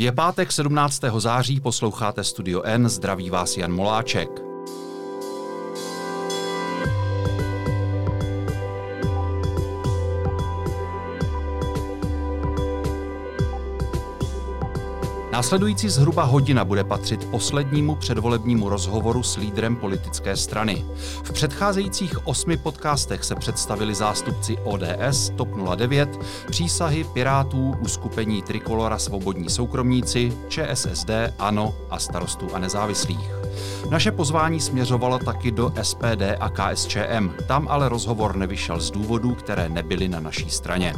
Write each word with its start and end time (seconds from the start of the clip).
Je 0.00 0.12
pátek 0.12 0.52
17. 0.52 1.00
září, 1.18 1.60
posloucháte 1.60 2.24
Studio 2.24 2.62
N, 2.62 2.88
zdraví 2.88 3.30
vás 3.30 3.56
Jan 3.56 3.72
Moláček. 3.72 4.49
Následující 15.40 15.88
zhruba 15.88 16.22
hodina 16.22 16.64
bude 16.64 16.84
patřit 16.84 17.24
poslednímu 17.24 17.94
předvolebnímu 17.94 18.68
rozhovoru 18.68 19.22
s 19.22 19.36
lídrem 19.36 19.76
politické 19.76 20.36
strany. 20.36 20.84
V 21.22 21.32
předcházejících 21.32 22.26
osmi 22.26 22.56
podcastech 22.56 23.24
se 23.24 23.34
představili 23.34 23.94
zástupci 23.94 24.58
ODS, 24.64 25.32
TOP 25.36 25.48
09, 25.76 26.18
přísahy 26.50 27.04
Pirátů, 27.04 27.74
uskupení 27.80 28.42
Trikolora 28.42 28.98
Svobodní 28.98 29.50
soukromníci, 29.50 30.32
ČSSD, 30.48 31.10
ANO 31.38 31.74
a 31.90 31.98
starostů 31.98 32.54
a 32.54 32.58
nezávislých. 32.58 33.30
Naše 33.90 34.12
pozvání 34.12 34.60
směřovalo 34.60 35.18
taky 35.18 35.50
do 35.50 35.72
SPD 35.82 36.22
a 36.40 36.48
KSČM. 36.48 37.30
Tam 37.46 37.66
ale 37.70 37.88
rozhovor 37.88 38.36
nevyšel 38.36 38.80
z 38.80 38.90
důvodů, 38.90 39.34
které 39.34 39.68
nebyly 39.68 40.08
na 40.08 40.20
naší 40.20 40.50
straně. 40.50 40.94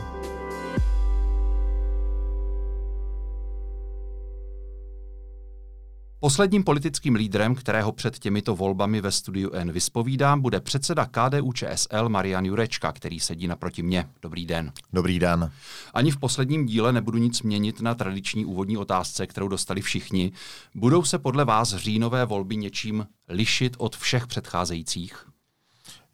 Posledním 6.22 6.64
politickým 6.64 7.14
lídrem, 7.14 7.54
kterého 7.54 7.92
před 7.92 8.18
těmito 8.18 8.56
volbami 8.56 9.00
ve 9.00 9.12
studiu 9.12 9.50
N 9.52 9.72
vyspovídám, 9.72 10.40
bude 10.40 10.60
předseda 10.60 11.06
KDU 11.06 11.52
ČSL 11.52 12.08
Marian 12.08 12.44
Jurečka, 12.44 12.92
který 12.92 13.20
sedí 13.20 13.46
naproti 13.46 13.82
mě. 13.82 14.08
Dobrý 14.22 14.46
den. 14.46 14.72
Dobrý 14.92 15.18
den. 15.18 15.52
Ani 15.94 16.10
v 16.10 16.16
posledním 16.16 16.66
díle 16.66 16.92
nebudu 16.92 17.18
nic 17.18 17.42
měnit 17.42 17.80
na 17.80 17.94
tradiční 17.94 18.44
úvodní 18.44 18.76
otázce, 18.76 19.26
kterou 19.26 19.48
dostali 19.48 19.80
všichni. 19.80 20.32
Budou 20.74 21.04
se 21.04 21.18
podle 21.18 21.44
vás 21.44 21.74
říjnové 21.74 22.24
volby 22.24 22.56
něčím 22.56 23.06
lišit 23.28 23.76
od 23.78 23.96
všech 23.96 24.26
předcházejících? 24.26 25.26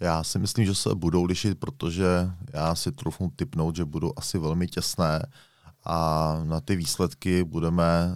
Já 0.00 0.24
si 0.24 0.38
myslím, 0.38 0.66
že 0.66 0.74
se 0.74 0.94
budou 0.94 1.24
lišit, 1.24 1.58
protože 1.58 2.06
já 2.52 2.74
si 2.74 2.92
trochu 2.92 3.32
typnout, 3.36 3.76
že 3.76 3.84
budou 3.84 4.12
asi 4.16 4.38
velmi 4.38 4.66
těsné 4.66 5.22
a 5.84 6.40
na 6.44 6.60
ty 6.60 6.76
výsledky 6.76 7.44
budeme 7.44 8.14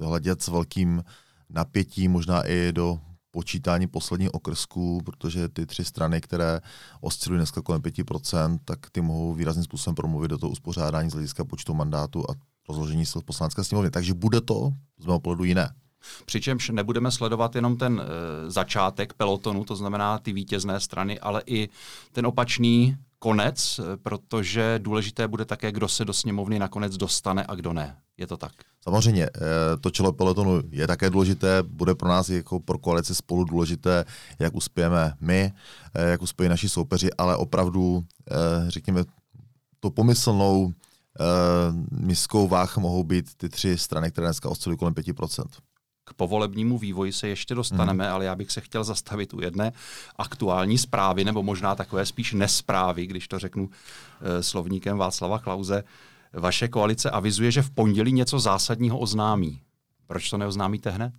hledět 0.00 0.42
s 0.42 0.48
velkým 0.48 1.04
napětím, 1.50 2.12
možná 2.12 2.42
i 2.42 2.72
do 2.72 3.00
počítání 3.30 3.86
posledních 3.86 4.34
okrsků, 4.34 5.00
protože 5.04 5.48
ty 5.48 5.66
tři 5.66 5.84
strany, 5.84 6.20
které 6.20 6.60
oscilují 7.00 7.38
dneska 7.38 7.62
kolem 7.62 7.80
5%, 7.80 8.58
tak 8.64 8.78
ty 8.92 9.00
mohou 9.00 9.34
výrazným 9.34 9.64
způsobem 9.64 9.94
promluvit 9.94 10.28
do 10.28 10.38
toho 10.38 10.50
uspořádání 10.50 11.10
z 11.10 11.12
hlediska 11.12 11.44
počtu 11.44 11.74
mandátů 11.74 12.24
a 12.30 12.34
rozložení 12.68 13.06
sil 13.10 13.20
poslanecké 13.24 13.64
sněmovny. 13.64 13.90
Takže 13.90 14.14
bude 14.14 14.40
to 14.40 14.72
z 14.98 15.06
mého 15.06 15.20
pohledu 15.20 15.44
jiné. 15.44 15.70
Přičemž 16.24 16.68
nebudeme 16.68 17.10
sledovat 17.10 17.54
jenom 17.54 17.76
ten 17.76 18.02
e, 18.02 18.50
začátek 18.50 19.12
pelotonu, 19.12 19.64
to 19.64 19.76
znamená 19.76 20.18
ty 20.18 20.32
vítězné 20.32 20.80
strany, 20.80 21.20
ale 21.20 21.42
i 21.46 21.68
ten 22.12 22.26
opačný 22.26 22.96
konec, 23.18 23.80
protože 24.02 24.78
důležité 24.82 25.28
bude 25.28 25.44
také, 25.44 25.72
kdo 25.72 25.88
se 25.88 26.04
do 26.04 26.12
sněmovny 26.12 26.58
nakonec 26.58 26.96
dostane 26.96 27.44
a 27.48 27.54
kdo 27.54 27.72
ne. 27.72 27.96
Je 28.16 28.26
to 28.26 28.36
tak? 28.36 28.52
Samozřejmě, 28.86 29.24
eh, 29.24 29.76
to 29.80 29.90
čelo 29.90 30.12
pelotonu 30.12 30.62
je 30.70 30.86
také 30.86 31.10
důležité, 31.10 31.62
bude 31.62 31.94
pro 31.94 32.08
nás 32.08 32.28
jako 32.28 32.60
pro 32.60 32.78
koalici 32.78 33.14
spolu 33.14 33.44
důležité, 33.44 34.04
jak 34.38 34.54
uspějeme 34.54 35.12
my, 35.20 35.52
eh, 35.94 36.10
jak 36.10 36.22
uspějí 36.22 36.48
naši 36.48 36.68
soupeři, 36.68 37.10
ale 37.18 37.36
opravdu, 37.36 38.04
eh, 38.30 38.34
řekněme, 38.70 39.04
to 39.80 39.90
pomyslnou 39.90 40.72
miskou 41.90 42.48
váh 42.48 42.76
mohou 42.76 43.04
být 43.04 43.34
ty 43.36 43.48
tři 43.48 43.78
strany, 43.78 44.10
které 44.10 44.26
dneska 44.26 44.48
oscilují 44.48 44.78
kolem 44.78 44.94
5%. 44.94 45.58
K 46.04 46.14
povolebnímu 46.14 46.78
vývoji 46.78 47.12
se 47.12 47.28
ještě 47.28 47.54
dostaneme, 47.54 48.04
hmm. 48.04 48.14
ale 48.14 48.24
já 48.24 48.34
bych 48.34 48.50
se 48.50 48.60
chtěl 48.60 48.84
zastavit 48.84 49.34
u 49.34 49.40
jedné 49.40 49.72
aktuální 50.16 50.78
zprávy, 50.78 51.24
nebo 51.24 51.42
možná 51.42 51.74
takové 51.74 52.06
spíš 52.06 52.32
nesprávy, 52.32 53.06
když 53.06 53.28
to 53.28 53.38
řeknu 53.38 53.70
slovníkem 54.40 54.98
Václava 54.98 55.38
Klauze. 55.38 55.84
Vaše 56.36 56.68
koalice 56.68 57.10
avizuje, 57.10 57.50
že 57.50 57.62
v 57.62 57.70
pondělí 57.70 58.12
něco 58.12 58.38
zásadního 58.38 58.98
oznámí. 58.98 59.60
Proč 60.06 60.30
to 60.30 60.38
neoznámíte 60.38 60.90
hned? 60.90 61.12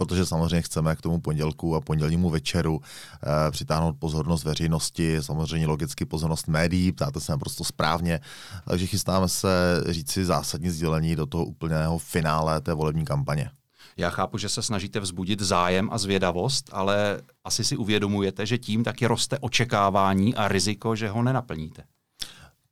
protože 0.00 0.26
samozřejmě 0.26 0.62
chceme 0.62 0.96
k 0.96 1.00
tomu 1.00 1.20
pondělku 1.20 1.76
a 1.76 1.80
pondělnímu 1.80 2.30
večeru 2.30 2.80
e, 2.80 3.50
přitáhnout 3.50 3.96
pozornost 3.98 4.44
veřejnosti, 4.44 5.16
samozřejmě 5.20 5.66
logicky 5.66 6.04
pozornost 6.04 6.48
médií, 6.48 6.92
ptáte 6.92 7.20
se 7.20 7.32
naprosto 7.32 7.64
správně, 7.64 8.20
takže 8.68 8.86
chystáme 8.86 9.28
se 9.28 9.48
říci 9.88 10.24
zásadní 10.24 10.70
sdělení 10.70 11.16
do 11.16 11.26
toho 11.26 11.44
úplného 11.44 11.98
finále 11.98 12.60
té 12.60 12.74
volební 12.74 13.04
kampaně. 13.04 13.50
Já 13.96 14.10
chápu, 14.10 14.38
že 14.38 14.48
se 14.48 14.62
snažíte 14.62 15.00
vzbudit 15.00 15.40
zájem 15.40 15.88
a 15.92 15.98
zvědavost, 15.98 16.70
ale 16.72 17.20
asi 17.44 17.64
si 17.64 17.76
uvědomujete, 17.76 18.46
že 18.46 18.58
tím 18.58 18.84
taky 18.84 19.06
roste 19.06 19.38
očekávání 19.38 20.34
a 20.34 20.48
riziko, 20.48 20.96
že 20.96 21.08
ho 21.08 21.22
nenaplníte 21.22 21.82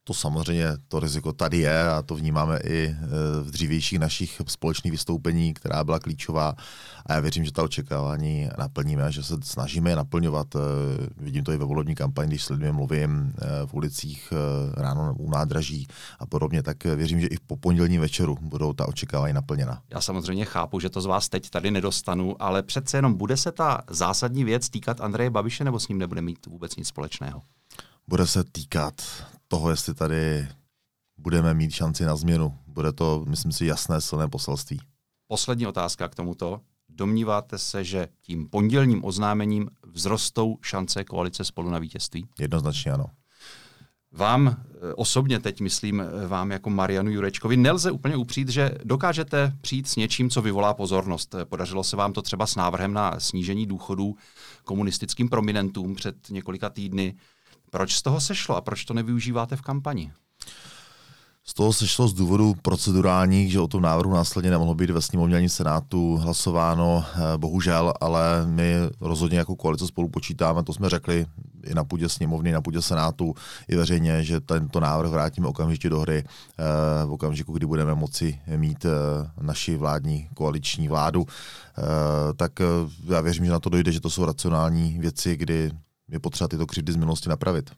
to 0.08 0.14
samozřejmě 0.14 0.66
to 0.88 1.00
riziko 1.00 1.32
tady 1.32 1.58
je 1.58 1.90
a 1.90 2.02
to 2.02 2.14
vnímáme 2.14 2.58
i 2.64 2.84
e, 2.88 2.96
v 3.42 3.50
dřívějších 3.50 3.98
našich 3.98 4.42
společných 4.46 4.90
vystoupení, 4.90 5.54
která 5.54 5.84
byla 5.84 5.98
klíčová 5.98 6.54
a 7.06 7.12
já 7.12 7.20
věřím, 7.20 7.44
že 7.44 7.52
ta 7.52 7.62
očekávání 7.62 8.48
naplníme, 8.58 9.12
že 9.12 9.22
se 9.22 9.34
snažíme 9.42 9.90
je 9.90 9.96
naplňovat. 9.96 10.56
E, 10.56 10.58
vidím 11.16 11.44
to 11.44 11.52
i 11.52 11.56
ve 11.56 11.64
volební 11.64 11.94
kampani, 11.94 12.28
když 12.28 12.44
s 12.44 12.50
lidmi 12.50 12.72
mluvím 12.72 13.32
e, 13.42 13.66
v 13.66 13.74
ulicích 13.74 14.32
ráno 14.74 15.14
u 15.18 15.30
nádraží 15.30 15.86
a 16.18 16.26
podobně, 16.26 16.62
tak 16.62 16.84
věřím, 16.84 17.20
že 17.20 17.26
i 17.26 17.36
po 17.46 17.56
pondělní 17.56 17.98
večeru 17.98 18.38
budou 18.40 18.72
ta 18.72 18.88
očekávání 18.88 19.34
naplněna. 19.34 19.82
Já 19.90 20.00
samozřejmě 20.00 20.44
chápu, 20.44 20.80
že 20.80 20.90
to 20.90 21.00
z 21.00 21.06
vás 21.06 21.28
teď 21.28 21.50
tady 21.50 21.70
nedostanu, 21.70 22.42
ale 22.42 22.62
přece 22.62 22.98
jenom 22.98 23.14
bude 23.14 23.36
se 23.36 23.52
ta 23.52 23.80
zásadní 23.90 24.44
věc 24.44 24.68
týkat 24.68 25.00
Andreje 25.00 25.30
Babiše 25.30 25.64
nebo 25.64 25.80
s 25.80 25.88
ním 25.88 25.98
nebude 25.98 26.22
mít 26.22 26.46
vůbec 26.46 26.76
nic 26.76 26.88
společného? 26.88 27.42
Bude 28.08 28.26
se 28.26 28.44
týkat 28.44 28.94
toho, 29.48 29.70
jestli 29.70 29.94
tady 29.94 30.48
budeme 31.18 31.54
mít 31.54 31.70
šanci 31.70 32.04
na 32.04 32.16
změnu. 32.16 32.58
Bude 32.66 32.92
to, 32.92 33.24
myslím 33.28 33.52
si, 33.52 33.66
jasné 33.66 34.00
silné 34.00 34.28
poselství. 34.28 34.80
Poslední 35.26 35.66
otázka 35.66 36.08
k 36.08 36.14
tomuto. 36.14 36.60
Domníváte 36.88 37.58
se, 37.58 37.84
že 37.84 38.08
tím 38.22 38.48
pondělním 38.48 39.04
oznámením 39.04 39.70
vzrostou 39.92 40.58
šance 40.62 41.04
koalice 41.04 41.44
spolu 41.44 41.70
na 41.70 41.78
vítězství? 41.78 42.26
Jednoznačně 42.38 42.92
ano. 42.92 43.06
Vám 44.12 44.48
eh, 44.48 44.94
osobně 44.94 45.40
teď 45.40 45.60
myslím, 45.60 46.00
eh, 46.00 46.26
vám 46.26 46.50
jako 46.50 46.70
Marianu 46.70 47.10
Jurečkovi, 47.10 47.56
nelze 47.56 47.90
úplně 47.90 48.16
upřít, 48.16 48.48
že 48.48 48.70
dokážete 48.84 49.52
přijít 49.60 49.88
s 49.88 49.96
něčím, 49.96 50.30
co 50.30 50.42
vyvolá 50.42 50.74
pozornost. 50.74 51.34
Podařilo 51.44 51.84
se 51.84 51.96
vám 51.96 52.12
to 52.12 52.22
třeba 52.22 52.46
s 52.46 52.56
návrhem 52.56 52.92
na 52.92 53.20
snížení 53.20 53.66
důchodů 53.66 54.16
komunistickým 54.64 55.28
prominentům 55.28 55.94
před 55.94 56.30
několika 56.30 56.70
týdny. 56.70 57.14
Proč 57.70 57.94
z 57.94 58.02
toho 58.02 58.20
sešlo 58.20 58.56
a 58.56 58.60
proč 58.60 58.84
to 58.84 58.94
nevyužíváte 58.94 59.56
v 59.56 59.62
kampani? 59.62 60.12
Z 61.48 61.54
toho 61.54 61.72
sešlo 61.72 62.08
z 62.08 62.12
důvodu 62.14 62.54
procedurálních, 62.62 63.52
že 63.52 63.60
o 63.60 63.68
tom 63.68 63.82
návrhu 63.82 64.12
následně 64.12 64.50
nemohlo 64.50 64.74
být 64.74 64.90
ve 64.90 65.02
sněmovně 65.02 65.36
ani 65.36 65.48
senátu 65.48 66.16
hlasováno, 66.16 67.04
eh, 67.14 67.38
bohužel, 67.38 67.94
ale 68.00 68.46
my 68.46 68.74
rozhodně 69.00 69.38
jako 69.38 69.56
koalice 69.56 69.86
spolu 69.86 70.08
počítáme, 70.08 70.62
to 70.62 70.72
jsme 70.72 70.88
řekli 70.88 71.26
i 71.64 71.74
na 71.74 71.84
půdě 71.84 72.08
sněmovny, 72.08 72.52
na 72.52 72.60
půdě 72.60 72.82
senátu, 72.82 73.34
i 73.68 73.76
veřejně, 73.76 74.24
že 74.24 74.40
tento 74.40 74.80
návrh 74.80 75.10
vrátíme 75.10 75.48
okamžitě 75.48 75.90
do 75.90 76.00
hry 76.00 76.24
eh, 76.24 77.06
v 77.06 77.12
okamžiku, 77.12 77.52
kdy 77.52 77.66
budeme 77.66 77.94
moci 77.94 78.40
mít 78.56 78.84
eh, 78.84 78.90
naši 79.40 79.76
vládní 79.76 80.28
koaliční 80.34 80.88
vládu. 80.88 81.26
Tak 82.36 82.52
já 83.04 83.20
věřím, 83.20 83.44
že 83.44 83.50
na 83.50 83.60
to 83.60 83.70
dojde, 83.70 83.92
že 83.92 84.00
to 84.00 84.10
jsou 84.10 84.24
racionální 84.24 84.98
věci, 84.98 85.36
kdy 85.36 85.70
je 86.10 86.20
potřeba 86.20 86.48
tyto 86.48 86.66
křivdy 86.66 86.92
z 86.92 86.96
minulosti 86.96 87.28
napravit. 87.28 87.70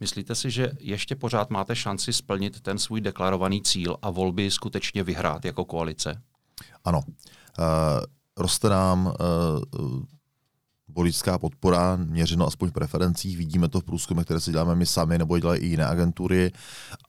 Myslíte 0.00 0.34
si, 0.34 0.50
že 0.50 0.72
ještě 0.80 1.16
pořád 1.16 1.50
máte 1.50 1.76
šanci 1.76 2.12
splnit 2.12 2.60
ten 2.60 2.78
svůj 2.78 3.00
deklarovaný 3.00 3.62
cíl 3.62 3.96
a 4.02 4.10
volby 4.10 4.50
skutečně 4.50 5.02
vyhrát 5.02 5.44
jako 5.44 5.64
koalice? 5.64 6.22
Ano. 6.84 7.00
Uh, 7.06 7.64
roste 8.36 8.68
nám 8.68 9.06
uh, 9.06 10.02
politická 10.96 11.38
podpora, 11.38 11.96
měřeno 11.96 12.46
aspoň 12.46 12.68
v 12.68 12.72
preferencích, 12.72 13.36
vidíme 13.36 13.68
to 13.68 13.80
v 13.80 13.84
průzkumech, 13.84 14.24
které 14.24 14.40
si 14.40 14.50
děláme 14.50 14.74
my 14.74 14.86
sami 14.86 15.18
nebo 15.18 15.38
dělají 15.38 15.60
i 15.60 15.66
jiné 15.66 15.86
agentury 15.86 16.52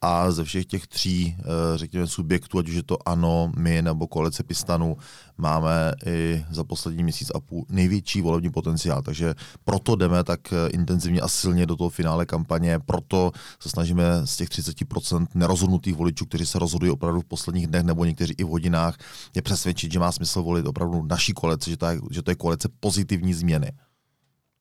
a 0.02 0.32
ze 0.32 0.44
všech 0.44 0.66
těch 0.66 0.88
tří, 0.88 1.36
eh, 1.40 1.44
řekněme, 1.78 2.08
subjektů, 2.08 2.60
ať 2.60 2.70
už 2.70 2.76
je 2.76 2.84
to 2.84 3.08
ANO, 3.08 3.52
my 3.58 3.82
nebo 3.82 4.08
koalice 4.08 4.44
Pistanu, 4.44 4.98
máme 5.38 5.94
i 6.06 6.46
za 6.52 6.64
poslední 6.64 7.04
měsíc 7.04 7.32
a 7.36 7.40
půl 7.40 7.66
největší 7.70 8.22
volební 8.22 8.50
potenciál, 8.50 9.02
takže 9.02 9.36
proto 9.64 9.96
jdeme 9.96 10.24
tak 10.24 10.54
eh, 10.54 10.70
intenzivně 10.70 11.22
a 11.22 11.28
silně 11.28 11.66
do 11.66 11.76
toho 11.76 11.90
finále 11.90 12.26
kampaně, 12.26 12.80
proto 12.86 13.32
se 13.60 13.70
snažíme 13.70 14.04
z 14.26 14.38
těch 14.38 14.50
30% 14.50 15.28
nerozhodnutých 15.36 15.96
voličů, 15.96 16.26
kteří 16.26 16.46
se 16.46 16.60
rozhodují 16.60 16.92
opravdu 16.92 17.22
v 17.22 17.26
posledních 17.26 17.68
dnech 17.68 17.84
nebo 17.84 18.06
někteří 18.06 18.34
i 18.38 18.44
v 18.44 18.48
hodinách, 18.48 18.98
je 19.36 19.42
přesvědčit, 19.42 19.92
že 19.92 20.00
má 20.00 20.12
smysl 20.12 20.44
volit 20.44 20.66
opravdu 20.66 21.06
naší 21.06 21.34
koalici, 21.34 21.70
že 21.70 21.78
to 21.78 21.86
je, 21.86 22.00
že 22.12 22.22
to 22.22 22.32
je 22.32 22.36
koalice 22.36 22.70
pozitivní 22.80 23.34
změny. 23.34 23.72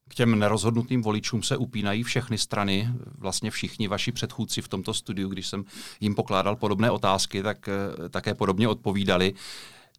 K 0.09 0.15
těm 0.15 0.39
nerozhodnutým 0.39 1.03
voličům 1.03 1.43
se 1.43 1.57
upínají 1.57 2.03
všechny 2.03 2.39
strany, 2.39 2.89
vlastně 3.19 3.51
všichni 3.51 3.89
vaši 3.89 4.13
předchůdci 4.13 4.63
v 4.63 4.69
tomto 4.69 4.95
studiu, 4.95 5.29
když 5.29 5.47
jsem 5.47 5.65
jim 6.01 6.15
pokládal 6.15 6.57
podobné 6.57 6.91
otázky, 6.91 7.43
tak 7.43 7.69
eh, 7.69 8.09
také 8.09 8.35
podobně 8.35 8.69
odpovídali. 8.69 9.35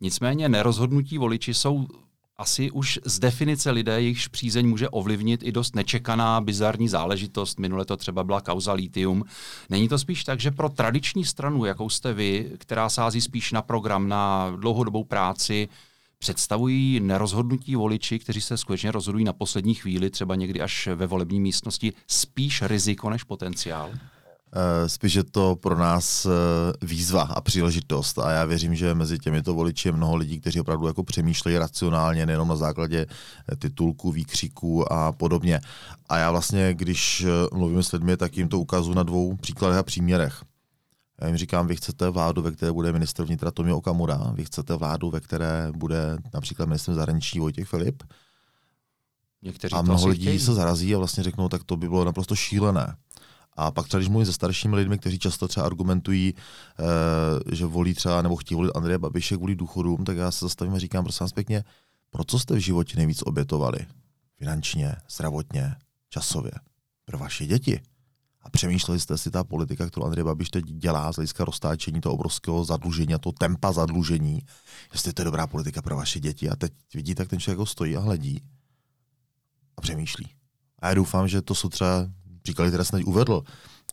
Nicméně 0.02 0.50
nerozhodnutí 0.50 1.18
voliči 1.18 1.54
jsou 1.54 1.88
asi 2.38 2.72
už 2.72 3.00
z 3.06 3.20
definice 3.20 3.72
lidé, 3.72 4.02
jejichž 4.02 4.28
přízeň 4.28 4.68
může 4.68 4.90
ovlivnit 4.90 5.44
i 5.44 5.52
dost 5.52 5.76
nečekaná, 5.76 6.42
bizarní 6.42 6.88
záležitost. 6.88 7.60
Minule 7.60 7.86
to 7.86 7.98
třeba 7.98 8.24
byla 8.24 8.42
kauza 8.42 8.74
litium. 8.74 9.24
Není 9.70 9.88
to 9.88 10.00
spíš 10.00 10.24
tak, 10.24 10.40
že 10.40 10.52
pro 10.52 10.70
tradiční 10.70 11.26
stranu, 11.26 11.66
jakou 11.66 11.90
jste 11.90 12.14
vy, 12.14 12.52
která 12.58 12.90
sází 12.90 13.22
spíš 13.22 13.52
na 13.52 13.62
program, 13.62 14.08
na 14.08 14.52
dlouhodobou 14.56 15.04
práci, 15.04 15.70
představují 16.18 17.00
nerozhodnutí 17.00 17.76
voliči, 17.76 18.20
kteří 18.20 18.42
se 18.42 18.58
skutečně 18.58 18.92
rozhodují 18.92 19.26
na 19.26 19.34
poslední 19.34 19.74
chvíli, 19.74 20.10
třeba 20.10 20.36
někdy 20.36 20.62
až 20.62 20.88
ve 20.96 21.08
volební 21.08 21.40
místnosti, 21.40 21.94
spíš 22.08 22.62
riziko 22.62 23.10
než 23.10 23.24
potenciál? 23.24 23.92
Eh, 24.54 24.90
spíš 24.90 25.14
je 25.14 25.24
to 25.24 25.56
pro 25.56 25.78
nás 25.78 26.26
eh, 26.26 26.30
výzva 26.86 27.22
a 27.22 27.42
příležitost 27.42 28.20
a 28.20 28.32
já 28.32 28.46
věřím, 28.46 28.76
že 28.76 28.94
mezi 28.94 29.20
těmito 29.20 29.54
voliči 29.54 29.88
je 29.88 29.92
mnoho 29.92 30.16
lidí, 30.16 30.40
kteří 30.40 30.60
opravdu 30.60 30.88
jako 30.88 31.04
přemýšlejí 31.04 31.58
racionálně, 31.58 32.26
nejenom 32.26 32.48
na 32.48 32.56
základě 32.56 33.06
eh, 33.52 33.56
titulků, 33.56 34.12
výkřiků 34.12 34.94
a 34.94 35.12
podobně. 35.12 35.60
A 36.10 36.18
já 36.18 36.32
vlastně, 36.32 36.74
když 36.74 37.26
mluvím 37.54 37.84
s 37.84 37.92
lidmi, 37.92 38.18
tak 38.18 38.38
jim 38.38 38.50
to 38.50 38.60
ukazuju 38.60 38.96
na 38.96 39.04
dvou 39.04 39.36
příkladech 39.36 39.80
a 39.80 39.84
příměrech. 39.84 40.44
Já 41.22 41.28
jim 41.28 41.38
říkám, 41.38 41.68
vy 41.68 41.76
chcete 41.76 42.10
vládu, 42.10 42.42
ve 42.42 42.52
které 42.52 42.72
bude 42.72 42.92
ministr 42.92 43.24
vnitra 43.24 43.52
Tomio 43.52 43.78
Okamura, 43.78 44.32
vy 44.34 44.46
chcete 44.46 44.76
vládu, 44.76 45.10
ve 45.10 45.20
které 45.20 45.72
bude 45.76 46.18
například 46.34 46.66
ministr 46.66 46.94
zahraničí 46.94 47.40
Vojtěch 47.40 47.68
Filip. 47.68 48.04
Někteří 49.42 49.74
a 49.74 49.82
mnoho 49.82 50.08
lidí 50.08 50.26
chtějí. 50.26 50.40
se 50.40 50.54
zarazí 50.54 50.96
a 50.96 50.98
vlastně 50.98 51.24
řeknou, 51.24 51.50
tak 51.50 51.64
to 51.64 51.78
by 51.78 51.90
bylo 51.90 52.06
naprosto 52.06 52.36
šílené. 52.36 52.96
A 53.58 53.72
pak 53.72 53.88
třeba, 53.88 54.00
když 54.00 54.10
mluvím 54.10 54.26
se 54.26 54.34
staršími 54.34 54.76
lidmi, 54.76 54.98
kteří 54.98 55.20
často 55.20 55.48
třeba 55.48 55.66
argumentují, 55.66 56.34
e, 57.50 57.56
že 57.56 57.66
volí 57.66 57.94
třeba 57.94 58.22
nebo 58.22 58.36
chtějí 58.36 58.56
volit 58.56 58.72
Andreje 58.76 58.98
Babiše 58.98 59.36
kvůli 59.36 59.56
důchodům, 59.56 60.06
tak 60.06 60.18
já 60.18 60.32
se 60.32 60.46
zastavím 60.46 60.74
a 60.74 60.80
říkám, 60.80 61.04
prosím 61.04 61.24
vás 61.24 61.32
pěkně, 61.32 61.64
pro 62.10 62.24
co 62.24 62.40
jste 62.40 62.56
v 62.56 62.60
životě 62.60 62.98
nejvíc 62.98 63.22
obětovali? 63.22 63.80
Finančně, 64.38 64.96
zdravotně, 65.10 65.76
časově. 66.10 66.52
Pro 67.06 67.18
vaše 67.18 67.46
děti. 67.46 67.82
A 68.42 68.50
přemýšleli 68.50 69.00
jste 69.00 69.18
si 69.18 69.32
ta 69.32 69.44
politika, 69.44 69.88
kterou 69.88 70.06
Andrej 70.06 70.24
Babiš 70.24 70.50
teď 70.50 70.66
dělá 70.66 71.14
z 71.14 71.16
hlediska 71.16 71.46
roztáčení 71.46 72.02
toho 72.02 72.16
obrovského 72.16 72.64
zadlužení 72.64 73.14
a 73.14 73.18
toho 73.18 73.34
tempa 73.34 73.72
zadlužení, 73.72 74.42
jestli 74.94 75.14
to 75.14 75.22
je 75.22 75.26
dobrá 75.26 75.48
politika 75.48 75.82
pro 75.82 75.96
vaše 75.96 76.20
děti. 76.20 76.50
A 76.50 76.56
teď 76.56 76.74
vidíte, 76.94 77.22
jak 77.22 77.30
ten 77.30 77.40
člověk 77.40 77.60
ho 77.60 77.66
stojí 77.66 77.98
a 77.98 78.00
hledí 78.00 78.42
a 79.78 79.82
přemýšlí. 79.82 80.32
A 80.80 80.88
já 80.88 80.94
doufám, 80.94 81.28
že 81.28 81.42
to 81.42 81.56
jsou 81.56 81.70
třeba 81.70 82.08
které 82.54 82.86
jsem 82.86 83.00
teď 83.00 83.08
uvedl, 83.08 83.44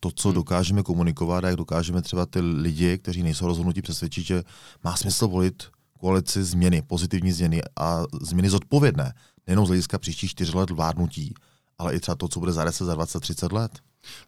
to, 0.01 0.11
co 0.11 0.29
hmm. 0.29 0.35
dokážeme 0.35 0.83
komunikovat 0.83 1.45
a 1.45 1.49
jak 1.49 1.57
dokážeme 1.57 2.03
třeba 2.03 2.27
ty 2.27 2.41
lidi, 2.41 2.99
kteří 2.99 3.23
nejsou 3.23 3.47
rozhodnutí 3.47 3.83
přesvědčit, 3.83 4.27
že 4.27 4.43
má 4.85 4.97
smysl 4.97 5.29
volit 5.29 5.63
koalici 6.01 6.45
změny, 6.45 6.83
pozitivní 6.83 7.33
změny 7.33 7.63
a 7.77 8.03
změny 8.23 8.51
zodpovědné, 8.51 9.15
nejenom 9.47 9.67
z 9.67 9.69
hlediska 9.69 9.99
příštích 9.99 10.31
čtyř 10.31 10.55
let 10.55 10.71
vládnutí, 10.71 11.35
ale 11.79 11.95
i 11.95 12.01
třeba 12.01 12.15
to, 12.15 12.29
co 12.29 12.41
bude 12.41 12.53
za 12.53 12.65
10, 12.65 12.85
za 12.85 12.95
20, 12.95 13.21
30 13.21 13.53
let. 13.53 13.79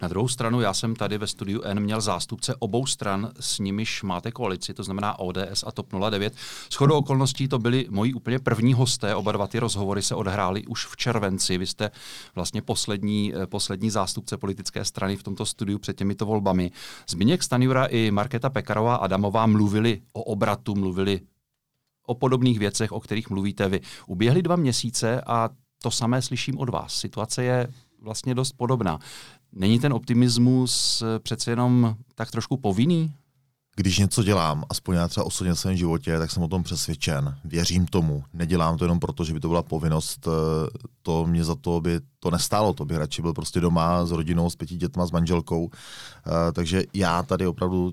Na 0.03 0.09
druhou 0.09 0.29
stranu, 0.29 0.61
já 0.61 0.75
jsem 0.75 0.97
tady 0.97 1.19
ve 1.19 1.27
studiu 1.27 1.63
N 1.63 1.81
měl 1.81 2.01
zástupce 2.01 2.55
obou 2.59 2.87
stran, 2.87 3.33
s 3.41 3.59
nimiž 3.59 4.03
máte 4.03 4.31
koalici, 4.31 4.75
to 4.75 4.83
znamená 4.83 5.19
ODS 5.19 5.65
a 5.67 5.73
TOP 5.73 5.87
09. 6.11 6.35
Shodou 6.73 6.99
okolností 6.99 7.49
to 7.49 7.59
byli 7.59 7.87
moji 7.91 8.15
úplně 8.15 8.39
první 8.39 8.75
hosté, 8.75 9.15
oba 9.15 9.33
dva 9.33 9.47
ty 9.47 9.59
rozhovory 9.59 10.03
se 10.03 10.15
odhrály 10.15 10.67
už 10.67 10.87
v 10.87 10.97
červenci. 10.97 11.59
Vy 11.59 11.67
jste 11.67 11.91
vlastně 12.35 12.63
poslední, 12.63 13.35
eh, 13.35 13.47
poslední 13.47 13.91
zástupce 13.91 14.37
politické 14.37 14.85
strany 14.85 15.17
v 15.17 15.23
tomto 15.23 15.47
studiu 15.47 15.79
před 15.79 15.97
těmito 15.97 16.27
volbami. 16.27 16.71
Zbigněk 17.09 17.43
Stanjura 17.43 17.87
i 17.87 18.11
Markéta 18.11 18.51
Pekarová 18.51 18.97
Adamová 18.97 19.47
mluvili 19.47 20.01
o 20.13 20.23
obratu, 20.23 20.75
mluvili 20.75 21.21
o 22.07 22.15
podobných 22.15 22.59
věcech, 22.59 22.93
o 22.93 23.01
kterých 23.01 23.31
mluvíte 23.31 23.69
vy. 23.69 23.81
Uběhly 24.07 24.43
dva 24.43 24.57
měsíce 24.57 25.21
a 25.27 25.49
to 25.83 25.91
samé 25.91 26.23
slyším 26.23 26.59
od 26.59 26.69
vás. 26.69 26.95
Situace 26.95 27.45
je 27.45 27.69
vlastně 28.03 28.35
dost 28.35 28.53
podobná. 28.53 28.99
Není 29.59 29.81
ten 29.81 29.93
optimismus 29.93 31.03
eh, 31.03 31.19
přece 31.19 31.51
jenom 31.51 31.97
tak 32.15 32.31
trošku 32.31 32.57
povinný? 32.57 33.13
Když 33.77 33.99
něco 33.99 34.23
dělám, 34.23 34.65
aspoň 34.71 34.97
já 34.97 35.09
třeba 35.09 35.27
osobně 35.27 35.53
v 35.53 35.59
svém 35.59 35.77
životě, 35.77 36.19
tak 36.19 36.31
jsem 36.31 36.43
o 36.43 36.49
tom 36.49 36.63
přesvědčen. 36.63 37.37
Věřím 37.45 37.87
tomu. 37.87 38.25
Nedělám 38.33 38.79
to 38.79 38.85
jenom 38.85 38.99
proto, 38.99 39.25
že 39.25 39.33
by 39.33 39.41
to 39.41 39.49
byla 39.49 39.63
povinnost. 39.63 40.29
Eh, 40.29 40.69
to 41.03 41.27
mě 41.27 41.45
za 41.45 41.55
to 41.55 41.81
by 41.81 42.01
to 42.21 42.31
nestálo. 42.31 42.73
To 42.73 42.85
bych 42.85 42.97
radši 42.97 43.23
byl 43.23 43.33
prostě 43.33 43.61
doma 43.61 44.07
s 44.07 44.11
rodinou, 44.11 44.51
s 44.51 44.57
pěti 44.57 44.77
dětma, 44.77 45.07
s 45.07 45.11
manželkou. 45.11 45.71
Eh, 45.71 46.53
takže 46.53 46.83
já 46.95 47.23
tady 47.23 47.47
opravdu 47.47 47.93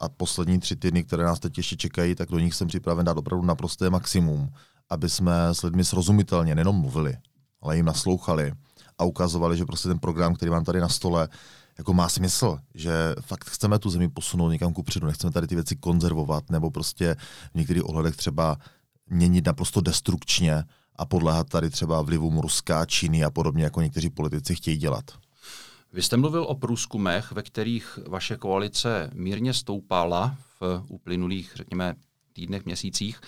a 0.00 0.08
poslední 0.08 0.58
tři 0.58 0.76
týdny, 0.76 1.04
které 1.04 1.24
nás 1.24 1.40
teď 1.40 1.56
ještě 1.56 1.76
čekají, 1.76 2.14
tak 2.14 2.28
do 2.28 2.38
nich 2.38 2.54
jsem 2.54 2.68
připraven 2.68 3.06
dát 3.06 3.18
opravdu 3.18 3.46
naprosté 3.46 3.90
maximum, 3.90 4.48
aby 4.90 5.08
jsme 5.08 5.48
s 5.52 5.62
lidmi 5.62 5.84
srozumitelně 5.84 6.54
nejenom 6.54 6.76
mluvili, 6.76 7.16
ale 7.60 7.76
jim 7.76 7.86
naslouchali 7.86 8.52
a 8.98 9.04
ukazovali, 9.04 9.56
že 9.56 9.64
prostě 9.64 9.88
ten 9.88 9.98
program, 9.98 10.34
který 10.34 10.50
mám 10.50 10.64
tady 10.64 10.80
na 10.80 10.88
stole, 10.88 11.28
jako 11.78 11.94
má 11.94 12.08
smysl, 12.08 12.58
že 12.74 12.92
fakt 13.20 13.44
chceme 13.44 13.78
tu 13.78 13.90
zemi 13.90 14.08
posunout 14.08 14.50
někam 14.50 14.72
kupředu, 14.72 15.06
nechceme 15.06 15.32
tady 15.32 15.46
ty 15.46 15.54
věci 15.54 15.76
konzervovat 15.76 16.50
nebo 16.50 16.70
prostě 16.70 17.16
v 17.52 17.54
některých 17.54 17.84
ohledech 17.84 18.16
třeba 18.16 18.56
měnit 19.10 19.46
naprosto 19.46 19.80
destrukčně 19.80 20.64
a 20.96 21.06
podléhat 21.06 21.48
tady 21.48 21.70
třeba 21.70 22.02
vlivům 22.02 22.38
Ruska, 22.38 22.86
Číny 22.86 23.24
a 23.24 23.30
podobně, 23.30 23.64
jako 23.64 23.80
někteří 23.80 24.10
politici 24.10 24.54
chtějí 24.54 24.76
dělat. 24.76 25.04
Vy 25.92 26.02
jste 26.02 26.16
mluvil 26.16 26.44
o 26.44 26.54
průzkumech, 26.54 27.32
ve 27.32 27.42
kterých 27.42 27.98
vaše 28.08 28.36
koalice 28.36 29.10
mírně 29.14 29.54
stoupala 29.54 30.36
v 30.60 30.82
uplynulých, 30.88 31.52
řekněme, 31.54 31.94
týdnech, 32.32 32.64
měsících. 32.64 33.20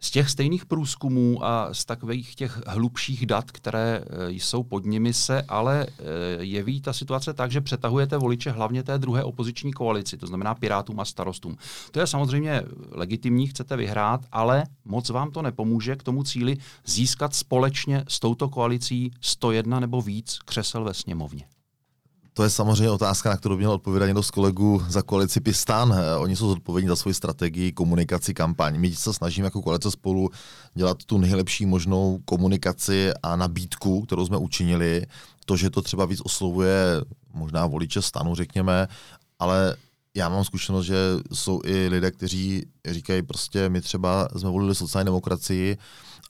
Z 0.00 0.10
těch 0.10 0.30
stejných 0.30 0.66
průzkumů 0.66 1.44
a 1.44 1.74
z 1.74 1.84
takových 1.84 2.34
těch 2.34 2.60
hlubších 2.66 3.26
dat, 3.26 3.50
které 3.50 4.04
e, 4.28 4.30
jsou 4.30 4.62
pod 4.62 4.84
nimi, 4.84 5.12
se 5.12 5.42
ale 5.42 5.86
e, 5.86 6.44
jeví 6.44 6.80
ta 6.80 6.92
situace 6.92 7.34
tak, 7.34 7.50
že 7.50 7.60
přetahujete 7.60 8.16
voliče 8.16 8.50
hlavně 8.50 8.82
té 8.82 8.98
druhé 8.98 9.24
opoziční 9.24 9.72
koalici, 9.72 10.16
to 10.16 10.26
znamená 10.26 10.54
Pirátům 10.54 11.00
a 11.00 11.04
starostům. 11.04 11.56
To 11.90 12.00
je 12.00 12.06
samozřejmě 12.06 12.62
legitimní, 12.90 13.46
chcete 13.46 13.76
vyhrát, 13.76 14.20
ale 14.32 14.64
moc 14.84 15.10
vám 15.10 15.30
to 15.30 15.42
nepomůže 15.42 15.96
k 15.96 16.02
tomu 16.02 16.22
cíli 16.22 16.56
získat 16.86 17.34
společně 17.34 18.04
s 18.08 18.20
touto 18.20 18.48
koalicí 18.48 19.10
101 19.20 19.80
nebo 19.80 20.02
víc 20.02 20.38
křesel 20.44 20.84
ve 20.84 20.94
sněmovně. 20.94 21.57
To 22.38 22.44
je 22.44 22.50
samozřejmě 22.50 22.90
otázka, 22.90 23.30
na 23.30 23.36
kterou 23.36 23.56
měl 23.56 23.72
odpovědět 23.72 24.06
někdo 24.06 24.22
z 24.22 24.30
kolegů 24.30 24.82
za 24.88 25.02
koalici 25.02 25.40
Pistan. 25.40 25.92
Eh, 25.92 26.16
oni 26.16 26.36
jsou 26.36 26.48
zodpovědní 26.48 26.88
za 26.88 26.96
svoji 26.96 27.14
strategii, 27.14 27.72
komunikaci, 27.72 28.34
kampaň. 28.34 28.78
My 28.78 28.94
se 28.94 29.12
snažíme 29.12 29.46
jako 29.46 29.62
koalice 29.62 29.90
spolu 29.90 30.30
dělat 30.74 31.04
tu 31.04 31.18
nejlepší 31.18 31.66
možnou 31.66 32.20
komunikaci 32.24 33.10
a 33.22 33.36
nabídku, 33.36 34.02
kterou 34.02 34.26
jsme 34.26 34.36
učinili. 34.36 35.06
To, 35.44 35.56
že 35.56 35.70
to 35.70 35.82
třeba 35.82 36.04
víc 36.04 36.20
oslovuje 36.24 36.76
možná 37.34 37.66
voliče 37.66 38.02
stanu, 38.02 38.34
řekněme, 38.34 38.88
ale 39.38 39.76
já 40.16 40.28
mám 40.28 40.44
zkušenost, 40.44 40.86
že 40.86 40.96
jsou 41.32 41.60
i 41.64 41.88
lidé, 41.88 42.10
kteří 42.10 42.66
říkají 42.86 43.22
prostě, 43.22 43.68
my 43.68 43.80
třeba 43.80 44.28
jsme 44.36 44.50
volili 44.50 44.74
sociální 44.74 45.06
demokracii, 45.06 45.76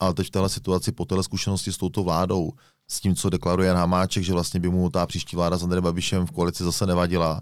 ale 0.01 0.15
teď 0.15 0.27
v 0.27 0.31
téhle 0.31 0.49
situaci 0.49 0.93
po 0.93 1.05
téhle 1.05 1.25
zkušenosti 1.25 1.73
s 1.73 1.77
touto 1.77 2.03
vládou 2.03 2.53
s 2.91 3.01
tím, 3.01 3.15
co 3.15 3.31
deklaruje 3.31 3.69
Jan 3.69 3.77
Hamáček, 3.77 4.25
že 4.25 4.33
vlastně 4.33 4.61
by 4.61 4.69
mu 4.69 4.91
ta 4.91 5.07
příští 5.07 5.37
vláda 5.37 5.59
s 5.59 5.63
Andrejem 5.63 5.85
Babišem 5.85 6.27
v 6.27 6.31
koalici 6.31 6.65
zase 6.65 6.87
nevadila, 6.87 7.41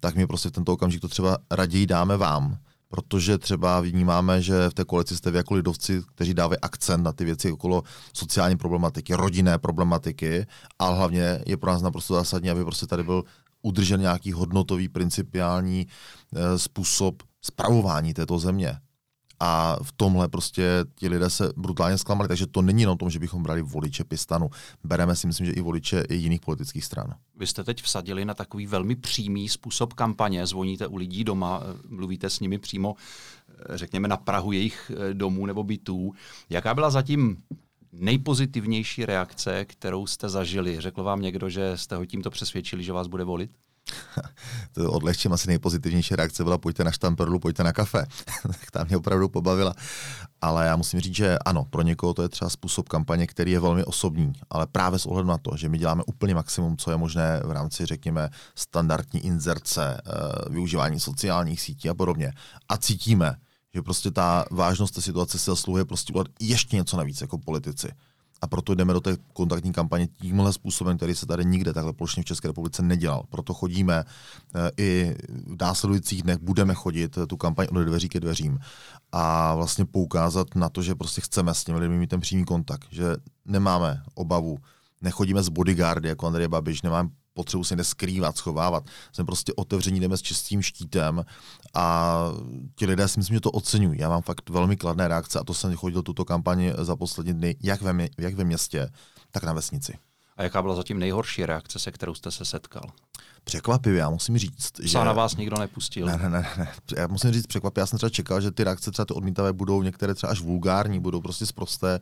tak 0.00 0.14
my 0.14 0.26
prostě 0.26 0.48
v 0.48 0.52
tento 0.52 0.72
okamžik 0.72 1.00
to 1.00 1.08
třeba 1.08 1.38
raději 1.50 1.86
dáme 1.86 2.16
vám, 2.16 2.56
protože 2.88 3.38
třeba 3.38 3.80
vnímáme, 3.80 4.42
že 4.42 4.70
v 4.70 4.74
té 4.74 4.84
koalici 4.84 5.16
jste 5.16 5.30
vy 5.30 5.36
jako 5.36 5.54
lidovci, 5.54 6.02
kteří 6.14 6.34
dávají 6.34 6.60
akcent 6.60 7.04
na 7.04 7.12
ty 7.12 7.24
věci 7.24 7.52
okolo 7.52 7.82
sociální 8.12 8.56
problematiky, 8.56 9.14
rodinné 9.14 9.58
problematiky, 9.58 10.46
ale 10.78 10.96
hlavně 10.96 11.42
je 11.46 11.56
pro 11.56 11.70
nás 11.70 11.82
naprosto 11.82 12.14
zásadní, 12.14 12.50
aby 12.50 12.64
prostě 12.64 12.86
tady 12.86 13.02
byl 13.02 13.22
udržen 13.62 14.00
nějaký 14.00 14.32
hodnotový, 14.32 14.88
principiální 14.88 15.86
e, 16.34 16.58
způsob 16.58 17.22
spravování 17.42 18.14
této 18.14 18.38
země. 18.38 18.78
A 19.40 19.76
v 19.82 19.92
tomhle 19.92 20.28
prostě 20.28 20.84
ti 20.94 21.08
lidé 21.08 21.30
se 21.30 21.52
brutálně 21.56 21.98
zklamali. 21.98 22.28
Takže 22.28 22.46
to 22.46 22.62
není 22.62 22.86
o 22.86 22.96
tom, 22.96 23.10
že 23.10 23.18
bychom 23.18 23.42
brali 23.42 23.62
voliče 23.62 24.04
Pistanu. 24.04 24.50
Bereme 24.84 25.16
si, 25.16 25.26
myslím, 25.26 25.46
že 25.46 25.52
i 25.52 25.60
voliče 25.60 26.00
i 26.08 26.14
jiných 26.14 26.40
politických 26.40 26.84
stran. 26.84 27.14
Vy 27.36 27.46
jste 27.46 27.64
teď 27.64 27.82
vsadili 27.82 28.24
na 28.24 28.34
takový 28.34 28.66
velmi 28.66 28.96
přímý 28.96 29.48
způsob 29.48 29.92
kampaně. 29.92 30.46
Zvoníte 30.46 30.86
u 30.86 30.96
lidí 30.96 31.24
doma, 31.24 31.62
mluvíte 31.88 32.30
s 32.30 32.40
nimi 32.40 32.58
přímo, 32.58 32.94
řekněme, 33.70 34.08
na 34.08 34.16
Prahu 34.16 34.52
jejich 34.52 34.92
eh, 34.94 35.14
domů 35.14 35.46
nebo 35.46 35.64
bytů. 35.64 36.14
Jaká 36.50 36.74
byla 36.74 36.90
zatím 36.90 37.42
nejpozitivnější 37.92 39.06
reakce, 39.06 39.64
kterou 39.64 40.06
jste 40.06 40.28
zažili? 40.28 40.80
Řekl 40.80 41.02
vám 41.02 41.22
někdo, 41.22 41.48
že 41.48 41.76
jste 41.76 41.96
ho 41.96 42.06
tímto 42.06 42.30
přesvědčili, 42.30 42.84
že 42.84 42.92
vás 42.92 43.06
bude 43.06 43.24
volit? 43.24 43.50
to 44.72 44.92
odlehčím 44.92 45.32
asi 45.32 45.48
nejpozitivnější 45.48 46.16
reakce 46.16 46.44
byla 46.44 46.58
pojďte 46.58 46.84
na 46.84 46.92
štamperlu, 46.92 47.38
pojďte 47.38 47.64
na 47.64 47.72
kafe. 47.72 48.06
tak 48.42 48.70
ta 48.70 48.84
mě 48.84 48.96
opravdu 48.96 49.28
pobavila. 49.28 49.74
Ale 50.40 50.66
já 50.66 50.76
musím 50.76 51.00
říct, 51.00 51.14
že 51.14 51.38
ano, 51.38 51.64
pro 51.64 51.82
někoho 51.82 52.14
to 52.14 52.22
je 52.22 52.28
třeba 52.28 52.50
způsob 52.50 52.88
kampaně, 52.88 53.26
který 53.26 53.52
je 53.52 53.60
velmi 53.60 53.84
osobní, 53.84 54.32
ale 54.50 54.66
právě 54.66 54.98
s 54.98 55.06
ohledem 55.06 55.28
na 55.28 55.38
to, 55.38 55.56
že 55.56 55.68
my 55.68 55.78
děláme 55.78 56.02
úplně 56.06 56.34
maximum, 56.34 56.76
co 56.76 56.90
je 56.90 56.96
možné 56.96 57.40
v 57.44 57.50
rámci, 57.50 57.86
řekněme, 57.86 58.30
standardní 58.54 59.20
inzerce, 59.20 60.00
eh, 60.06 60.10
využívání 60.50 61.00
sociálních 61.00 61.60
sítí 61.60 61.88
a 61.88 61.94
podobně. 61.94 62.32
A 62.68 62.76
cítíme, 62.76 63.36
že 63.74 63.82
prostě 63.82 64.10
ta 64.10 64.44
vážnost 64.50 64.90
té 64.90 65.02
situace 65.02 65.38
se 65.38 65.50
zasluhuje 65.50 65.84
prostě 65.84 66.12
ještě 66.40 66.76
něco 66.76 66.96
navíc 66.96 67.20
jako 67.20 67.38
politici. 67.38 67.88
A 68.42 68.46
proto 68.46 68.74
jdeme 68.74 68.92
do 68.92 69.00
té 69.00 69.16
kontaktní 69.32 69.72
kampaně 69.72 70.06
tímhle 70.06 70.52
způsobem, 70.52 70.96
který 70.96 71.14
se 71.14 71.26
tady 71.26 71.44
nikde 71.44 71.72
takhle 71.72 71.92
plošně 71.92 72.22
v 72.22 72.26
České 72.26 72.48
republice 72.48 72.82
nedělal. 72.82 73.24
Proto 73.30 73.54
chodíme 73.54 74.04
eh, 74.54 74.70
i 74.76 75.16
v 75.28 75.56
následujících 75.60 76.22
dnech 76.22 76.38
budeme 76.38 76.74
chodit 76.74 77.18
tu 77.28 77.36
kampaň 77.36 77.66
od 77.70 77.82
dveří 77.82 78.08
ke 78.08 78.20
dveřím 78.20 78.58
a 79.12 79.54
vlastně 79.54 79.84
poukázat 79.84 80.54
na 80.54 80.68
to, 80.68 80.82
že 80.82 80.94
prostě 80.94 81.20
chceme 81.20 81.54
s 81.54 81.64
těmi 81.64 81.78
lidmi 81.78 81.98
mít 81.98 82.10
ten 82.10 82.20
přímý 82.20 82.44
kontakt, 82.44 82.86
že 82.90 83.16
nemáme 83.44 84.02
obavu, 84.14 84.58
nechodíme 85.02 85.42
z 85.42 85.48
bodyguardy 85.48 86.08
jako 86.08 86.26
Andrej 86.26 86.48
Babiš, 86.48 86.82
nemáme 86.82 87.08
potřebu 87.36 87.64
se 87.64 87.76
neskrývat, 87.76 88.36
schovávat. 88.36 88.84
Jsme 89.12 89.24
prostě 89.24 89.52
otevření, 89.56 90.00
jdeme 90.00 90.16
s 90.16 90.22
čistým 90.22 90.62
štítem 90.62 91.24
a 91.74 92.16
ti 92.74 92.86
lidé 92.86 93.08
si 93.08 93.20
myslím, 93.20 93.36
že 93.36 93.40
to 93.40 93.50
oceňují. 93.50 94.00
Já 94.00 94.08
mám 94.08 94.22
fakt 94.22 94.50
velmi 94.50 94.76
kladné 94.76 95.08
reakce 95.08 95.38
a 95.38 95.44
to 95.44 95.54
jsem 95.54 95.76
chodil 95.76 96.02
tuto 96.02 96.24
kampani 96.24 96.72
za 96.78 96.96
poslední 96.96 97.34
dny, 97.34 97.56
jak 97.62 97.82
ve, 97.82 98.08
jak 98.18 98.34
ve 98.34 98.44
městě, 98.44 98.88
tak 99.30 99.44
na 99.44 99.52
vesnici. 99.52 99.98
A 100.36 100.42
jaká 100.42 100.62
byla 100.62 100.74
zatím 100.74 100.98
nejhorší 100.98 101.46
reakce, 101.46 101.78
se 101.78 101.92
kterou 101.92 102.14
jste 102.14 102.30
se 102.30 102.44
setkal? 102.44 102.92
Překvapivě, 103.44 103.98
já 104.00 104.10
musím 104.10 104.38
říct. 104.38 104.80
že... 104.82 104.98
na 104.98 105.12
vás 105.12 105.36
nikdo 105.36 105.58
nepustil. 105.58 106.06
Ne, 106.06 106.16
ne, 106.16 106.28
ne, 106.28 106.46
ne. 106.58 106.72
Já 106.96 107.06
musím 107.06 107.32
říct 107.32 107.46
překvapivě, 107.46 107.82
já 107.82 107.86
jsem 107.86 107.96
třeba 107.96 108.10
čekal, 108.10 108.40
že 108.40 108.50
ty 108.50 108.64
reakce 108.64 108.90
třeba 108.90 109.06
ty 109.06 109.14
odmítavé 109.14 109.52
budou 109.52 109.82
některé 109.82 110.14
třeba 110.14 110.30
až 110.30 110.40
vulgární, 110.40 111.00
budou 111.00 111.20
prostě 111.20 111.46
zprosté. 111.46 112.00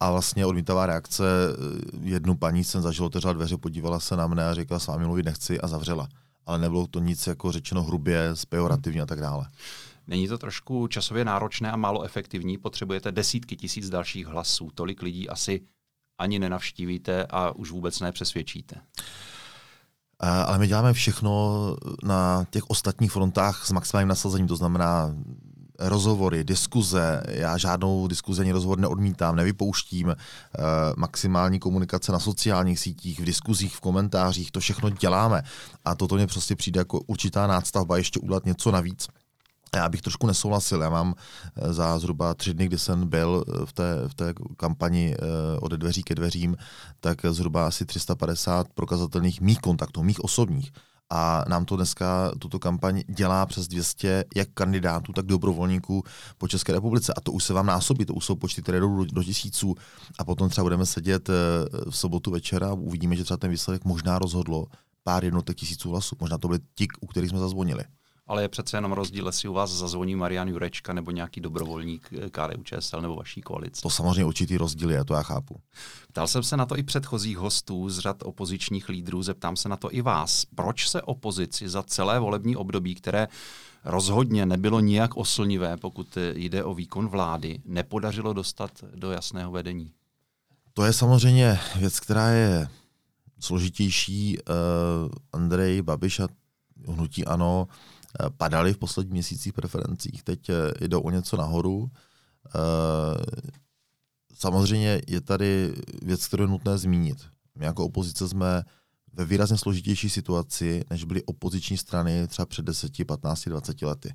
A 0.00 0.10
vlastně 0.10 0.46
odmítavá 0.46 0.86
reakce, 0.86 1.24
eh, 1.24 1.98
jednu 2.02 2.36
paní 2.36 2.64
jsem 2.64 2.82
zažil, 2.82 3.04
otevřela 3.04 3.32
dveře, 3.32 3.56
podívala 3.56 4.00
se 4.00 4.16
na 4.16 4.26
mne 4.26 4.48
a 4.48 4.54
řekla, 4.54 4.78
s 4.78 4.86
vámi 4.86 5.04
mluvit 5.04 5.26
nechci 5.26 5.60
a 5.60 5.66
zavřela. 5.68 6.08
Ale 6.46 6.58
nebylo 6.58 6.86
to 6.86 7.00
nic 7.00 7.26
jako 7.26 7.52
řečeno 7.52 7.82
hrubě, 7.82 8.30
spejorativně 8.34 9.02
a 9.02 9.06
tak 9.06 9.20
dále. 9.20 9.46
Není 10.06 10.28
to 10.28 10.38
trošku 10.38 10.86
časově 10.86 11.24
náročné 11.24 11.72
a 11.72 11.76
málo 11.76 12.02
efektivní? 12.02 12.58
Potřebujete 12.58 13.12
desítky 13.12 13.56
tisíc 13.56 13.90
dalších 13.90 14.26
hlasů. 14.26 14.70
Tolik 14.74 15.02
lidí 15.02 15.28
asi 15.28 15.60
ani 16.18 16.38
nenavštívíte 16.38 17.26
a 17.30 17.50
už 17.56 17.70
vůbec 17.70 18.00
nepřesvědčíte. 18.00 18.76
Ale 20.20 20.58
my 20.58 20.66
děláme 20.66 20.92
všechno 20.92 21.76
na 22.02 22.46
těch 22.50 22.70
ostatních 22.70 23.12
frontách 23.12 23.66
s 23.66 23.70
maximálním 23.70 24.08
nasazením, 24.08 24.48
to 24.48 24.56
znamená 24.56 25.14
rozhovory, 25.78 26.44
diskuze. 26.44 27.22
Já 27.28 27.56
žádnou 27.56 28.08
diskuzi 28.08 28.42
ani 28.42 28.52
rozhovor 28.52 28.78
neodmítám, 28.78 29.36
nevypouštím. 29.36 30.16
maximální 30.96 31.58
komunikace 31.58 32.12
na 32.12 32.18
sociálních 32.18 32.80
sítích, 32.80 33.20
v 33.20 33.24
diskuzích, 33.24 33.76
v 33.76 33.80
komentářích, 33.80 34.50
to 34.50 34.60
všechno 34.60 34.90
děláme. 34.90 35.42
A 35.84 35.94
toto 35.94 36.14
mě 36.14 36.26
prostě 36.26 36.56
přijde 36.56 36.80
jako 36.80 37.00
určitá 37.00 37.46
nástavba 37.46 37.96
ještě 37.96 38.20
udělat 38.20 38.46
něco 38.46 38.70
navíc. 38.70 39.08
Já 39.76 39.88
bych 39.88 40.02
trošku 40.02 40.26
nesouhlasil. 40.26 40.82
Já 40.82 40.90
mám 40.90 41.14
eh, 41.56 41.72
za 41.72 41.98
zhruba 41.98 42.34
tři 42.34 42.54
dny, 42.54 42.66
kdy 42.66 42.78
jsem 42.78 43.08
byl 43.08 43.44
eh, 43.48 43.66
v 43.66 43.72
té, 43.72 44.08
v 44.08 44.14
té 44.14 44.34
kampani 44.56 45.14
eh, 45.14 45.58
od 45.58 45.72
dveří 45.72 46.02
ke 46.02 46.14
dveřím, 46.14 46.56
tak 47.00 47.18
zhruba 47.30 47.66
asi 47.66 47.86
350 47.86 48.66
prokazatelných 48.74 49.40
mých 49.40 49.58
kontaktů, 49.58 50.02
mých 50.02 50.24
osobních. 50.24 50.72
A 51.10 51.44
nám 51.48 51.64
to 51.64 51.76
dneska, 51.76 52.32
tuto 52.38 52.58
kampaň 52.58 53.02
dělá 53.08 53.46
přes 53.46 53.68
200 53.68 54.24
jak 54.36 54.48
kandidátů, 54.54 55.12
tak 55.12 55.26
dobrovolníků 55.26 56.02
po 56.38 56.48
České 56.48 56.72
republice. 56.72 57.14
A 57.16 57.20
to 57.20 57.32
už 57.32 57.44
se 57.44 57.52
vám 57.52 57.66
násobí, 57.66 58.04
to 58.04 58.14
už 58.14 58.24
jsou 58.24 58.36
počty, 58.36 58.62
které 58.62 58.80
jdou 58.80 58.96
do, 58.96 59.04
do 59.04 59.24
tisíců. 59.24 59.74
A 60.18 60.24
potom 60.24 60.48
třeba 60.48 60.64
budeme 60.64 60.86
sedět 60.86 61.28
v 61.90 61.96
sobotu 61.96 62.30
večera 62.30 62.68
a 62.68 62.72
uvidíme, 62.72 63.16
že 63.16 63.24
třeba 63.24 63.36
ten 63.36 63.50
výsledek 63.50 63.84
možná 63.84 64.18
rozhodlo 64.18 64.66
pár 65.02 65.24
jednotek 65.24 65.56
tisíců 65.56 65.90
hlasů. 65.90 66.16
Možná 66.20 66.38
to 66.38 66.48
byly 66.48 66.60
ti, 66.74 66.86
u 67.00 67.06
kterých 67.06 67.30
jsme 67.30 67.38
zazvonili 67.38 67.84
ale 68.28 68.42
je 68.42 68.48
přece 68.48 68.76
jenom 68.76 68.92
rozdíl, 68.92 69.26
jestli 69.26 69.48
u 69.48 69.52
vás 69.52 69.70
zazvoní 69.70 70.16
Marian 70.16 70.48
Jurečka 70.48 70.92
nebo 70.92 71.10
nějaký 71.10 71.40
dobrovolník 71.40 72.08
eh, 72.12 72.30
KDU 72.30 72.62
ČSL 72.62 73.00
nebo 73.00 73.16
vaší 73.16 73.40
koalice. 73.40 73.82
To 73.82 73.90
samozřejmě 73.90 74.24
určitý 74.24 74.56
rozdíl 74.56 74.90
je, 74.90 75.04
to 75.04 75.14
já 75.14 75.22
chápu. 75.22 75.60
Ptal 76.08 76.26
jsem 76.26 76.42
se 76.42 76.56
na 76.56 76.66
to 76.66 76.76
i 76.76 76.82
předchozích 76.82 77.38
hostů 77.38 77.90
z 77.90 77.98
řad 77.98 78.16
opozičních 78.22 78.88
lídrů, 78.88 79.22
zeptám 79.22 79.56
se 79.56 79.68
na 79.68 79.76
to 79.76 79.94
i 79.94 80.02
vás. 80.02 80.44
Proč 80.54 80.88
se 80.88 81.02
opozici 81.02 81.68
za 81.68 81.82
celé 81.82 82.20
volební 82.20 82.56
období, 82.56 82.94
které 82.94 83.28
rozhodně 83.84 84.46
nebylo 84.46 84.80
nijak 84.80 85.16
oslnivé, 85.16 85.76
pokud 85.76 86.18
jde 86.34 86.64
o 86.64 86.74
výkon 86.74 87.08
vlády, 87.08 87.60
nepodařilo 87.64 88.32
dostat 88.32 88.70
do 88.94 89.10
jasného 89.10 89.52
vedení? 89.52 89.90
To 90.74 90.84
je 90.84 90.92
samozřejmě 90.92 91.58
věc, 91.76 92.00
která 92.00 92.28
je 92.28 92.68
složitější. 93.40 94.38
Uh, 94.38 94.54
Andrej 95.32 95.82
Babiš 95.82 96.20
a 96.20 96.28
hnutí 96.88 97.24
ANO 97.24 97.68
Eh, 97.68 97.97
padaly 98.36 98.72
v 98.72 98.78
posledních 98.78 99.12
měsících 99.12 99.52
preferencích, 99.52 100.22
teď 100.22 100.48
eh, 100.48 100.88
jdou 100.88 101.00
o 101.00 101.10
něco 101.10 101.36
nahoru. 101.36 101.90
Eh, 102.46 102.58
samozřejmě 104.34 105.02
je 105.06 105.20
tady 105.20 105.74
věc, 106.02 106.26
kterou 106.26 106.44
je 106.44 106.48
nutné 106.48 106.78
zmínit. 106.78 107.26
My 107.54 107.64
jako 107.64 107.84
opozice 107.84 108.28
jsme 108.28 108.62
ve 109.12 109.24
výrazně 109.24 109.58
složitější 109.58 110.10
situaci, 110.10 110.84
než 110.90 111.04
byly 111.04 111.22
opoziční 111.22 111.76
strany 111.76 112.28
třeba 112.28 112.46
před 112.46 112.64
10, 112.64 112.92
15, 113.06 113.48
20 113.48 113.82
lety. 113.82 114.14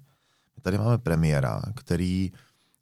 My 0.56 0.62
tady 0.62 0.78
máme 0.78 0.98
premiéra, 0.98 1.62
který 1.76 2.32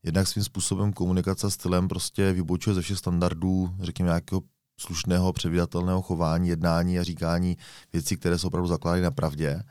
jednak 0.04 0.28
svým 0.28 0.44
způsobem 0.44 0.94
komunikace 0.94 1.52
stylem 1.52 1.88
prostě 1.88 2.32
vybočuje 2.34 2.74
ze 2.74 2.82
všech 2.82 2.98
standardů, 2.98 3.76
řekněme, 3.82 4.08
nějakého 4.08 4.42
slušného, 4.80 5.34
předvídatelného 5.34 6.02
chování, 6.02 6.50
jednání 6.50 7.00
a 7.00 7.04
říkání 7.04 7.58
věcí, 7.94 8.18
které 8.18 8.38
jsou 8.38 8.48
opravdu 8.48 8.68
zakládají 8.68 9.04
na 9.04 9.12
pravdě 9.12 9.64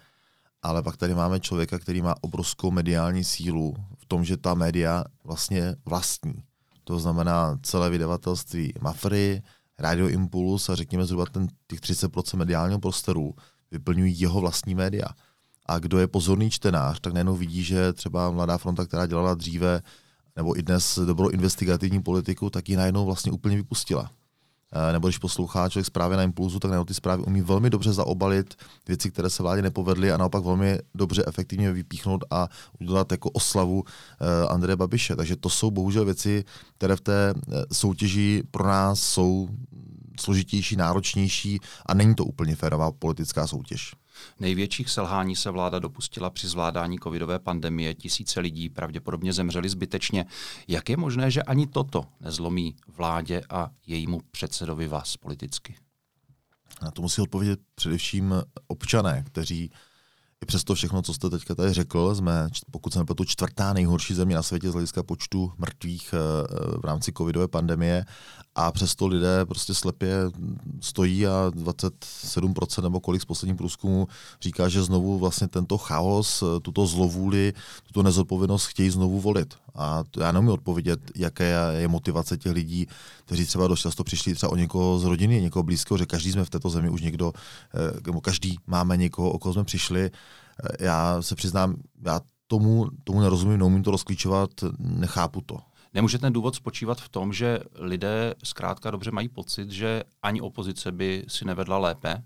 ale 0.63 0.83
pak 0.83 0.97
tady 0.97 1.15
máme 1.15 1.41
člověka, 1.41 1.79
který 1.79 2.03
má 2.03 2.15
obrovskou 2.21 2.71
mediální 2.71 3.25
sílu 3.25 3.75
v 3.99 4.07
tom, 4.07 4.25
že 4.25 4.37
ta 4.37 4.55
média 4.55 5.05
vlastně 5.25 5.77
vlastní. 5.85 6.35
To 6.85 6.99
znamená 6.99 7.59
celé 7.63 7.91
vydavatelství 7.91 8.73
Mafry, 8.81 9.43
Radio 9.79 10.09
Impuls 10.09 10.69
a 10.69 10.75
řekněme 10.75 11.07
zhruba 11.07 11.27
ten, 11.27 11.49
těch 11.67 11.81
30% 11.81 12.37
mediálního 12.37 12.81
prostoru 12.81 13.35
vyplňují 13.71 14.21
jeho 14.21 14.41
vlastní 14.41 14.75
média. 14.75 15.07
A 15.67 15.79
kdo 15.79 15.99
je 15.99 16.07
pozorný 16.07 16.51
čtenář, 16.51 17.01
tak 17.01 17.13
najednou 17.13 17.37
vidí, 17.37 17.65
že 17.65 17.93
třeba 17.93 18.31
Mladá 18.31 18.59
fronta, 18.59 18.87
která 18.87 19.07
dělala 19.07 19.35
dříve, 19.35 19.83
nebo 20.37 20.59
i 20.59 20.63
dnes 20.63 20.99
dobrou 21.07 21.29
investigativní 21.29 22.03
politiku, 22.03 22.51
tak 22.51 22.69
ji 22.69 22.77
najednou 22.77 23.07
vlastně 23.07 23.33
úplně 23.33 23.57
vypustila. 23.57 24.11
Eh, 24.73 24.93
nebo 24.93 25.09
když 25.09 25.19
poslouchá 25.19 25.69
člověk 25.69 25.87
zprávy 25.87 26.17
na 26.17 26.23
impulzu, 26.23 26.59
tak 26.59 26.71
na 26.71 26.85
ty 26.85 26.95
zprávy 26.95 27.23
umí 27.23 27.43
velmi 27.43 27.71
dobře 27.71 27.93
zaobalit 27.93 28.55
věci, 28.89 29.11
které 29.11 29.31
se 29.31 29.43
vládě 29.43 29.63
nepovedly 29.63 30.13
a 30.13 30.17
naopak 30.17 30.45
velmi 30.45 30.79
dobře 30.95 31.25
efektivně 31.27 31.73
vypíchnout 31.73 32.25
a 32.31 32.49
udělat 32.81 33.13
jako 33.13 33.31
oslavu 33.31 33.85
eh, 33.85 34.49
Andreje 34.49 34.77
Babiše. 34.77 35.17
Takže 35.17 35.37
to 35.37 35.49
jsou 35.49 35.71
bohužel 35.71 36.05
věci, 36.05 36.45
které 36.79 36.97
v 36.97 37.01
té 37.01 37.35
eh, 37.35 37.65
soutěži 37.73 38.43
pro 38.51 38.67
nás 38.67 39.01
jsou 39.01 39.49
složitější, 40.21 40.77
náročnější 40.77 41.61
a 41.87 41.95
není 41.95 42.15
to 42.15 42.25
úplně 42.25 42.57
férová 42.57 42.93
politická 42.93 43.47
soutěž. 43.47 43.93
Největších 44.41 44.91
selhání 44.91 45.37
se 45.37 45.51
vláda 45.51 45.79
dopustila 45.79 46.31
při 46.31 46.49
zvládání 46.49 46.99
covidové 46.99 47.39
pandemie. 47.39 47.95
Tisíce 47.95 48.41
lidí 48.41 48.69
pravděpodobně 48.69 49.33
zemřeli 49.33 49.69
zbytečně. 49.69 50.27
Jak 50.69 50.89
je 50.89 50.97
možné, 50.97 51.31
že 51.31 51.43
ani 51.43 51.67
toto 51.67 52.07
nezlomí 52.21 52.77
vládě 52.97 53.43
a 53.51 53.71
jejímu 53.87 54.21
předsedovi 54.31 54.89
vás 54.89 55.17
politicky? 55.17 55.75
Na 56.83 56.91
to 56.91 57.03
musí 57.03 57.23
odpovědět 57.23 57.61
především 57.75 58.35
občané, 58.69 59.25
kteří 59.27 59.71
i 60.43 60.47
přesto 60.47 60.75
všechno, 60.75 61.03
co 61.03 61.15
jste 61.15 61.31
teďka 61.31 61.55
tady 61.55 61.73
řekl, 61.73 62.15
jsme, 62.15 62.49
pokud 62.71 62.93
se 62.93 62.99
nepletu, 62.99 63.25
čtvrtá 63.25 63.73
nejhorší 63.73 64.15
země 64.15 64.35
na 64.35 64.43
světě 64.43 64.71
z 64.71 64.73
hlediska 64.73 65.03
počtu 65.03 65.53
mrtvých 65.59 66.15
eh, 66.15 66.19
v 66.81 66.85
rámci 66.85 67.13
covidové 67.13 67.49
pandemie 67.49 68.05
a 68.55 68.73
přesto 68.73 69.07
lidé 69.07 69.47
prostě 69.47 69.75
slepě 69.75 70.15
stojí 70.81 71.27
a 71.27 71.51
27% 71.55 72.83
nebo 72.83 73.01
kolik 73.01 73.23
z 73.23 73.25
posledních 73.25 73.57
průzkumů 73.57 74.09
říká, 74.43 74.69
že 74.69 74.83
znovu 74.83 75.19
vlastně 75.19 75.49
tento 75.49 75.79
chaos, 75.79 76.45
tuto 76.63 76.87
zlovůli, 76.87 77.53
tuto 77.87 78.03
nezodpovědnost 78.03 78.67
chtějí 78.67 78.91
znovu 78.91 79.21
volit. 79.21 79.55
A 79.75 80.05
to 80.11 80.21
já 80.21 80.33
nemůžu 80.33 80.53
odpovědět, 80.53 81.01
jaké 81.17 81.55
je 81.77 81.89
motivace 81.89 82.39
těch 82.39 82.53
lidí, 82.53 82.87
kteří 83.25 83.47
třeba 83.47 83.69
dost 83.69 83.81
často 83.81 84.05
přišli 84.05 84.35
třeba 84.35 84.53
o 84.53 84.57
někoho 84.57 84.99
z 84.99 85.05
rodiny, 85.05 85.41
někoho 85.41 85.63
blízkého, 85.63 85.99
že 85.99 86.07
každý 86.07 86.33
jsme 86.33 86.45
v 86.45 86.51
této 86.51 86.71
zemi 86.71 86.91
už 86.91 87.03
někdo, 87.03 87.33
eh, 88.09 88.21
každý 88.21 88.59
máme 88.67 88.97
někoho, 88.97 89.31
o 89.31 89.39
koho 89.39 89.53
jsme 89.53 89.65
přišli. 89.65 90.11
Eh, 90.11 90.85
já 90.85 91.23
se 91.23 91.35
přiznám, 91.35 91.77
já 92.07 92.21
tomu, 92.47 92.87
tomu 93.05 93.21
nerozumím, 93.21 93.59
neumím 93.59 93.83
to 93.83 93.91
rozklíčovat, 93.91 94.51
nechápu 94.79 95.41
to. 95.41 95.70
Nemůže 95.95 96.19
ten 96.19 96.33
důvod 96.33 96.55
spočívat 96.55 97.01
v 97.01 97.09
tom, 97.09 97.33
že 97.33 97.61
lidé 97.75 98.35
zkrátka 98.45 98.91
dobře 98.91 99.11
mají 99.11 99.29
pocit, 99.29 99.71
že 99.71 100.03
ani 100.23 100.41
opozice 100.41 100.93
by 100.93 101.25
si 101.29 101.45
nevedla 101.45 101.79
lépe? 101.79 102.23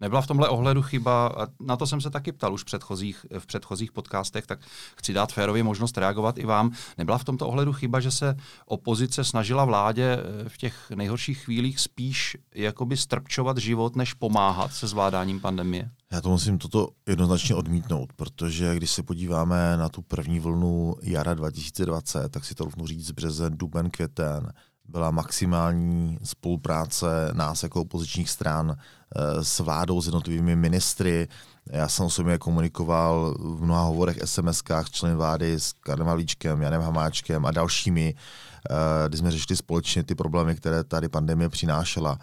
Nebyla 0.00 0.20
v 0.20 0.26
tomhle 0.26 0.48
ohledu 0.48 0.82
chyba, 0.82 1.26
a 1.26 1.46
na 1.60 1.76
to 1.76 1.86
jsem 1.86 2.00
se 2.00 2.10
taky 2.10 2.32
ptal 2.32 2.54
už 2.54 2.62
v 2.62 2.64
předchozích, 2.64 3.26
v 3.38 3.46
předchozích 3.46 3.92
podcastech, 3.92 4.46
tak 4.46 4.60
chci 4.96 5.12
dát 5.12 5.32
férově 5.32 5.62
možnost 5.62 5.98
reagovat 5.98 6.38
i 6.38 6.46
vám. 6.46 6.72
Nebyla 6.98 7.18
v 7.18 7.24
tomto 7.24 7.48
ohledu 7.48 7.72
chyba, 7.72 8.00
že 8.00 8.10
se 8.10 8.36
opozice 8.66 9.24
snažila 9.24 9.64
vládě 9.64 10.18
eh, 10.18 10.48
v 10.48 10.56
těch 10.56 10.90
nejhorších 10.90 11.38
chvílích 11.38 11.80
spíš 11.80 12.36
jakoby 12.54 12.96
strpčovat 12.96 13.58
život, 13.58 13.96
než 13.96 14.14
pomáhat 14.14 14.72
se 14.72 14.86
zvládáním 14.86 15.40
pandemie? 15.40 15.90
Já 16.12 16.20
to 16.20 16.28
musím 16.28 16.58
toto 16.58 16.88
jednoznačně 17.08 17.54
odmítnout, 17.54 18.12
protože 18.12 18.76
když 18.76 18.90
se 18.90 19.02
podíváme 19.02 19.76
na 19.76 19.88
tu 19.88 20.02
první 20.02 20.40
vlnu 20.40 20.94
jara 21.02 21.34
2020, 21.34 22.28
tak 22.28 22.44
si 22.44 22.54
to 22.54 22.64
rovnou 22.64 22.86
říct 22.86 23.10
březen, 23.10 23.56
duben, 23.56 23.90
květen, 23.90 24.52
byla 24.88 25.10
maximální 25.10 26.18
spolupráce 26.24 27.06
nás 27.32 27.62
jako 27.62 27.80
opozičních 27.80 28.30
stran 28.30 28.76
eh, 28.76 29.44
s 29.44 29.60
vládou, 29.60 30.02
s 30.02 30.06
jednotlivými 30.06 30.56
ministry. 30.56 31.28
Já 31.70 31.88
jsem 31.88 32.06
osobně 32.06 32.38
komunikoval 32.38 33.34
v 33.38 33.62
mnoha 33.64 33.82
hovorech, 33.82 34.18
SMS-kách 34.18 34.84
s 34.84 34.90
členy 34.90 35.14
vlády 35.14 35.52
s 35.52 35.72
Karnevalíčkem, 35.72 36.62
Janem 36.62 36.82
Hamáčkem 36.82 37.46
a 37.46 37.50
dalšími, 37.50 38.14
eh, 38.14 39.08
kdy 39.08 39.18
jsme 39.18 39.30
řešili 39.30 39.56
společně 39.56 40.04
ty 40.04 40.14
problémy, 40.14 40.54
které 40.54 40.84
tady 40.84 41.08
pandemie 41.08 41.48
přinášela. 41.48 42.18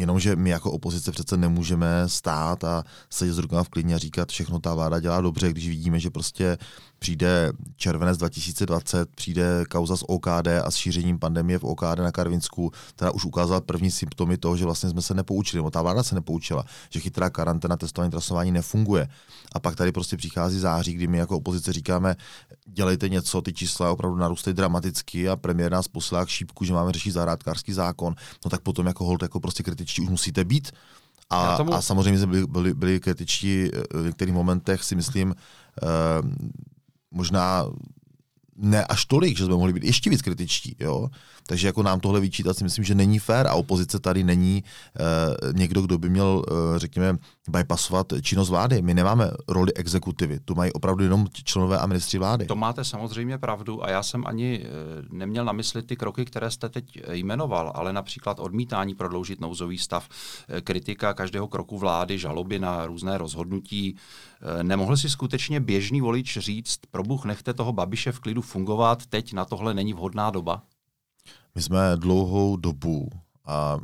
Jenomže 0.00 0.36
my 0.36 0.50
jako 0.50 0.72
opozice 0.72 1.12
přece 1.12 1.36
nemůžeme 1.36 2.08
stát 2.08 2.64
a 2.64 2.84
sedět 3.10 3.32
s 3.34 3.38
rukama 3.38 3.64
v 3.64 3.68
klidně 3.68 3.94
a 3.94 3.98
říkat, 3.98 4.28
všechno 4.28 4.60
ta 4.60 4.74
vláda 4.74 5.00
dělá 5.00 5.20
dobře, 5.20 5.50
když 5.50 5.68
vidíme, 5.68 6.00
že 6.00 6.10
prostě 6.10 6.58
přijde 7.00 7.52
červenec 7.76 8.18
2020, 8.18 9.10
přijde 9.14 9.64
kauza 9.70 9.96
s 9.96 10.08
OKD 10.08 10.46
a 10.64 10.70
s 10.70 10.76
šířením 10.76 11.18
pandemie 11.18 11.58
v 11.58 11.64
OKD 11.64 11.98
na 11.98 12.12
Karvinsku, 12.12 12.72
která 12.94 13.10
už 13.10 13.24
ukázala 13.24 13.60
první 13.60 13.90
symptomy 13.90 14.36
toho, 14.36 14.56
že 14.56 14.64
vlastně 14.64 14.90
jsme 14.90 15.02
se 15.02 15.14
nepoučili, 15.14 15.58
nebo 15.58 15.70
ta 15.70 15.82
vláda 15.82 16.02
se 16.02 16.14
nepoučila, 16.14 16.64
že 16.90 17.00
chytrá 17.00 17.30
karanténa, 17.30 17.76
testování, 17.76 18.10
trasování 18.10 18.52
nefunguje. 18.52 19.08
A 19.52 19.60
pak 19.60 19.76
tady 19.76 19.92
prostě 19.92 20.16
přichází 20.16 20.58
září, 20.58 20.92
kdy 20.92 21.06
my 21.06 21.18
jako 21.18 21.36
opozice 21.36 21.72
říkáme, 21.72 22.16
dělejte 22.66 23.08
něco, 23.08 23.42
ty 23.42 23.52
čísla 23.52 23.90
opravdu 23.90 24.16
narůstají 24.16 24.54
dramaticky 24.54 25.28
a 25.28 25.36
premiér 25.36 25.72
nás 25.72 25.88
posílá 25.88 26.24
k 26.24 26.28
šípku, 26.28 26.64
že 26.64 26.72
máme 26.72 26.92
řešit 26.92 27.10
zahrádkářský 27.10 27.72
zákon, 27.72 28.14
no 28.44 28.50
tak 28.50 28.60
potom 28.60 28.86
jako 28.86 29.04
hold 29.04 29.22
jako 29.22 29.40
prostě 29.40 29.62
kritičtí 29.62 30.02
už 30.02 30.08
musíte 30.08 30.44
být. 30.44 30.72
A, 31.30 31.56
tomu... 31.56 31.74
a 31.74 31.82
samozřejmě 31.82 32.18
jsme 32.18 32.26
byli, 32.26 32.46
byli, 32.46 32.74
byli 32.74 33.00
kritičtí 33.00 33.70
v 33.94 34.04
některých 34.04 34.34
momentech, 34.34 34.84
si 34.84 34.96
myslím, 34.96 35.28
uh, 35.82 36.28
možná 37.10 37.66
ne 38.60 38.84
až 38.84 39.04
tolik, 39.04 39.38
že 39.38 39.44
jsme 39.44 39.54
mohli 39.54 39.72
být 39.72 39.84
ještě 39.84 40.10
víc 40.10 40.22
kritičtí. 40.22 40.76
Jo? 40.80 41.08
Takže 41.46 41.66
jako 41.66 41.82
nám 41.82 42.00
tohle 42.00 42.20
vyčítat 42.20 42.56
si 42.56 42.64
myslím, 42.64 42.84
že 42.84 42.94
není 42.94 43.18
fér 43.18 43.46
a 43.46 43.54
opozice 43.54 43.98
tady 43.98 44.24
není 44.24 44.64
uh, 44.64 45.52
někdo, 45.52 45.82
kdo 45.82 45.98
by 45.98 46.10
měl, 46.10 46.44
uh, 46.50 46.76
řekněme, 46.76 47.18
bypassovat 47.48 48.06
činnost 48.22 48.50
vlády. 48.50 48.82
My 48.82 48.94
nemáme 48.94 49.30
roli 49.48 49.74
exekutivy, 49.74 50.40
tu 50.44 50.54
mají 50.54 50.72
opravdu 50.72 51.04
jenom 51.04 51.26
členové 51.44 51.78
a 51.78 51.86
ministři 51.86 52.18
vlády. 52.18 52.46
To 52.46 52.56
máte 52.56 52.84
samozřejmě 52.84 53.38
pravdu 53.38 53.84
a 53.84 53.90
já 53.90 54.02
jsem 54.02 54.26
ani 54.26 54.60
uh, 54.60 55.18
neměl 55.18 55.44
na 55.44 55.52
mysli 55.52 55.82
ty 55.82 55.96
kroky, 55.96 56.24
které 56.24 56.50
jste 56.50 56.68
teď 56.68 57.02
jmenoval, 57.12 57.72
ale 57.74 57.92
například 57.92 58.40
odmítání 58.40 58.94
prodloužit 58.94 59.40
nouzový 59.40 59.78
stav, 59.78 60.08
kritika 60.64 61.14
každého 61.14 61.48
kroku 61.48 61.78
vlády, 61.78 62.18
žaloby 62.18 62.58
na 62.58 62.86
různé 62.86 63.18
rozhodnutí. 63.18 63.96
Nemohl 64.62 64.96
si 64.96 65.10
skutečně 65.10 65.60
běžný 65.60 66.00
volič 66.00 66.38
říct, 66.38 66.78
probuch, 66.90 67.24
nechte 67.24 67.54
toho 67.54 67.72
Babiše 67.72 68.12
v 68.12 68.20
klidu 68.20 68.42
fungovat, 68.50 69.06
teď 69.06 69.32
na 69.32 69.44
tohle 69.44 69.74
není 69.74 69.92
vhodná 69.92 70.30
doba? 70.30 70.62
My 71.54 71.62
jsme 71.62 71.96
dlouhou 71.96 72.56
dobu 72.56 73.08
a 73.44 73.78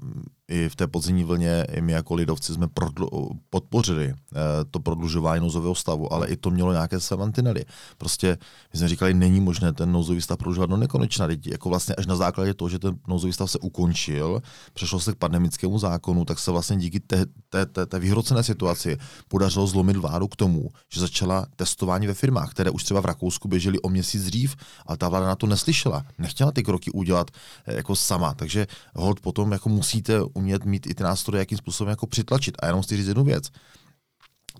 i 0.49 0.69
v 0.69 0.77
té 0.77 0.87
podzimní 0.87 1.25
vlně 1.25 1.67
i 1.73 1.81
my 1.81 1.93
jako 1.93 2.15
lidovci 2.15 2.55
jsme 2.55 2.67
prodlu- 2.67 3.39
podpořili 3.51 4.15
eh, 4.15 4.37
to 4.71 4.81
prodlužování 4.81 5.41
nouzového 5.41 5.75
stavu, 5.75 6.13
ale 6.13 6.29
i 6.29 6.37
to 6.37 6.51
mělo 6.51 6.73
nějaké 6.73 7.01
své 7.01 7.17
mantinely. 7.17 7.65
Prostě 7.99 8.39
my 8.73 8.79
jsme 8.79 8.89
říkali, 8.89 9.15
není 9.15 9.41
možné 9.41 9.73
ten 9.73 9.93
nouzový 9.93 10.23
stav 10.23 10.39
prodlužovat 10.39 10.71
do 10.71 10.77
nekonečna. 10.77 11.27
Teď 11.27 11.47
jako 11.47 11.69
vlastně 11.69 11.95
až 11.95 12.07
na 12.07 12.17
základě 12.17 12.55
toho, 12.55 12.69
že 12.69 12.79
ten 12.79 12.99
nouzový 13.09 13.33
stav 13.33 13.51
se 13.51 13.59
ukončil, 13.59 14.43
přešlo 14.73 15.01
se 15.01 15.13
k 15.13 15.17
pandemickému 15.17 15.79
zákonu, 15.79 16.25
tak 16.25 16.39
se 16.39 16.51
vlastně 16.51 16.77
díky 16.77 17.01
té, 17.01 17.27
té, 17.49 17.67
té, 17.67 17.87
té 17.87 17.99
vyhrocené 17.99 18.43
situaci 18.43 18.99
podařilo 19.29 19.67
zlomit 19.67 19.97
vládu 19.97 20.29
k 20.29 20.37
tomu, 20.37 20.71
že 20.93 21.01
začala 21.01 21.47
testování 21.57 22.07
ve 22.07 22.15
firmách, 22.15 22.51
které 22.51 22.71
už 22.71 22.85
třeba 22.85 23.01
v 23.01 23.05
Rakousku 23.05 23.49
běžely 23.49 23.81
o 23.81 23.89
měsíc 23.89 24.25
dřív, 24.25 24.57
ale 24.87 24.97
ta 24.97 25.09
vláda 25.09 25.27
na 25.27 25.37
to 25.37 25.47
neslyšela. 25.47 26.05
Nechtěla 26.19 26.53
ty 26.53 26.63
kroky 26.63 26.91
udělat 26.91 27.31
eh, 27.67 27.77
jako 27.77 27.97
sama. 27.97 28.35
Takže 28.35 28.67
hold 28.95 29.21
potom 29.21 29.53
jako 29.53 29.69
musíte 29.69 30.23
umět 30.37 30.65
mít 30.65 30.87
i 30.87 30.95
ty 30.95 31.03
nástroje, 31.03 31.41
jakým 31.41 31.59
způsobem 31.59 31.91
jako 31.91 32.07
přitlačit. 32.07 32.55
A 32.63 32.67
jenom 32.67 32.83
chci 32.83 32.97
říct 32.97 33.07
jednu 33.07 33.25
věc. 33.25 33.51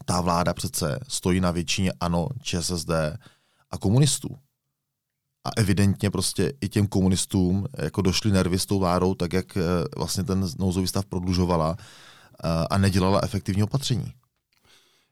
Ta 0.05 0.21
vláda 0.21 0.55
přece 0.55 0.99
stojí 1.09 1.41
na 1.41 1.51
většině 1.51 1.93
ANO, 2.01 2.29
ČSSD 2.43 2.91
a 3.71 3.79
komunistů. 3.79 4.29
A 5.45 5.51
evidentně 5.57 6.11
prostě 6.11 6.53
i 6.61 6.69
těm 6.69 6.87
komunistům 6.87 7.67
jako 7.79 8.03
došly 8.03 8.33
nervy 8.33 8.59
s 8.59 8.67
tou 8.67 8.79
vládou, 8.79 9.15
tak 9.15 9.33
jak 9.33 9.57
eh, 9.57 9.61
vlastně 9.97 10.25
ten 10.25 10.49
nouzový 10.59 10.87
stav 10.87 11.07
prodlužovala 11.07 11.77
eh, 11.79 12.49
a 12.71 12.79
nedělala 12.79 13.21
efektivní 13.23 13.63
opatření. 13.63 14.13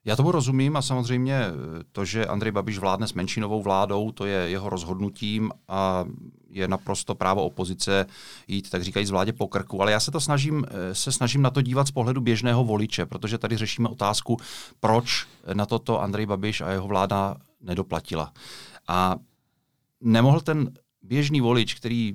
Já 0.05 0.17
tomu 0.17 0.33
rozumím 0.33 0.77
a 0.77 0.83
samozřejmě 0.83 1.35
eh, 1.35 1.53
to, 1.93 2.05
že 2.05 2.27
Andrej 2.27 2.53
Babiš 2.53 2.79
vládne 2.79 3.09
s 3.09 3.13
menšinovou 3.13 3.63
vládou, 3.63 4.13
to 4.13 4.27
je 4.27 4.51
jeho 4.51 4.69
rozhodnutím 4.69 5.51
a 5.69 6.05
je 6.51 6.69
naprosto 6.69 7.15
právo 7.15 7.45
opozice 7.45 8.07
jít, 8.49 8.71
tak 8.71 8.83
říkají, 8.83 9.07
z 9.07 9.11
vládě 9.11 9.33
po 9.33 9.49
krku. 9.49 9.83
Ale 9.83 9.93
já 9.93 10.01
se 10.01 10.11
to 10.11 10.21
snažím, 10.21 10.65
eh, 10.69 10.95
se 10.95 11.13
snažím 11.13 11.43
na 11.43 11.51
to 11.51 11.63
dívat 11.63 11.89
z 11.89 11.91
pohledu 11.91 12.21
běžného 12.21 12.65
voliče, 12.65 13.07
protože 13.07 13.39
tady 13.39 13.57
řešíme 13.57 13.89
otázku, 13.89 14.37
proč 14.81 15.27
na 15.53 15.67
toto 15.67 16.03
Andrej 16.03 16.27
Babiš 16.27 16.61
a 16.61 16.71
jeho 16.71 16.87
vláda 16.87 17.37
nedoplatila. 17.61 18.33
A 18.89 19.17
nemohl 20.01 20.41
ten 20.41 20.71
běžný 21.03 21.41
volič, 21.41 21.75
který 21.75 22.15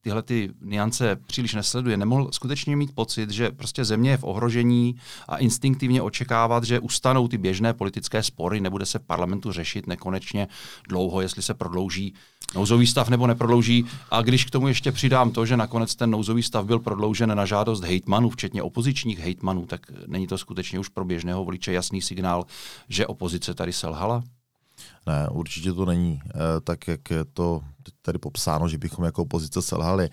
tyhle 0.00 0.22
ty 0.22 0.50
niance 0.60 1.16
příliš 1.26 1.54
nesleduje, 1.54 1.96
nemohl 1.96 2.28
skutečně 2.32 2.76
mít 2.76 2.94
pocit, 2.94 3.30
že 3.30 3.50
prostě 3.50 3.84
země 3.84 4.10
je 4.10 4.16
v 4.16 4.24
ohrožení 4.24 4.94
a 5.28 5.36
instinktivně 5.36 6.02
očekávat, 6.02 6.64
že 6.64 6.80
ustanou 6.80 7.28
ty 7.28 7.38
běžné 7.38 7.74
politické 7.74 8.22
spory, 8.22 8.60
nebude 8.60 8.86
se 8.86 8.98
v 8.98 9.02
parlamentu 9.02 9.52
řešit 9.52 9.86
nekonečně 9.86 10.48
dlouho, 10.88 11.20
jestli 11.20 11.42
se 11.42 11.54
prodlouží 11.54 12.14
nouzový 12.54 12.86
stav 12.86 13.08
nebo 13.08 13.26
neprodlouží. 13.26 13.86
A 14.10 14.22
když 14.22 14.44
k 14.44 14.50
tomu 14.50 14.68
ještě 14.68 14.92
přidám 14.92 15.30
to, 15.30 15.46
že 15.46 15.56
nakonec 15.56 15.94
ten 15.94 16.10
nouzový 16.10 16.42
stav 16.42 16.66
byl 16.66 16.78
prodloužen 16.78 17.36
na 17.36 17.46
žádost 17.46 17.84
hejtmanů, 17.84 18.30
včetně 18.30 18.62
opozičních 18.62 19.18
hejtmanů, 19.18 19.66
tak 19.66 19.80
není 20.06 20.26
to 20.26 20.38
skutečně 20.38 20.78
už 20.78 20.88
pro 20.88 21.04
běžného 21.04 21.44
voliče 21.44 21.72
jasný 21.72 22.02
signál, 22.02 22.46
že 22.88 23.06
opozice 23.06 23.54
tady 23.54 23.72
selhala? 23.72 24.22
Ne, 25.06 25.28
určitě 25.28 25.72
to 25.72 25.84
není 25.84 26.20
e, 26.26 26.60
tak, 26.60 26.88
jak 26.88 27.10
je 27.10 27.24
to 27.24 27.60
tady 28.02 28.18
popsáno, 28.18 28.68
že 28.68 28.78
bychom 28.78 29.04
jako 29.04 29.22
opozice 29.22 29.62
selhali. 29.62 30.08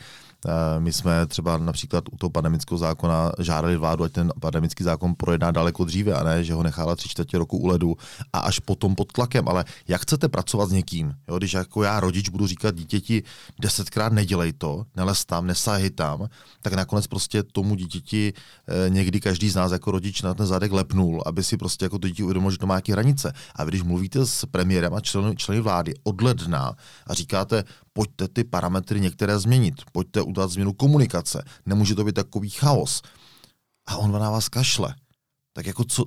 Eh, 0.45 0.80
my 0.80 0.93
jsme 0.93 1.28
třeba 1.28 1.58
například 1.58 2.04
u 2.12 2.17
toho 2.17 2.30
pandemického 2.30 2.78
zákona 2.78 3.32
žádali 3.39 3.78
vládu, 3.78 4.04
ať 4.04 4.12
ten 4.12 4.32
pandemický 4.39 4.84
zákon 4.84 5.15
projedná 5.15 5.52
daleko 5.52 5.86
dříve, 5.86 6.13
a 6.13 6.23
ne, 6.23 6.43
že 6.43 6.54
ho 6.54 6.63
nechala 6.63 6.95
tři 6.95 7.10
čtvrtě 7.10 7.38
roku 7.38 7.58
u 7.58 7.67
ledu 7.67 7.95
a 8.34 8.39
až 8.39 8.60
potom 8.60 8.95
pod 8.95 9.12
tlakem. 9.12 9.47
Ale 9.47 9.65
jak 9.88 10.02
chcete 10.02 10.28
pracovat 10.28 10.69
s 10.69 10.71
někým? 10.71 11.13
Jo, 11.28 11.38
když 11.38 11.54
jako 11.54 11.84
já 11.84 12.00
rodič 12.00 12.30
budu 12.30 12.47
říkat 12.47 12.76
dítěti 12.76 13.23
desetkrát 13.60 14.13
nedělej 14.13 14.54
to, 14.54 14.86
nelez 14.95 15.26
tam, 15.26 15.47
nesahy 15.47 15.89
tam, 15.89 16.28
tak 16.62 16.73
nakonec 16.73 17.08
prostě 17.08 17.43
tomu 17.43 17.76
dítěti 17.76 18.34
eh, 18.67 18.89
někdy 18.89 19.19
každý 19.19 19.50
z 19.50 19.56
nás 19.56 19.71
jako 19.71 19.91
rodič 19.91 20.21
na 20.21 20.34
ten 20.34 20.45
zadek 20.45 20.71
lepnul, 20.71 21.23
aby 21.26 21.43
si 21.43 21.58
prostě 21.58 21.86
jako 21.86 22.00
to 22.00 22.08
dítě 22.08 22.23
uvědomil, 22.23 22.52
že 22.52 22.58
to 22.58 22.67
má 22.67 22.73
nějaké 22.73 22.91
hranice. 22.91 23.34
A 23.56 23.63
vy, 23.63 23.71
když 23.71 23.84
mluvíte 23.84 24.26
s 24.26 24.45
premiérem 24.45 24.93
a 24.93 25.02
členy, 25.02 25.36
členy 25.36 25.62
vlády 25.62 25.93
od 26.04 26.21
ledna 26.21 26.73
a 27.08 27.13
říkáte, 27.13 27.63
pojďte 27.97 28.27
ty 28.27 28.43
parametry 28.43 29.01
některé 29.01 29.39
změnit, 29.39 29.75
pojďte 29.91 30.21
udělat 30.21 30.51
změnu 30.51 30.73
komunikace, 30.73 31.43
nemůže 31.65 31.95
to 31.95 32.03
být 32.03 32.15
takový 32.15 32.49
chaos. 32.49 33.01
A 33.86 33.97
on 33.97 34.12
na 34.12 34.29
vás 34.29 34.49
kašle. 34.49 34.95
Tak 35.53 35.65
jako 35.65 35.83
co, 35.83 36.05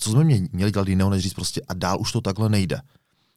co 0.00 0.10
jsme 0.10 0.24
měli 0.24 0.70
dělat 0.72 0.88
jiného, 0.88 1.10
než 1.10 1.22
říct 1.22 1.34
prostě 1.34 1.60
a 1.68 1.74
dál 1.74 2.00
už 2.00 2.12
to 2.12 2.20
takhle 2.20 2.48
nejde. 2.48 2.80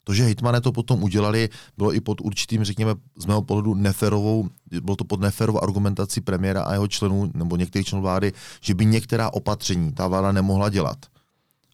To, 0.03 0.13
že 0.13 0.23
hejtmané 0.23 0.61
to 0.61 0.71
potom 0.71 1.03
udělali, 1.03 1.49
bylo 1.77 1.93
i 1.93 1.99
pod 2.01 2.21
určitým, 2.21 2.63
řekněme, 2.63 2.95
z 3.17 3.25
mého 3.25 3.41
pohledu 3.41 3.73
neferovou, 3.73 4.49
bylo 4.81 4.95
to 4.95 5.03
pod 5.03 5.19
neferovou 5.19 5.63
argumentací 5.63 6.21
premiéra 6.21 6.63
a 6.63 6.73
jeho 6.73 6.87
členů, 6.87 7.31
nebo 7.33 7.55
některých 7.55 7.87
členů 7.87 8.01
vlády, 8.01 8.33
že 8.61 8.73
by 8.73 8.85
některá 8.85 9.33
opatření 9.33 9.91
ta 9.91 10.07
vláda 10.07 10.31
nemohla 10.31 10.69
dělat. 10.69 11.05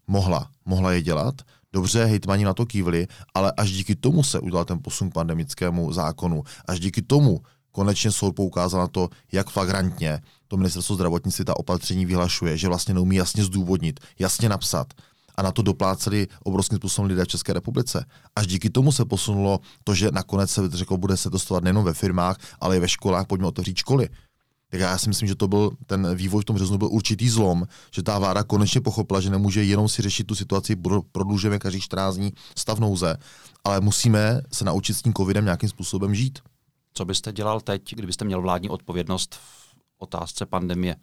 Mohla, 0.07 0.49
mohla 0.65 0.91
je 0.91 1.01
dělat, 1.01 1.41
Dobře, 1.73 2.05
hejtmani 2.05 2.45
na 2.45 2.53
to 2.53 2.65
kývli, 2.65 3.07
ale 3.33 3.53
až 3.57 3.71
díky 3.71 3.95
tomu 3.95 4.23
se 4.23 4.39
udělal 4.39 4.65
ten 4.65 4.79
posun 4.81 5.09
k 5.09 5.13
pandemickému 5.13 5.93
zákonu. 5.93 6.43
Až 6.65 6.79
díky 6.79 7.01
tomu 7.01 7.41
konečně 7.71 8.11
soud 8.11 8.35
poukázal 8.35 8.81
na 8.81 8.87
to, 8.87 9.09
jak 9.31 9.49
flagrantně 9.49 10.21
to 10.47 10.57
ministerstvo 10.57 10.95
zdravotnictví 10.95 11.45
ta 11.45 11.57
opatření 11.57 12.05
vyhlašuje, 12.05 12.57
že 12.57 12.67
vlastně 12.67 12.93
neumí 12.93 13.15
jasně 13.15 13.43
zdůvodnit, 13.43 13.99
jasně 14.19 14.49
napsat. 14.49 14.93
A 15.35 15.41
na 15.41 15.51
to 15.51 15.61
dopláceli 15.61 16.27
obrovským 16.43 16.77
způsobem 16.77 17.09
lidé 17.09 17.25
v 17.25 17.27
České 17.27 17.53
republice. 17.53 18.05
Až 18.35 18.47
díky 18.47 18.69
tomu 18.69 18.91
se 18.91 19.05
posunulo 19.05 19.59
to, 19.83 19.95
že 19.95 20.11
nakonec 20.11 20.51
se 20.51 20.61
řekl, 20.69 20.97
bude 20.97 21.17
se 21.17 21.29
testovat 21.29 21.63
nejen 21.63 21.83
ve 21.83 21.93
firmách, 21.93 22.37
ale 22.59 22.77
i 22.77 22.79
ve 22.79 22.89
školách, 22.89 23.27
pojďme 23.27 23.47
otevřít 23.47 23.77
školy. 23.77 24.09
Tak 24.71 24.79
já 24.79 24.97
si 24.97 25.09
myslím, 25.09 25.27
že 25.27 25.35
to 25.35 25.47
byl 25.47 25.71
ten 25.85 26.15
vývoj 26.15 26.41
v 26.41 26.45
tom 26.45 26.55
březnu 26.55 26.77
byl 26.77 26.87
určitý 26.91 27.29
zlom, 27.29 27.67
že 27.91 28.03
ta 28.03 28.19
vláda 28.19 28.43
konečně 28.43 28.81
pochopila, 28.81 29.21
že 29.21 29.29
nemůže 29.29 29.63
jenom 29.63 29.89
si 29.89 30.01
řešit 30.01 30.27
tu 30.27 30.35
situaci, 30.35 30.75
prodlužujeme 31.11 31.59
každý 31.59 31.81
14 31.81 32.15
dní 32.15 32.33
stav 32.57 32.79
nouze, 32.79 33.17
ale 33.63 33.81
musíme 33.81 34.41
se 34.53 34.65
naučit 34.65 34.93
s 34.93 35.01
tím 35.01 35.13
covidem 35.13 35.45
nějakým 35.45 35.69
způsobem 35.69 36.15
žít. 36.15 36.39
Co 36.93 37.05
byste 37.05 37.31
dělal 37.31 37.61
teď, 37.61 37.95
kdybyste 37.95 38.25
měl 38.25 38.41
vládní 38.41 38.69
odpovědnost 38.69 39.35
v 39.35 39.75
otázce 39.97 40.45
pandemie? 40.45 40.95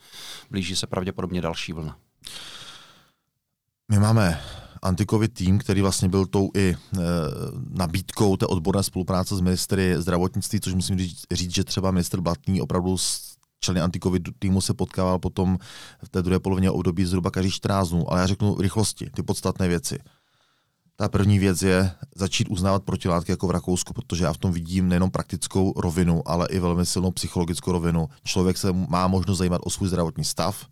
Blíží 0.51 0.77
se 0.77 0.87
pravděpodobně 0.87 1.41
další 1.41 1.73
vlna. 1.73 1.97
My 3.89 3.99
máme 3.99 4.41
antikovid 4.83 5.35
tým, 5.35 5.59
který 5.59 5.83
vlastně 5.83 6.09
byl 6.09 6.27
tou 6.27 6.51
i 6.55 6.69
e, 6.71 6.77
nabídkou 7.71 8.37
té 8.37 8.47
odborné 8.47 8.83
spolupráce 8.83 9.37
s 9.37 9.41
ministry 9.41 9.95
zdravotnictví, 9.99 10.61
což 10.61 10.75
musím 10.75 10.99
říct, 10.99 11.23
říct 11.33 11.55
že 11.55 11.65
třeba 11.65 11.91
minister 11.91 12.21
Blatný 12.21 12.61
opravdu 12.61 12.99
s 12.99 13.38
členy 13.61 13.81
antikovid 13.81 14.23
týmu 14.39 14.61
se 14.61 14.75
potkával 14.75 15.19
potom 15.19 15.59
v 16.05 16.09
té 16.09 16.23
druhé 16.23 16.39
polovině 16.39 16.71
období 16.71 17.05
zhruba 17.05 17.31
každý 17.31 17.51
14 17.51 17.89
dnů. 17.89 18.13
Ale 18.13 18.21
já 18.21 18.27
řeknu 18.27 18.57
rychlosti, 18.61 19.11
ty 19.15 19.23
podstatné 19.23 19.69
věci. 19.69 19.99
Ta 20.97 21.09
první 21.09 21.39
věc 21.39 21.63
je 21.63 21.91
začít 22.17 22.49
uznávat 22.49 22.83
protilátky 22.83 23.33
jako 23.33 23.47
v 23.47 23.51
Rakousku, 23.51 23.93
protože 23.93 24.25
já 24.25 24.33
v 24.33 24.39
tom 24.39 24.53
vidím 24.53 24.89
nejenom 24.89 25.11
praktickou 25.11 25.81
rovinu, 25.81 26.29
ale 26.29 26.47
i 26.51 26.59
velmi 26.59 26.87
silnou 26.87 27.11
psychologickou 27.11 27.73
rovinu. 27.73 28.09
Člověk 28.25 28.59
se 28.59 28.73
má 28.73 29.09
možnost 29.09 29.39
zajímat 29.39 29.61
o 29.65 29.71
svůj 29.71 29.89
zdravotní 29.89 30.25
stav, 30.25 30.67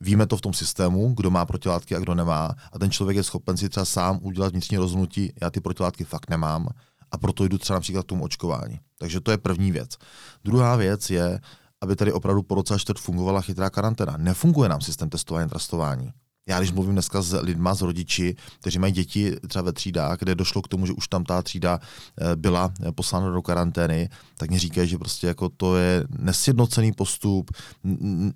Víme 0.00 0.26
to 0.26 0.36
v 0.36 0.40
tom 0.40 0.52
systému, 0.52 1.14
kdo 1.16 1.30
má 1.30 1.46
protilátky 1.46 1.96
a 1.96 1.98
kdo 1.98 2.14
nemá. 2.14 2.54
A 2.72 2.78
ten 2.78 2.90
člověk 2.90 3.16
je 3.16 3.22
schopen 3.22 3.56
si 3.56 3.68
třeba 3.68 3.84
sám 3.84 4.18
udělat 4.22 4.52
vnitřní 4.52 4.76
rozhodnutí, 4.76 5.32
já 5.42 5.50
ty 5.50 5.60
protilátky 5.60 6.04
fakt 6.04 6.30
nemám 6.30 6.68
a 7.10 7.18
proto 7.18 7.44
jdu 7.44 7.58
třeba 7.58 7.76
například 7.76 8.02
k 8.02 8.08
tomu 8.08 8.24
očkování. 8.24 8.80
Takže 8.98 9.20
to 9.20 9.30
je 9.30 9.38
první 9.38 9.72
věc. 9.72 9.96
Druhá 10.44 10.76
věc 10.76 11.10
je, 11.10 11.40
aby 11.82 11.96
tady 11.96 12.12
opravdu 12.12 12.42
po 12.42 12.54
roce 12.54 12.74
a 12.74 12.78
čtvrt 12.78 12.98
fungovala 12.98 13.40
chytrá 13.40 13.70
karanténa. 13.70 14.16
Nefunguje 14.16 14.68
nám 14.68 14.80
systém 14.80 15.10
testování 15.10 15.46
a 15.46 15.48
trastování. 15.48 16.12
Já 16.48 16.58
když 16.58 16.72
mluvím 16.72 16.92
dneska 16.92 17.22
s 17.22 17.40
lidma, 17.40 17.74
s 17.74 17.82
rodiči, 17.82 18.36
kteří 18.60 18.78
mají 18.78 18.92
děti 18.92 19.36
třeba 19.48 19.62
ve 19.62 19.72
třídách, 19.72 20.18
kde 20.18 20.34
došlo 20.34 20.62
k 20.62 20.68
tomu, 20.68 20.86
že 20.86 20.92
už 20.92 21.08
tam 21.08 21.24
ta 21.24 21.42
třída 21.42 21.80
eh, 21.80 22.36
byla 22.36 22.72
eh, 22.82 22.92
poslána 22.92 23.30
do 23.30 23.42
karantény, 23.42 24.08
tak 24.36 24.50
mě 24.50 24.58
říkají, 24.58 24.88
že 24.88 24.98
prostě 24.98 25.26
jako 25.26 25.48
to 25.48 25.76
je 25.76 26.04
nesjednocený 26.18 26.92
postup, 26.92 27.50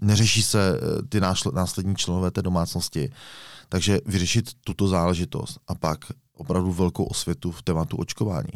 neřeší 0.01 0.43
se 0.43 0.79
eh, 0.79 1.03
ty 1.09 1.21
následní 1.53 1.97
členové 1.97 2.31
té 2.31 2.43
domácnosti. 2.43 3.11
Takže 3.69 3.99
vyřešit 4.07 4.51
tuto 4.65 4.89
záležitost 4.89 5.59
a 5.69 5.75
pak 5.75 5.99
opravdu 6.37 6.73
velkou 6.73 7.05
osvětu 7.05 7.51
v 7.51 7.63
tématu 7.63 7.97
očkování. 7.97 8.53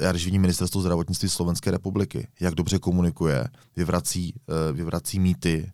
Já 0.00 0.10
když 0.10 0.24
vidím 0.24 0.40
ministerstvo 0.40 0.80
zdravotnictví 0.80 1.28
Slovenské 1.28 1.70
republiky, 1.70 2.28
jak 2.40 2.54
dobře 2.54 2.78
komunikuje, 2.78 3.44
vyvrací, 3.76 4.34
vyvrací 4.72 5.20
mýty, 5.20 5.72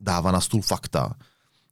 dává 0.00 0.30
na 0.30 0.40
stůl 0.40 0.62
fakta, 0.62 1.14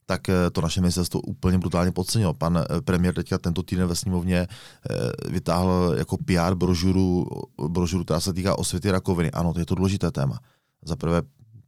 tak 0.06 0.28
eh, 0.28 0.50
to 0.50 0.60
naše 0.60 0.80
ministerstvo 0.80 1.20
úplně 1.20 1.58
brutálně 1.58 1.92
podcenilo. 1.92 2.34
Pan 2.34 2.58
eh, 2.58 2.80
premiér 2.80 3.14
teďka 3.14 3.38
tento 3.38 3.62
týden 3.62 3.86
ve 3.88 3.94
sněmovně 3.94 4.38
eh, 4.38 5.30
vytáhl 5.30 5.94
jako 5.98 6.16
PR 6.16 6.54
brožuru, 6.54 7.26
brožuru, 7.68 8.04
která 8.04 8.20
se 8.20 8.32
týká 8.32 8.58
osvěty 8.58 8.90
rakoviny. 8.90 9.30
Ano, 9.30 9.52
to 9.52 9.58
je 9.58 9.66
to 9.66 9.74
důležité 9.74 10.10
téma. 10.10 10.38
Za 10.84 10.96
prvé, 10.96 11.22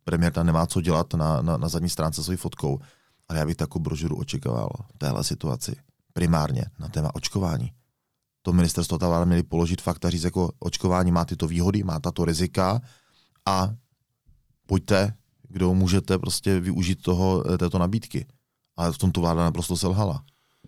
premiér 0.04 0.32
tam 0.32 0.46
nemá 0.46 0.66
co 0.66 0.80
dělat 0.80 1.14
na, 1.14 1.42
na, 1.42 1.56
na 1.56 1.68
zadní 1.68 1.88
stránce 1.88 2.22
svojí 2.22 2.36
fotkou, 2.36 2.78
ale 3.28 3.38
já 3.38 3.46
bych 3.46 3.56
takovou 3.56 3.82
brožuru 3.82 4.16
očekával 4.16 4.70
v 4.94 4.98
téhle 4.98 5.24
situaci. 5.24 5.76
Primárně 6.12 6.64
na 6.78 6.88
téma 6.88 7.14
očkování. 7.14 7.72
To 8.46 8.52
ministerstvo 8.52 8.98
ta 8.98 9.08
vláda 9.08 9.24
měli 9.24 9.42
položit 9.42 9.82
fakt 9.82 10.04
a 10.04 10.10
říct, 10.10 10.24
jako 10.24 10.52
očkování 10.58 11.12
má 11.12 11.24
tyto 11.24 11.48
výhody, 11.48 11.82
má 11.82 12.00
tato 12.00 12.24
rizika 12.24 12.80
a 13.46 13.74
pojďte 14.66 15.14
kdo 15.48 15.74
můžete 15.74 16.18
prostě 16.18 16.60
využít 16.60 17.02
toho, 17.02 17.44
eh, 17.54 17.58
této 17.58 17.78
nabídky. 17.78 18.26
Ale 18.76 18.92
v 18.92 18.98
tomto 18.98 19.20
vláda 19.20 19.44
naprosto 19.44 19.76
selhala. 19.76 20.24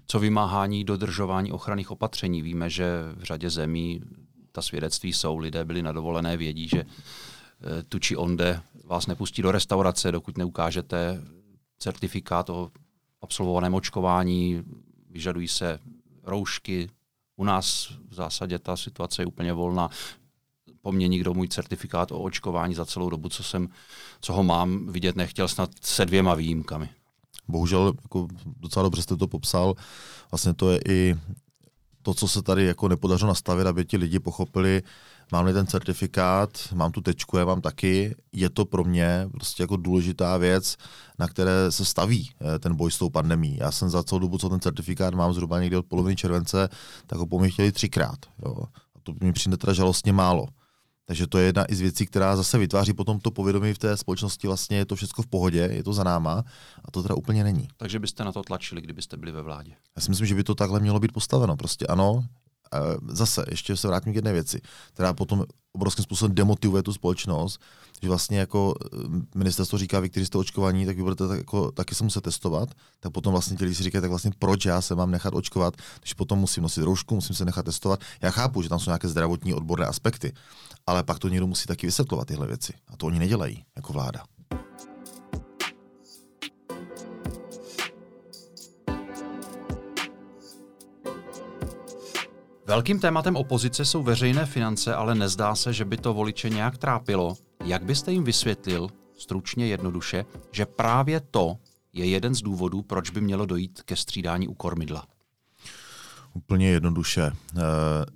Co 0.06 0.18
vymáhání 0.18 0.84
dodržování 0.84 1.52
ochranných 1.52 1.90
opatření? 1.90 2.42
Víme, 2.42 2.70
že 2.70 2.84
v 3.16 3.22
řadě 3.22 3.50
zemí 3.50 4.00
ta 4.52 4.62
svědectví 4.62 5.12
jsou, 5.12 5.38
lidé 5.38 5.64
byli 5.64 5.82
na 5.82 5.92
dovolené, 5.92 6.36
vědí, 6.36 6.68
že 6.68 6.80
eh, 6.80 7.82
tu 7.82 7.98
či 7.98 8.16
onde 8.16 8.60
vás 8.84 9.06
nepustí 9.06 9.42
do 9.42 9.52
restaurace, 9.52 10.12
dokud 10.12 10.38
neukážete 10.38 11.22
certifikát 11.78 12.50
o 12.50 12.70
absolvovaném 13.22 13.74
očkování, 13.74 14.62
vyžadují 15.10 15.48
se 15.48 15.78
roušky. 16.22 16.90
U 17.38 17.44
nás 17.44 17.92
v 18.08 18.14
zásadě 18.14 18.58
ta 18.58 18.76
situace 18.76 19.22
je 19.22 19.26
úplně 19.26 19.52
volná 19.52 19.90
po 20.82 20.92
mně 20.92 21.08
nikdo 21.08 21.34
můj 21.34 21.48
certifikát 21.48 22.12
o 22.12 22.18
očkování 22.18 22.74
za 22.74 22.84
celou 22.84 23.10
dobu, 23.10 23.28
co, 23.28 23.42
jsem, 23.42 23.68
co 24.20 24.32
ho 24.32 24.42
mám, 24.42 24.86
vidět 24.86 25.16
nechtěl 25.16 25.48
snad 25.48 25.70
se 25.80 26.06
dvěma 26.06 26.34
výjimkami. 26.34 26.88
Bohužel 27.48 27.92
jako 28.02 28.28
docela 28.60 28.82
dobře 28.82 29.02
jste 29.02 29.16
to 29.16 29.28
popsal. 29.28 29.74
Vlastně 30.30 30.54
to 30.54 30.70
je 30.70 30.80
i 30.88 31.16
to, 32.02 32.14
co 32.14 32.28
se 32.28 32.42
tady 32.42 32.64
jako 32.64 32.88
nepodařilo 32.88 33.28
nastavit, 33.28 33.66
aby 33.66 33.84
ti 33.84 33.96
lidi 33.96 34.18
pochopili, 34.18 34.82
mám-li 35.32 35.52
ten 35.52 35.66
certifikát, 35.66 36.58
mám 36.74 36.92
tu 36.92 37.00
tečku, 37.00 37.36
já 37.36 37.44
mám 37.44 37.60
taky, 37.60 38.16
je 38.32 38.50
to 38.50 38.64
pro 38.64 38.84
mě 38.84 39.28
prostě 39.30 39.62
jako 39.62 39.76
důležitá 39.76 40.36
věc, 40.36 40.76
na 41.18 41.28
které 41.28 41.72
se 41.72 41.84
staví 41.84 42.30
eh, 42.40 42.58
ten 42.58 42.74
boj 42.74 42.90
s 42.90 42.98
tou 42.98 43.10
pandemí. 43.10 43.56
Já 43.60 43.70
jsem 43.70 43.90
za 43.90 44.02
celou 44.02 44.18
dobu, 44.18 44.38
co 44.38 44.48
ten 44.48 44.60
certifikát 44.60 45.14
mám 45.14 45.32
zhruba 45.32 45.60
někdy 45.60 45.76
od 45.76 45.86
poloviny 45.86 46.16
července, 46.16 46.68
tak 47.06 47.18
ho 47.18 47.26
po 47.26 47.38
chtěli 47.38 47.72
třikrát. 47.72 48.18
Jo. 48.44 48.54
A 48.96 49.00
to 49.02 49.14
mi 49.20 49.32
přijde 49.32 49.56
teda 49.56 49.72
žalostně 49.72 50.12
málo. 50.12 50.46
Takže 51.08 51.26
to 51.26 51.38
je 51.38 51.46
jedna 51.46 51.72
i 51.72 51.74
z 51.74 51.80
věcí, 51.80 52.06
která 52.06 52.36
zase 52.36 52.58
vytváří 52.58 52.92
potom 52.92 53.20
to 53.20 53.30
povědomí 53.30 53.74
v 53.74 53.78
té 53.78 53.96
společnosti, 53.96 54.46
vlastně 54.46 54.76
je 54.76 54.86
to 54.86 54.96
všechno 54.96 55.24
v 55.24 55.26
pohodě, 55.26 55.68
je 55.72 55.82
to 55.82 55.92
za 55.92 56.04
náma 56.04 56.44
a 56.84 56.90
to 56.90 57.02
teda 57.02 57.14
úplně 57.14 57.44
není. 57.44 57.68
Takže 57.76 57.98
byste 57.98 58.24
na 58.24 58.32
to 58.32 58.42
tlačili, 58.42 58.80
kdybyste 58.80 59.16
byli 59.16 59.32
ve 59.32 59.42
vládě? 59.42 59.72
Já 59.96 60.02
si 60.02 60.10
myslím, 60.10 60.26
že 60.26 60.34
by 60.34 60.44
to 60.44 60.54
takhle 60.54 60.80
mělo 60.80 61.00
být 61.00 61.12
postaveno. 61.12 61.56
Prostě 61.56 61.86
ano, 61.86 62.24
zase, 63.08 63.44
ještě 63.50 63.76
se 63.76 63.88
vrátím 63.88 64.12
k 64.12 64.16
jedné 64.16 64.32
věci, 64.32 64.60
která 64.92 65.12
potom 65.12 65.44
obrovským 65.72 66.02
způsobem 66.02 66.34
demotivuje 66.34 66.82
tu 66.82 66.92
společnost, 66.92 67.60
že 68.02 68.08
vlastně 68.08 68.38
jako 68.38 68.74
eh, 68.84 68.96
ministerstvo 69.34 69.78
říká, 69.78 70.00
vy, 70.00 70.10
kteří 70.10 70.26
jste 70.26 70.38
očkovaní, 70.38 70.86
tak 70.86 70.96
vy 70.96 71.02
budete 71.02 71.28
tak 71.28 71.38
jako, 71.38 71.72
taky 71.72 71.94
se 71.94 72.04
muset 72.04 72.20
testovat, 72.20 72.68
tak 73.00 73.12
potom 73.12 73.32
vlastně 73.32 73.56
ti 73.56 73.64
lidi 73.64 73.74
si 73.74 73.82
říkají, 73.82 74.02
tak 74.02 74.10
vlastně 74.10 74.30
proč 74.38 74.64
já 74.64 74.80
se 74.80 74.94
mám 74.94 75.10
nechat 75.10 75.34
očkovat, 75.34 75.74
když 76.00 76.14
potom 76.14 76.38
musím 76.38 76.62
nosit 76.62 76.82
roušku, 76.82 77.14
musím 77.14 77.36
se 77.36 77.44
nechat 77.44 77.64
testovat. 77.64 78.00
Já 78.22 78.30
chápu, 78.30 78.62
že 78.62 78.68
tam 78.68 78.78
jsou 78.78 78.90
nějaké 78.90 79.08
zdravotní 79.08 79.54
odborné 79.54 79.86
aspekty, 79.86 80.32
ale 80.86 81.02
pak 81.02 81.18
to 81.18 81.28
někdo 81.28 81.46
musí 81.46 81.66
taky 81.66 81.86
vysvětlovat 81.86 82.28
tyhle 82.28 82.46
věci. 82.46 82.72
A 82.88 82.96
to 82.96 83.06
oni 83.06 83.18
nedělají 83.18 83.64
jako 83.76 83.92
vláda. 83.92 84.37
Velkým 92.68 93.00
tématem 93.00 93.36
opozice 93.36 93.84
jsou 93.84 94.02
veřejné 94.02 94.46
finance, 94.46 94.94
ale 94.94 95.14
nezdá 95.14 95.54
se, 95.54 95.72
že 95.72 95.84
by 95.84 95.96
to 95.96 96.14
voliče 96.14 96.48
nějak 96.50 96.78
trápilo. 96.78 97.36
Jak 97.64 97.82
byste 97.82 98.12
jim 98.12 98.24
vysvětlil, 98.24 98.88
stručně 99.18 99.66
jednoduše, 99.66 100.24
že 100.52 100.66
právě 100.66 101.20
to 101.20 101.56
je 101.92 102.06
jeden 102.06 102.34
z 102.34 102.42
důvodů, 102.42 102.82
proč 102.82 103.10
by 103.10 103.20
mělo 103.20 103.46
dojít 103.46 103.82
ke 103.82 103.96
střídání 103.96 104.48
u 104.48 104.54
kormidla? 104.54 105.06
Úplně 106.32 106.70
jednoduše. 106.70 107.22
E, 107.22 107.32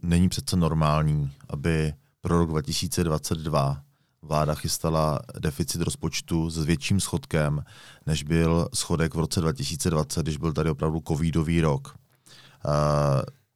není 0.03 0.29
přece 0.29 0.57
normální, 0.57 1.33
aby 1.49 1.95
pro 2.21 2.39
rok 2.39 2.51
2022 2.51 3.83
vláda 4.23 4.55
chystala 4.55 5.21
deficit 5.39 5.83
rozpočtu 5.83 6.51
s 6.51 6.65
větším 6.65 7.01
schodkem, 7.01 7.65
než 8.07 8.23
byl 8.23 8.69
schodek 8.75 9.15
v 9.15 9.19
roce 9.19 9.41
2020, 9.41 10.23
když 10.23 10.37
byl 10.37 10.53
tady 10.53 10.71
opravdu 10.71 11.03
covidový 11.09 11.61
rok. 11.61 11.95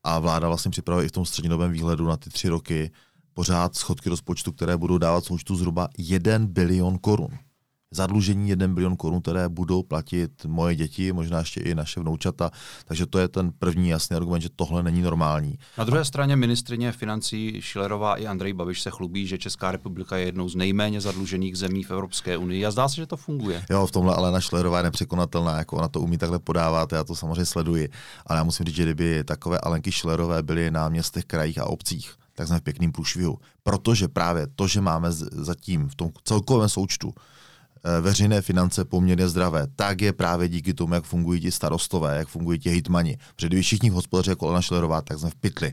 A 0.08 0.18
vláda 0.18 0.48
vlastně 0.48 0.70
připravuje 0.70 1.06
i 1.06 1.08
v 1.08 1.12
tom 1.12 1.24
střednědobém 1.24 1.72
výhledu 1.72 2.06
na 2.06 2.16
ty 2.16 2.30
tři 2.30 2.48
roky 2.48 2.90
pořád 3.34 3.76
schodky 3.76 4.08
rozpočtu, 4.08 4.52
které 4.52 4.76
budou 4.76 4.98
dávat 4.98 5.24
součtu 5.24 5.56
zhruba 5.56 5.88
1 5.98 6.38
bilion 6.38 6.98
korun 6.98 7.28
zadlužení 7.96 8.48
1 8.48 8.68
bilion 8.68 8.96
korun, 8.96 9.20
které 9.20 9.48
budou 9.48 9.82
platit 9.82 10.44
moje 10.46 10.76
děti, 10.76 11.12
možná 11.12 11.38
ještě 11.38 11.60
i 11.60 11.74
naše 11.74 12.00
vnoučata. 12.00 12.50
Takže 12.84 13.06
to 13.06 13.18
je 13.18 13.28
ten 13.28 13.52
první 13.58 13.88
jasný 13.88 14.16
argument, 14.16 14.40
že 14.40 14.48
tohle 14.56 14.82
není 14.82 15.02
normální. 15.02 15.58
Na 15.78 15.84
druhé 15.84 16.04
straně 16.04 16.36
ministrině 16.36 16.92
financí 16.92 17.56
Šilerová 17.60 18.16
i 18.16 18.26
Andrej 18.26 18.52
Babiš 18.52 18.82
se 18.82 18.90
chlubí, 18.90 19.26
že 19.26 19.38
Česká 19.38 19.72
republika 19.72 20.16
je 20.16 20.24
jednou 20.24 20.48
z 20.48 20.54
nejméně 20.54 21.00
zadlužených 21.00 21.58
zemí 21.58 21.82
v 21.82 21.90
Evropské 21.90 22.36
unii 22.36 22.66
a 22.66 22.70
zdá 22.70 22.88
se, 22.88 22.96
že 22.96 23.06
to 23.06 23.16
funguje. 23.16 23.64
Jo, 23.70 23.86
v 23.86 23.92
tomhle 23.92 24.14
ale 24.14 24.32
na 24.32 24.40
Šilerová 24.40 24.76
je 24.78 24.84
nepřekonatelná, 24.84 25.58
jako 25.58 25.76
ona 25.76 25.88
to 25.88 26.00
umí 26.00 26.18
takhle 26.18 26.38
podávat, 26.38 26.92
já 26.92 27.04
to 27.04 27.16
samozřejmě 27.16 27.44
sleduji. 27.44 27.88
Ale 28.26 28.38
já 28.38 28.44
musím 28.44 28.66
říct, 28.66 28.76
že 28.76 28.82
kdyby 28.82 29.24
takové 29.24 29.58
Alenky 29.58 29.92
Šilerové 29.92 30.42
byly 30.42 30.70
na 30.70 30.88
městech, 30.88 31.24
krajích 31.24 31.58
a 31.58 31.66
obcích, 31.66 32.14
tak 32.34 32.48
jsme 32.48 32.58
v 32.58 32.62
pěkným 32.62 32.92
průšvihu. 32.92 33.38
Protože 33.62 34.08
právě 34.08 34.46
to, 34.56 34.66
že 34.66 34.80
máme 34.80 35.12
zatím 35.32 35.88
v 35.88 35.94
tom 35.94 36.10
celkovém 36.24 36.68
součtu 36.68 37.12
veřejné 38.00 38.42
finance 38.42 38.84
poměrně 38.84 39.28
zdravé, 39.28 39.66
tak 39.76 40.00
je 40.02 40.12
právě 40.12 40.48
díky 40.48 40.74
tomu, 40.74 40.94
jak 40.94 41.04
fungují 41.04 41.40
ti 41.40 41.50
starostové, 41.52 42.16
jak 42.16 42.28
fungují 42.28 42.58
ti 42.58 42.70
hitmani. 42.70 43.18
Protože 43.36 43.46
kdyby 43.46 43.62
všichni 43.62 43.88
hospodaři 43.88 44.30
jako 44.30 44.46
Alena 44.46 44.62
Šlerová, 44.62 45.00
tak 45.02 45.18
jsme 45.18 45.30
v 45.30 45.34
pytli. 45.34 45.72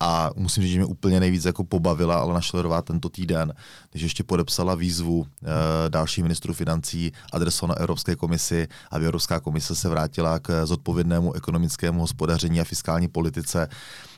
A 0.00 0.30
musím 0.36 0.62
říct, 0.62 0.72
že 0.72 0.78
mě 0.78 0.86
úplně 0.86 1.20
nejvíc 1.20 1.44
jako 1.44 1.64
pobavila 1.64 2.16
Alena 2.16 2.40
Šlerová 2.40 2.82
tento 2.82 3.08
týden, 3.08 3.54
když 3.90 4.02
ještě 4.02 4.24
podepsala 4.24 4.74
výzvu 4.74 5.26
e, 5.26 5.90
další 5.90 6.22
ministru 6.22 6.54
financí 6.54 7.12
adresovanou 7.32 7.78
Evropské 7.78 8.16
komisi, 8.16 8.68
aby 8.90 9.04
Evropská 9.04 9.40
komise 9.40 9.74
se 9.74 9.88
vrátila 9.88 10.38
k 10.38 10.66
zodpovědnému 10.66 11.32
ekonomickému 11.32 12.00
hospodaření 12.00 12.60
a 12.60 12.64
fiskální 12.64 13.08
politice. 13.08 13.68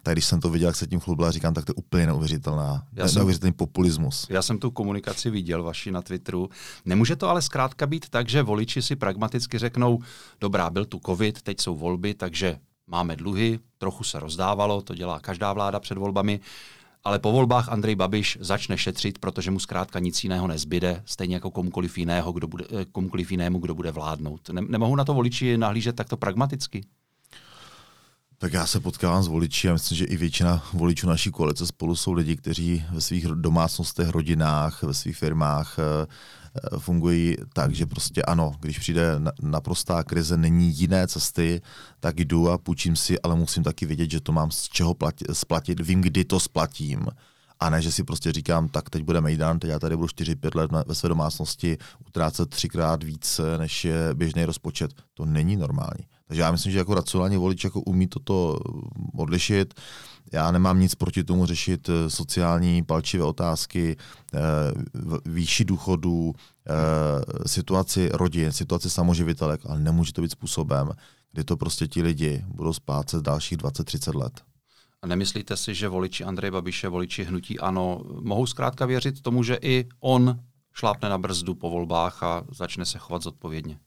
Tak 0.02 0.14
když 0.14 0.24
jsem 0.24 0.40
to 0.40 0.50
viděl, 0.50 0.68
jak 0.68 0.76
se 0.76 0.86
tím 0.86 1.00
chlubila, 1.00 1.30
říkám, 1.30 1.54
tak 1.54 1.64
to 1.64 1.70
je 1.70 1.74
úplně 1.74 2.06
neuvěřitelná, 2.06 2.82
já 2.92 3.08
jsem, 3.08 3.18
neuvěřitelný 3.18 3.52
populismus. 3.52 4.26
Já 4.30 4.42
jsem 4.42 4.58
tu 4.58 4.70
komunikaci 4.70 5.30
viděl 5.30 5.62
vaši 5.62 5.90
na 5.90 6.02
Twitteru. 6.02 6.48
Nemůže 6.84 7.16
to 7.16 7.28
ale 7.28 7.42
zkrátka 7.42 7.86
být 7.86 8.08
tak, 8.08 8.28
že 8.28 8.42
voliči 8.42 8.82
si 8.82 8.96
pragmaticky 8.96 9.58
řeknou, 9.58 9.98
dobrá, 10.40 10.70
byl 10.70 10.84
tu 10.84 11.00
covid, 11.06 11.42
teď 11.42 11.60
jsou 11.60 11.76
volby, 11.76 12.14
takže 12.14 12.58
máme 12.86 13.16
dluhy, 13.16 13.58
trochu 13.78 14.04
se 14.04 14.20
rozdávalo, 14.20 14.82
to 14.82 14.94
dělá 14.94 15.20
každá 15.20 15.52
vláda 15.52 15.80
před 15.80 15.98
volbami, 15.98 16.40
ale 17.04 17.18
po 17.18 17.32
volbách 17.32 17.68
Andrej 17.68 17.94
Babiš 17.94 18.38
začne 18.40 18.78
šetřit, 18.78 19.18
protože 19.18 19.50
mu 19.50 19.58
zkrátka 19.58 19.98
nic 19.98 20.24
jiného 20.24 20.46
nezbyde, 20.46 21.02
stejně 21.04 21.36
jako 21.36 21.50
komukoliv, 21.50 21.98
jiného, 21.98 22.32
kdo 22.32 22.46
bude, 22.48 22.64
eh, 22.70 22.84
komukoliv 22.84 23.30
jinému, 23.30 23.58
kdo 23.58 23.74
bude 23.74 23.90
vládnout. 23.90 24.50
nemohu 24.52 24.96
na 24.96 25.04
to 25.04 25.14
voliči 25.14 25.58
nahlížet 25.58 25.96
takto 25.96 26.16
pragmaticky? 26.16 26.84
Tak 28.38 28.52
já 28.52 28.66
se 28.66 28.80
potkávám 28.80 29.22
s 29.22 29.26
voliči 29.26 29.68
a 29.68 29.72
myslím, 29.72 29.98
že 29.98 30.04
i 30.04 30.16
většina 30.16 30.64
voličů 30.72 31.06
naší 31.06 31.30
koalice 31.30 31.66
spolu 31.66 31.96
jsou 31.96 32.12
lidi, 32.12 32.36
kteří 32.36 32.84
ve 32.90 33.00
svých 33.00 33.26
domácnostech, 33.26 34.08
rodinách, 34.08 34.82
ve 34.82 34.94
svých 34.94 35.16
firmách 35.16 35.76
eh, 35.78 36.06
fungují 36.78 37.36
tak, 37.52 37.74
že 37.74 37.86
prostě 37.86 38.22
ano, 38.22 38.52
když 38.60 38.78
přijde 38.78 39.20
naprostá 39.42 40.04
krize, 40.04 40.36
není 40.36 40.78
jiné 40.78 41.08
cesty, 41.08 41.60
tak 42.00 42.20
jdu 42.20 42.50
a 42.50 42.58
půjčím 42.58 42.96
si, 42.96 43.20
ale 43.20 43.36
musím 43.36 43.62
taky 43.62 43.86
vědět, 43.86 44.10
že 44.10 44.20
to 44.20 44.32
mám 44.32 44.50
z 44.50 44.62
čeho 44.62 44.94
platit, 44.94 45.26
splatit, 45.32 45.80
vím, 45.80 46.00
kdy 46.00 46.24
to 46.24 46.40
splatím. 46.40 47.06
A 47.60 47.70
ne, 47.70 47.82
že 47.82 47.92
si 47.92 48.04
prostě 48.04 48.32
říkám, 48.32 48.68
tak 48.68 48.90
teď 48.90 49.02
bude 49.02 49.20
Mejdan, 49.20 49.58
teď 49.58 49.70
já 49.70 49.78
tady 49.78 49.96
budu 49.96 50.08
4-5 50.08 50.56
let 50.56 50.70
ve 50.86 50.94
své 50.94 51.08
domácnosti 51.08 51.78
utrácet 52.08 52.50
třikrát 52.50 53.02
víc, 53.02 53.40
než 53.58 53.84
je 53.84 54.14
běžný 54.14 54.44
rozpočet. 54.44 54.90
To 55.14 55.24
není 55.24 55.56
normální. 55.56 56.06
Takže 56.26 56.42
já 56.42 56.52
myslím, 56.52 56.72
že 56.72 56.78
jako 56.78 56.94
racionální 56.94 57.36
volič 57.36 57.64
jako 57.64 57.80
umí 57.80 58.06
toto 58.06 58.58
odlišit. 59.16 59.74
Já 60.32 60.50
nemám 60.50 60.80
nic 60.80 60.94
proti 60.94 61.24
tomu 61.24 61.46
řešit 61.46 61.88
eh, 61.88 62.10
sociální 62.10 62.82
palčivé 62.82 63.24
otázky, 63.24 63.96
eh, 64.34 64.38
výši 65.26 65.64
důchodů, 65.64 66.34
eh, 66.34 67.48
situaci 67.48 68.08
rodin, 68.12 68.52
situaci 68.52 68.90
samoživitelek, 68.90 69.60
ale 69.66 69.80
nemůže 69.80 70.12
to 70.12 70.22
být 70.22 70.30
způsobem, 70.30 70.90
kdy 71.32 71.44
to 71.44 71.56
prostě 71.56 71.88
ti 71.88 72.02
lidi 72.02 72.44
budou 72.48 72.72
splácet 72.72 73.22
dalších 73.22 73.58
20-30 73.58 74.14
let. 74.14 74.40
A 75.02 75.06
nemyslíte 75.06 75.56
si, 75.56 75.74
že 75.74 75.88
voliči 75.88 76.24
Andreje 76.24 76.50
Babiše, 76.50 76.88
voliči 76.88 77.24
hnutí 77.24 77.58
ANO, 77.58 78.00
mohou 78.20 78.46
zkrátka 78.46 78.86
věřit 78.86 79.22
tomu, 79.22 79.42
že 79.42 79.58
i 79.62 79.88
on 80.00 80.40
šlápne 80.72 81.08
na 81.08 81.18
brzdu 81.18 81.54
po 81.54 81.70
volbách 81.70 82.22
a 82.22 82.44
začne 82.52 82.86
se 82.86 82.98
chovat 82.98 83.22
zodpovědně? 83.22 83.78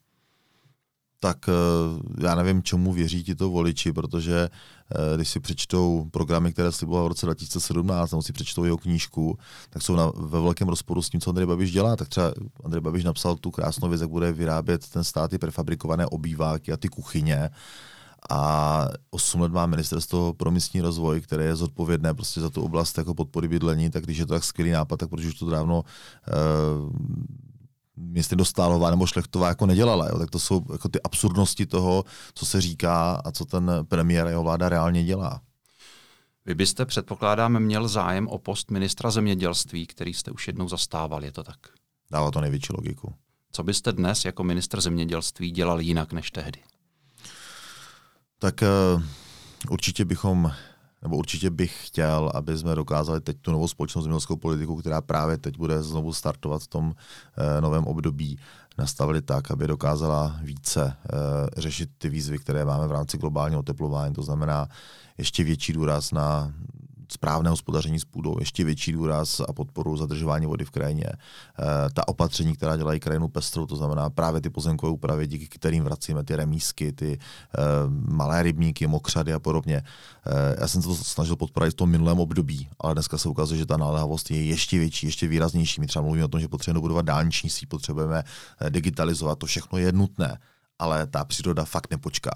Tak 1.19 1.49
eh, 1.49 1.53
já 2.23 2.35
nevím, 2.35 2.63
čemu 2.63 2.93
věří 2.93 3.23
ti 3.23 3.35
to 3.35 3.49
voliči, 3.49 3.93
protože 3.93 4.49
eh, 4.49 5.15
když 5.15 5.29
si 5.29 5.39
přečtou 5.39 6.05
programy, 6.11 6.53
které 6.53 6.71
sliboval 6.71 7.05
v 7.05 7.07
roce 7.07 7.25
2017, 7.25 8.11
nebo 8.11 8.21
si 8.21 8.33
přečtou 8.33 8.63
jeho 8.63 8.77
knížku, 8.77 9.37
tak 9.69 9.81
jsou 9.81 9.95
na, 9.95 10.11
ve 10.15 10.41
velkém 10.41 10.67
rozporu 10.67 11.01
s 11.01 11.09
tím, 11.09 11.21
co 11.21 11.29
Andrej 11.29 11.47
Babiš 11.47 11.71
dělá. 11.71 11.95
Tak 11.95 12.07
třeba 12.07 12.33
Andrej 12.63 12.81
Babiš 12.81 13.03
napsal 13.03 13.35
tu 13.35 13.51
krásnou 13.51 13.89
věc, 13.89 14.01
jak 14.01 14.09
bude 14.09 14.31
vyrábět 14.31 14.89
ten 14.89 15.03
stát 15.03 15.31
ty 15.31 15.37
prefabrikované 15.37 16.07
obýváky 16.07 16.71
a 16.71 16.77
ty 16.77 16.87
kuchyně. 16.87 17.49
A 18.29 18.87
8 19.09 19.41
let 19.41 19.51
má 19.51 19.65
ministerstvo 19.65 20.33
pro 20.33 20.51
místní 20.51 20.81
rozvoj, 20.81 21.21
které 21.21 21.43
je 21.43 21.55
zodpovědné 21.55 22.13
prostě 22.13 22.41
za 22.41 22.49
tu 22.49 22.61
oblast 22.61 22.97
jako 22.97 23.13
podpory 23.13 23.47
bydlení, 23.47 23.89
tak 23.89 24.03
když 24.03 24.17
je 24.17 24.25
to 24.25 24.33
tak 24.33 24.43
skvělý 24.43 24.71
nápad, 24.71 24.97
tak 24.99 25.09
protože 25.09 25.27
už 25.27 25.33
to 25.33 25.49
dávno 25.49 25.83
uh, 25.83 26.91
jestli 28.13 28.35
Dostálová 28.35 28.89
nebo 28.89 29.07
Šlechtová 29.07 29.47
jako 29.47 29.65
nedělala. 29.65 30.07
Jo? 30.07 30.19
Tak 30.19 30.29
to 30.29 30.39
jsou 30.39 30.65
jako 30.71 30.89
ty 30.89 31.01
absurdnosti 31.01 31.65
toho, 31.65 32.05
co 32.33 32.45
se 32.45 32.61
říká 32.61 33.21
a 33.25 33.31
co 33.31 33.45
ten 33.45 33.71
premiér 33.87 34.27
a 34.27 34.29
jeho 34.29 34.43
vláda 34.43 34.69
reálně 34.69 35.03
dělá. 35.03 35.41
Vy 36.45 36.55
byste, 36.55 36.85
předpokládám, 36.85 37.59
měl 37.59 37.87
zájem 37.87 38.27
o 38.27 38.37
post 38.37 38.71
ministra 38.71 39.11
zemědělství, 39.11 39.87
který 39.87 40.13
jste 40.13 40.31
už 40.31 40.47
jednou 40.47 40.69
zastával, 40.69 41.23
je 41.23 41.31
to 41.31 41.43
tak? 41.43 41.57
Dává 42.11 42.31
to 42.31 42.41
největší 42.41 42.73
logiku. 42.73 43.13
Co 43.51 43.63
byste 43.63 43.91
dnes 43.91 44.25
jako 44.25 44.43
ministr 44.43 44.81
zemědělství 44.81 45.51
dělal 45.51 45.79
jinak 45.79 46.13
než 46.13 46.31
tehdy? 46.31 46.59
Tak 48.39 48.61
uh, 48.95 49.03
určitě 49.69 50.05
bychom 50.05 50.51
nebo 51.01 51.17
určitě 51.17 51.49
bych 51.49 51.87
chtěl, 51.87 52.31
aby 52.33 52.57
jsme 52.57 52.75
dokázali 52.75 53.21
teď 53.21 53.37
tu 53.41 53.51
novou 53.51 53.67
společnou 53.67 54.01
zemědělskou 54.01 54.35
politiku, 54.35 54.75
která 54.75 55.01
právě 55.01 55.37
teď 55.37 55.57
bude 55.57 55.83
znovu 55.83 56.13
startovat 56.13 56.61
v 56.61 56.67
tom 56.67 56.95
eh, 57.37 57.61
novém 57.61 57.83
období, 57.83 58.39
nastavili 58.77 59.21
tak, 59.21 59.51
aby 59.51 59.67
dokázala 59.67 60.39
více 60.41 60.95
eh, 60.97 61.15
řešit 61.61 61.89
ty 61.97 62.09
výzvy, 62.09 62.39
které 62.39 62.65
máme 62.65 62.87
v 62.87 62.91
rámci 62.91 63.17
globálního 63.17 63.59
oteplování. 63.59 64.13
To 64.13 64.23
znamená 64.23 64.67
ještě 65.17 65.43
větší 65.43 65.73
důraz 65.73 66.11
na 66.11 66.53
správné 67.11 67.49
hospodaření 67.49 67.99
s 67.99 68.05
půdou, 68.05 68.35
ještě 68.39 68.63
větší 68.63 68.91
důraz 68.91 69.41
a 69.49 69.53
podporu 69.53 69.97
zadržování 69.97 70.45
vody 70.45 70.65
v 70.65 70.71
krajině. 70.71 71.05
E, 71.05 71.15
ta 71.93 72.07
opatření, 72.07 72.55
která 72.55 72.77
dělají 72.77 72.99
krajinu 72.99 73.27
pestrou, 73.27 73.65
to 73.65 73.75
znamená 73.75 74.09
právě 74.09 74.41
ty 74.41 74.49
pozemkové 74.49 74.91
úpravy, 74.91 75.27
díky 75.27 75.47
kterým 75.47 75.83
vracíme 75.83 76.23
ty 76.23 76.35
remísky, 76.35 76.93
ty 76.93 77.13
e, 77.13 77.17
malé 77.89 78.43
rybníky, 78.43 78.87
mokřady 78.87 79.33
a 79.33 79.39
podobně. 79.39 79.75
E, 79.75 79.83
já 80.61 80.67
jsem 80.67 80.81
se 80.81 80.87
to 80.87 80.95
snažil 80.95 81.35
podporovat 81.35 81.73
v 81.73 81.77
tom 81.77 81.89
minulém 81.89 82.19
období, 82.19 82.69
ale 82.79 82.93
dneska 82.93 83.17
se 83.17 83.29
ukazuje, 83.29 83.57
že 83.57 83.65
ta 83.65 83.77
naléhavost 83.77 84.31
je 84.31 84.45
ještě 84.45 84.79
větší, 84.79 85.05
ještě 85.07 85.27
výraznější. 85.27 85.81
My 85.81 85.87
třeba 85.87 86.03
mluvíme 86.03 86.25
o 86.25 86.27
tom, 86.27 86.41
že 86.41 86.47
potřebujeme 86.47 86.77
dobudovat 86.77 87.05
dálniční 87.05 87.49
síť, 87.49 87.69
potřebujeme 87.69 88.23
digitalizovat, 88.69 89.39
to 89.39 89.45
všechno 89.45 89.77
je 89.77 89.91
nutné, 89.91 90.39
ale 90.79 91.07
ta 91.07 91.25
příroda 91.25 91.65
fakt 91.65 91.91
nepočká. 91.91 92.31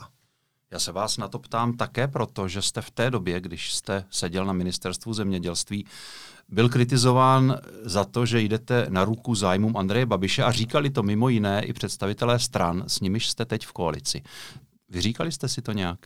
Já 0.74 0.80
se 0.80 0.92
vás 0.92 1.18
na 1.18 1.28
to 1.28 1.40
ptám 1.40 1.74
také 1.74 2.08
proto, 2.08 2.48
že 2.48 2.62
jste 2.62 2.82
v 2.82 2.92
té 2.92 3.12
době, 3.12 3.42
když 3.42 3.74
jste 3.74 4.06
seděl 4.10 4.46
na 4.46 4.54
ministerstvu 4.54 5.14
zemědělství, 5.14 5.86
byl 6.50 6.70
kritizován 6.70 7.58
za 7.84 8.06
to, 8.06 8.26
že 8.26 8.42
jdete 8.42 8.86
na 8.90 9.06
ruku 9.06 9.36
zájmům 9.36 9.78
Andreje 9.78 10.06
Babiše 10.06 10.44
a 10.44 10.52
říkali 10.52 10.90
to 10.90 11.04
mimo 11.04 11.30
jiné 11.30 11.64
i 11.64 11.74
představitelé 11.74 12.40
stran, 12.40 12.84
s 12.88 13.00
nimiž 13.00 13.30
jste 13.30 13.46
teď 13.46 13.66
v 13.66 13.72
koalici. 13.72 14.24
Vyříkali 14.90 15.32
jste 15.32 15.48
si 15.48 15.62
to 15.62 15.72
nějak? 15.72 16.00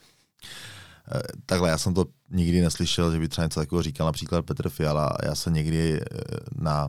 Takhle, 1.46 1.70
já 1.70 1.78
jsem 1.78 1.94
to 1.94 2.06
nikdy 2.32 2.62
neslyšel, 2.62 3.12
že 3.12 3.20
by 3.20 3.28
třeba 3.28 3.46
něco 3.46 3.60
takového 3.60 3.84
říkal 3.84 4.06
například 4.06 4.46
Petr 4.46 4.70
Fiala. 4.70 5.14
Já 5.24 5.36
jsem 5.36 5.54
někdy 5.54 6.00
eh, 6.02 6.06
na 6.56 6.88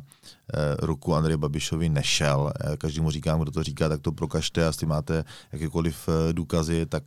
eh, 0.55 0.77
ruku 0.79 1.15
Andreje 1.15 1.37
Babišovi 1.37 1.89
nešel. 1.89 2.53
Každému 2.79 3.11
říkám, 3.11 3.41
kdo 3.41 3.51
to 3.51 3.63
říká, 3.63 3.89
tak 3.89 4.01
to 4.01 4.13
prokažte 4.13 4.63
a 4.63 4.67
jestli 4.67 4.87
máte 4.87 5.25
jakékoliv 5.53 6.09
důkazy, 6.33 6.87
tak 6.87 7.03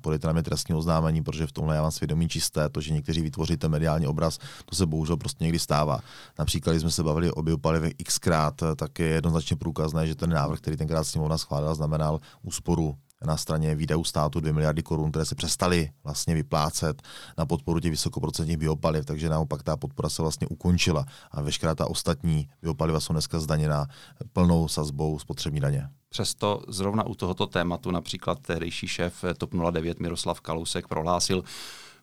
podejte 0.00 0.26
na 0.26 0.32
mě 0.32 0.42
trestní 0.42 0.74
oznámení, 0.74 1.22
protože 1.22 1.46
v 1.46 1.52
tomhle 1.52 1.76
já 1.76 1.82
mám 1.82 1.90
svědomí 1.90 2.28
čisté. 2.28 2.68
To, 2.68 2.80
že 2.80 2.92
někteří 2.92 3.20
vytvoříte 3.20 3.68
mediální 3.68 4.06
obraz, 4.06 4.38
to 4.64 4.76
se 4.76 4.86
bohužel 4.86 5.16
prostě 5.16 5.44
někdy 5.44 5.58
stává. 5.58 6.00
Například, 6.38 6.72
když 6.72 6.80
jsme 6.80 6.90
se 6.90 7.02
bavili 7.02 7.32
o 7.32 7.42
biopalivech 7.42 7.92
xkrát, 8.04 8.62
tak 8.76 8.98
je 8.98 9.06
jednoznačně 9.06 9.56
průkazné, 9.56 10.06
že 10.06 10.14
ten 10.14 10.30
návrh, 10.30 10.58
který 10.58 10.76
tenkrát 10.76 11.04
sněmovna 11.04 11.38
schválila, 11.38 11.74
znamenal 11.74 12.20
úsporu 12.42 12.94
na 13.26 13.36
straně 13.36 13.74
výdajů 13.74 14.04
státu 14.04 14.40
2 14.40 14.52
miliardy 14.52 14.82
korun, 14.82 15.10
které 15.10 15.24
se 15.24 15.34
přestaly 15.34 15.90
vlastně 16.04 16.34
vyplácet 16.34 17.02
na 17.38 17.46
podporu 17.46 17.80
těch 17.80 17.90
vysokoprocentních 17.90 18.56
biopaliv, 18.56 19.04
takže 19.04 19.28
naopak 19.28 19.62
ta 19.62 19.76
podpora 19.76 20.08
se 20.08 20.22
vlastně 20.22 20.46
ukončila 20.46 21.04
a 21.30 21.42
veškerá 21.42 21.74
ta 21.74 21.90
ostatní 21.90 22.48
biopaliva 22.62 23.00
jsou 23.00 23.12
dneska 23.12 23.40
zdaněna 23.40 23.86
plnou 24.32 24.68
sazbou 24.68 25.18
spotřební 25.18 25.60
daně. 25.60 25.88
Přesto 26.08 26.62
zrovna 26.68 27.06
u 27.06 27.14
tohoto 27.14 27.46
tématu 27.46 27.90
například 27.90 28.38
tehdejší 28.38 28.88
šéf 28.88 29.24
TOP 29.38 29.54
09 29.70 30.00
Miroslav 30.00 30.40
Kalousek 30.40 30.88
prohlásil, 30.88 31.44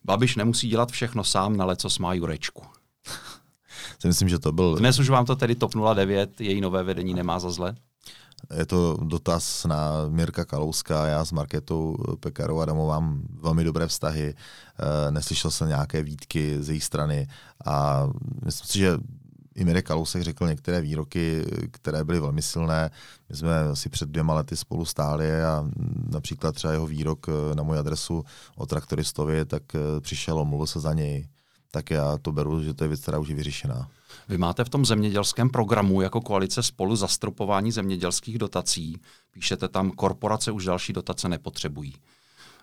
Babiš 0.06 0.36
nemusí 0.36 0.68
dělat 0.68 0.92
všechno 0.92 1.24
sám, 1.24 1.58
na 1.58 1.66
leco 1.66 1.88
má 2.00 2.14
Jurečku. 2.14 2.64
si 4.00 4.08
myslím, 4.08 4.30
že 4.30 4.40
to 4.40 4.52
byl... 4.52 4.76
Dnes 4.76 5.00
už 5.00 5.10
vám 5.10 5.26
to 5.26 5.36
tedy 5.36 5.56
TOP 5.56 5.72
09, 5.94 6.42
její 6.42 6.62
nové 6.62 6.84
vedení 6.84 7.14
nemá 7.14 7.40
za 7.40 7.52
zle? 7.52 7.76
Je 8.54 8.66
to 8.66 8.98
dotaz 9.04 9.66
na 9.66 10.10
Mirka 10.10 10.46
Kalouska. 10.46 11.08
Já 11.08 11.26
s 11.26 11.32
Marketou 11.32 11.96
Pekarou 12.20 12.60
Adamovou 12.60 12.88
mám 12.88 13.22
velmi 13.42 13.64
dobré 13.64 13.88
vztahy. 13.88 14.34
Eh, 14.36 15.12
neslyšel 15.12 15.52
jsem 15.52 15.68
nějaké 15.68 16.04
výtky 16.04 16.64
z 16.64 16.70
její 16.70 16.82
strany 16.82 17.28
a 17.66 18.08
myslím 18.46 18.68
si, 18.68 18.80
že 18.80 18.98
i 19.56 19.66
Mirek 19.66 19.86
Kalousek 19.86 20.22
řekl 20.22 20.48
některé 20.48 20.82
výroky, 20.82 21.46
které 21.72 22.04
byly 22.04 22.20
velmi 22.20 22.42
silné. 22.42 22.92
My 23.30 23.36
jsme 23.36 23.60
asi 23.60 23.90
před 23.90 24.10
dvěma 24.10 24.34
lety 24.34 24.56
spolu 24.58 24.86
stáli 24.86 25.44
a 25.44 25.66
například 26.10 26.56
třeba 26.56 26.74
jeho 26.74 26.86
výrok 26.88 27.28
na 27.54 27.64
moji 27.64 27.80
adresu 27.80 28.24
o 28.56 28.66
traktoristovi, 28.66 29.46
tak 29.46 29.64
eh, 29.76 30.02
přišel, 30.02 30.40
omluvil 30.40 30.68
se 30.68 30.80
za 30.80 30.94
něj. 30.94 31.28
Tak 31.76 31.92
já 31.92 32.18
to 32.18 32.32
beru, 32.32 32.64
že 32.64 32.74
to 32.74 32.84
je 32.84 32.88
věc, 32.88 33.02
která 33.02 33.20
už 33.20 33.28
je 33.28 33.36
vyřešená. 33.36 33.90
Vy 34.30 34.38
máte 34.38 34.64
v 34.64 34.70
tom 34.70 34.86
zemědělském 34.86 35.50
programu 35.50 36.02
jako 36.02 36.22
koalice 36.22 36.64
spolu 36.64 36.96
zastropování 36.96 37.72
zemědělských 37.72 38.38
dotací. 38.38 38.98
Píšete 39.32 39.68
tam, 39.68 39.92
korporace 39.92 40.52
už 40.52 40.66
další 40.66 40.94
dotace 40.94 41.30
nepotřebují. 41.30 41.94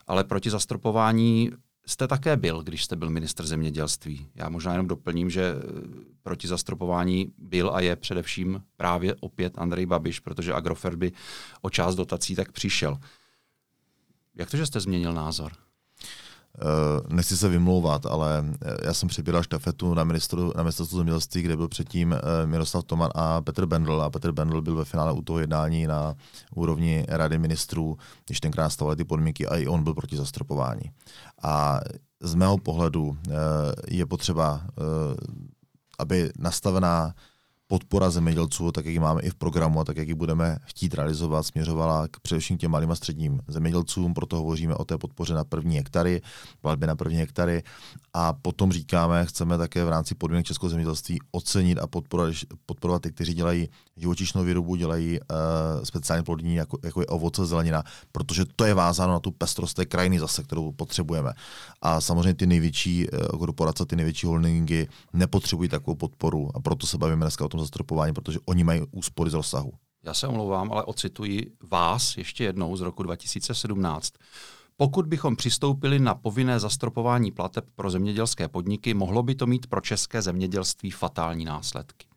Ale 0.07 0.25
proti 0.25 0.51
zastropování 0.51 1.51
jste 1.87 2.09
také 2.09 2.37
byl, 2.37 2.63
když 2.63 2.85
jste 2.85 2.97
byl 2.97 3.11
ministr 3.11 3.47
zemědělství. 3.47 4.27
Já 4.35 4.49
možná 4.49 4.73
jenom 4.73 4.89
doplním, 4.89 5.31
že 5.31 5.43
eh, 5.43 5.63
proti 6.23 6.49
zastropování 6.49 7.33
byl 7.39 7.71
a 7.75 7.81
je 7.81 7.97
především 7.97 8.63
právě 8.77 9.15
opět 9.21 9.59
Andrej 9.59 9.87
Babiš, 9.87 10.21
protože 10.21 10.55
Agrofert 10.55 10.99
by 10.99 11.13
o 11.63 11.71
část 11.71 11.95
dotací 11.95 12.35
tak 12.35 12.53
přišel. 12.53 12.99
Jak 14.35 14.51
to, 14.51 14.57
že 14.57 14.67
jste 14.67 14.81
změnil 14.81 15.13
názor? 15.13 15.53
Uh, 16.61 17.15
nechci 17.15 17.37
se 17.37 17.49
vymlouvat, 17.49 18.07
ale 18.07 18.45
eh, 18.65 18.77
já 18.87 18.95
jsem 18.95 19.09
přebíral 19.09 19.43
štafetu 19.43 19.95
na, 19.95 20.05
ministru, 20.05 20.53
na 20.57 20.63
ministerstvu 20.63 20.99
zemědělství, 20.99 21.43
kde 21.43 21.57
byl 21.57 21.69
předtím 21.69 22.13
uh, 22.13 22.19
Miroslav 22.51 22.85
Toman 22.85 23.11
a 23.15 23.41
Petr 23.41 23.67
Bendl. 23.67 24.03
A 24.03 24.11
Petr 24.11 24.33
Bendl 24.33 24.63
byl 24.63 24.77
ve 24.77 24.85
finále 24.85 25.13
u 25.13 25.23
toho 25.23 25.39
jednání 25.39 25.87
na 25.87 26.15
úrovni 26.55 27.05
rady 27.09 27.39
ministrů, 27.39 27.97
když 28.27 28.41
tenkrát 28.41 28.71
stavovaly 28.71 28.97
ty 28.97 29.05
podmínky 29.05 29.47
a 29.47 29.57
i 29.57 29.67
on 29.67 29.85
byl 29.85 29.95
proti 29.95 30.17
zastropování. 30.17 30.91
A 31.43 31.81
z 32.21 32.35
mého 32.35 32.59
pohledu 32.59 33.17
je 33.89 34.07
potřeba, 34.07 34.61
aby 35.99 36.33
nastavená 36.39 37.15
podpora 37.73 38.11
zemědělců, 38.11 38.73
tak 38.73 38.85
jak 38.85 38.93
ji 38.93 39.01
máme 39.01 39.23
i 39.23 39.31
v 39.31 39.35
programu 39.35 39.81
a 39.81 39.85
tak 39.85 39.97
jak 39.97 40.09
ji 40.09 40.15
budeme 40.15 40.57
chtít 40.65 40.95
realizovat, 40.95 41.43
směřovala 41.43 42.09
k 42.09 42.21
především 42.21 42.59
těm 42.59 42.71
malým 42.71 42.91
a 42.91 42.95
středním 42.95 43.41
zemědělcům, 43.49 44.15
proto 44.15 44.37
hovoříme 44.37 44.75
o 44.75 44.85
té 44.85 44.99
podpoře 44.99 45.35
na 45.35 45.45
první 45.45 45.77
hektary, 45.77 46.21
platby 46.61 46.87
na 46.87 46.97
první 46.97 47.17
hektary. 47.17 47.63
A 48.15 48.33
potom 48.33 48.73
říkáme, 48.73 49.27
chceme 49.27 49.59
také 49.59 49.85
v 49.85 49.89
rámci 49.89 50.15
podmínek 50.15 50.47
českého 50.47 50.71
zemědělství 50.71 51.19
ocenit 51.31 51.79
a 51.79 51.87
podporovat, 51.87 52.35
podporovat 52.67 53.03
ty, 53.03 53.13
kteří 53.13 53.35
dělají 53.35 53.69
živočišnou 53.97 54.45
výrobu, 54.45 54.77
dělají 54.77 55.21
uh, 55.21 55.27
speciální 55.85 56.25
plodní, 56.25 56.55
jako, 56.55 56.79
jako 56.83 57.01
je 57.01 57.07
ovoce, 57.07 57.47
zelenina, 57.47 57.83
protože 58.13 58.45
to 58.57 58.65
je 58.65 58.75
vázáno 58.75 59.13
na 59.13 59.21
tu 59.21 59.31
pestrost 59.31 59.75
té 59.75 59.87
krajiny 59.87 60.21
zase, 60.21 60.43
kterou 60.43 60.73
potřebujeme. 60.73 61.33
A 61.83 62.01
samozřejmě 62.01 62.35
ty 62.35 62.47
největší 62.47 63.09
uh, 63.09 63.39
korporace, 63.39 63.87
ty 63.87 63.97
největší 63.97 64.27
holdingy 64.27 64.87
nepotřebují 65.13 65.69
takovou 65.69 65.95
podporu 65.95 66.51
a 66.55 66.61
proto 66.61 66.87
se 66.87 66.99
bavíme 66.99 67.25
dneska 67.25 67.45
o 67.45 67.49
tom 67.49 67.61
zastropování, 67.61 68.13
protože 68.13 68.39
oni 68.45 68.65
mají 68.65 68.83
úspory 68.91 69.31
z 69.31 69.35
rozsahu. 69.35 69.73
Já 70.05 70.15
se 70.15 70.27
omlouvám, 70.27 70.73
ale 70.73 70.85
ocituji 70.85 71.53
vás 71.71 72.17
ještě 72.17 72.45
jednou 72.45 72.77
z 72.77 72.81
roku 72.81 73.03
2017. 73.03 74.13
Pokud 74.77 75.07
bychom 75.07 75.37
přistoupili 75.37 75.99
na 75.99 76.15
povinné 76.15 76.61
zastropování 76.61 77.31
plateb 77.31 77.65
pro 77.75 77.91
zemědělské 77.91 78.49
podniky, 78.49 78.95
mohlo 78.95 79.23
by 79.23 79.35
to 79.35 79.47
mít 79.47 79.67
pro 79.67 79.81
české 79.81 80.23
zemědělství 80.23 80.91
fatální 80.91 81.45
následky. 81.45 82.12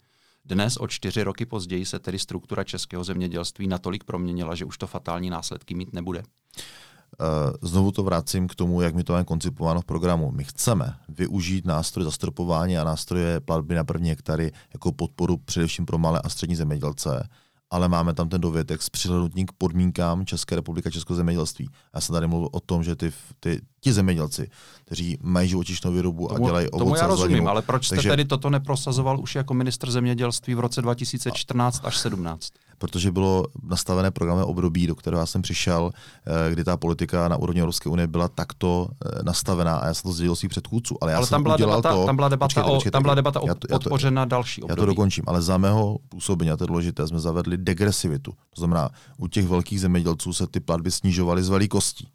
Dnes, 0.48 0.78
o 0.78 0.88
čtyři 0.88 1.24
roky 1.24 1.46
později, 1.46 1.86
se 1.86 2.00
tedy 2.00 2.20
struktura 2.20 2.64
českého 2.64 3.04
zemědělství 3.04 3.68
natolik 3.68 4.04
proměnila, 4.04 4.56
že 4.56 4.66
už 4.66 4.78
to 4.78 4.88
fatální 4.88 5.30
následky 5.30 5.76
mít 5.76 5.94
nebude. 5.94 6.20
Eh, 6.20 7.54
znovu 7.62 7.92
to 7.92 8.04
vracím 8.04 8.48
k 8.48 8.56
tomu, 8.56 8.82
jak 8.82 8.96
my 8.96 9.04
to 9.04 9.14
máme 9.14 9.26
koncipováno 9.26 9.82
v 9.82 9.86
programu. 9.86 10.32
My 10.32 10.44
chceme 10.44 10.96
využít 11.10 11.66
nástroje 11.66 12.06
zastropování 12.06 12.78
a 12.78 12.84
nástroje 12.84 13.40
platby 13.40 13.76
na 13.76 13.84
první 13.84 14.10
hektary 14.10 14.52
jako 14.74 14.92
podporu 14.92 15.38
především 15.38 15.86
pro 15.86 15.98
malé 15.98 16.22
a 16.24 16.30
střední 16.30 16.56
zemědělce, 16.56 17.30
ale 17.72 17.88
máme 17.88 18.14
tam 18.14 18.30
ten 18.30 18.42
dovětek 18.42 18.82
s 18.82 18.90
přihlednutím 18.90 19.46
k 19.46 19.52
podmínkám 19.52 20.26
České 20.26 20.56
republiky 20.56 20.88
a 20.88 20.92
Českého 20.92 21.16
zemědělství. 21.16 21.70
Já 21.96 22.02
jsem 22.02 22.14
tady 22.14 22.28
mluvil 22.28 22.50
o 22.52 22.60
tom, 22.60 22.84
že 22.84 22.96
ty, 22.96 23.14
ty, 23.40 23.62
ti 23.82 23.94
zemědělci, 23.94 24.50
kteří 24.86 25.18
mají 25.22 25.50
živočišnou 25.50 25.92
výrobu 25.92 26.28
tomu, 26.28 26.46
a 26.46 26.48
dělají 26.48 26.70
ovoce 26.70 26.84
Tomu 26.86 26.96
já 26.96 27.08
rozumím, 27.08 27.30
zleninu, 27.30 27.50
ale 27.50 27.62
proč 27.62 27.86
jste 27.86 27.96
takže, 27.96 28.10
tedy 28.10 28.26
toto 28.26 28.50
neprosazoval 28.50 29.20
už 29.20 29.36
jako 29.36 29.54
ministr 29.54 29.92
zemědělství 29.92 30.56
v 30.56 30.60
roce 30.60 30.82
2014 30.82 31.82
až 31.84 31.98
17? 31.98 32.50
Protože 32.78 33.12
bylo 33.12 33.46
nastavené 33.64 34.12
programové 34.12 34.46
období, 34.46 34.88
do 34.88 34.96
kterého 34.96 35.20
já 35.20 35.26
jsem 35.26 35.42
přišel, 35.42 35.92
eh, 36.26 36.52
kdy 36.52 36.64
ta 36.64 36.78
politika 36.78 37.28
na 37.28 37.38
úrovni 37.38 37.62
Evropské 37.62 37.90
unie 37.90 38.08
byla 38.08 38.28
takto 38.28 38.88
eh, 39.06 39.24
nastavená 39.24 39.78
a 39.78 39.88
já 39.88 39.94
jsem 39.94 40.10
to 40.10 40.14
sdělil 40.14 40.36
svých 40.36 40.50
předchůdců. 40.50 40.98
Ale, 41.02 41.12
já 41.12 41.18
ale 41.18 41.28
jsem 41.28 41.36
tam 41.36 41.44
byla 41.44 41.58
debata, 41.58 41.94
to, 41.94 42.06
tam 42.06 42.16
byla 42.16 42.30
debata 42.30 42.48
počkejte, 42.48 42.70
počkejte, 42.70 42.90
o, 42.90 42.92
tam 42.92 43.04
byla 43.04 43.16
debata 43.16 43.42
o 43.42 43.48
podpoře 43.70 44.12
na 44.12 44.26
další 44.26 44.64
období. 44.64 44.80
Já 44.80 44.82
to 44.82 44.86
dokončím, 44.86 45.24
ale 45.28 45.42
za 45.42 45.58
mého 45.58 45.98
působení, 46.10 46.52
a 46.52 46.58
to 46.58 46.64
je 46.64 46.68
důležité, 46.68 47.08
jsme 47.08 47.20
zavedli 47.20 47.58
degresivitu. 47.58 48.32
To 48.32 48.62
znamená, 48.62 48.90
u 49.18 49.28
těch 49.28 49.48
velkých 49.48 49.82
zemědělců 49.82 50.34
se 50.34 50.48
ty 50.48 50.60
platby 50.60 50.92
snižovaly 50.92 51.44
z 51.44 51.50
velikostí. 51.50 52.08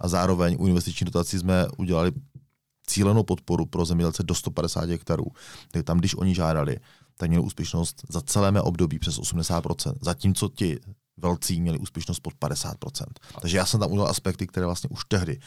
A 0.00 0.08
zároveň 0.08 0.56
u 0.58 0.66
investiční 0.66 1.04
dotací 1.04 1.38
jsme 1.38 1.66
udělali 1.76 2.12
cílenou 2.86 3.22
podporu 3.22 3.66
pro 3.66 3.84
zemědělce 3.84 4.22
do 4.22 4.34
150 4.34 4.90
hektarů. 4.90 5.26
Tak 5.70 5.84
tam, 5.84 5.98
když 5.98 6.14
oni 6.14 6.34
žádali, 6.34 6.76
tak 7.16 7.28
měli 7.28 7.44
úspěšnost 7.44 8.02
za 8.08 8.20
celé 8.20 8.50
mé 8.50 8.62
období 8.62 8.98
přes 8.98 9.18
80%, 9.18 9.94
zatímco 10.00 10.48
ti 10.48 10.80
velcí 11.16 11.60
měli 11.60 11.78
úspěšnost 11.78 12.20
pod 12.20 12.34
50%. 12.34 12.74
Takže 13.40 13.56
já 13.56 13.66
jsem 13.66 13.80
tam 13.80 13.92
udělal 13.92 14.10
aspekty, 14.10 14.46
které 14.46 14.66
vlastně 14.66 14.88
už 14.90 15.04
tehdy 15.08 15.38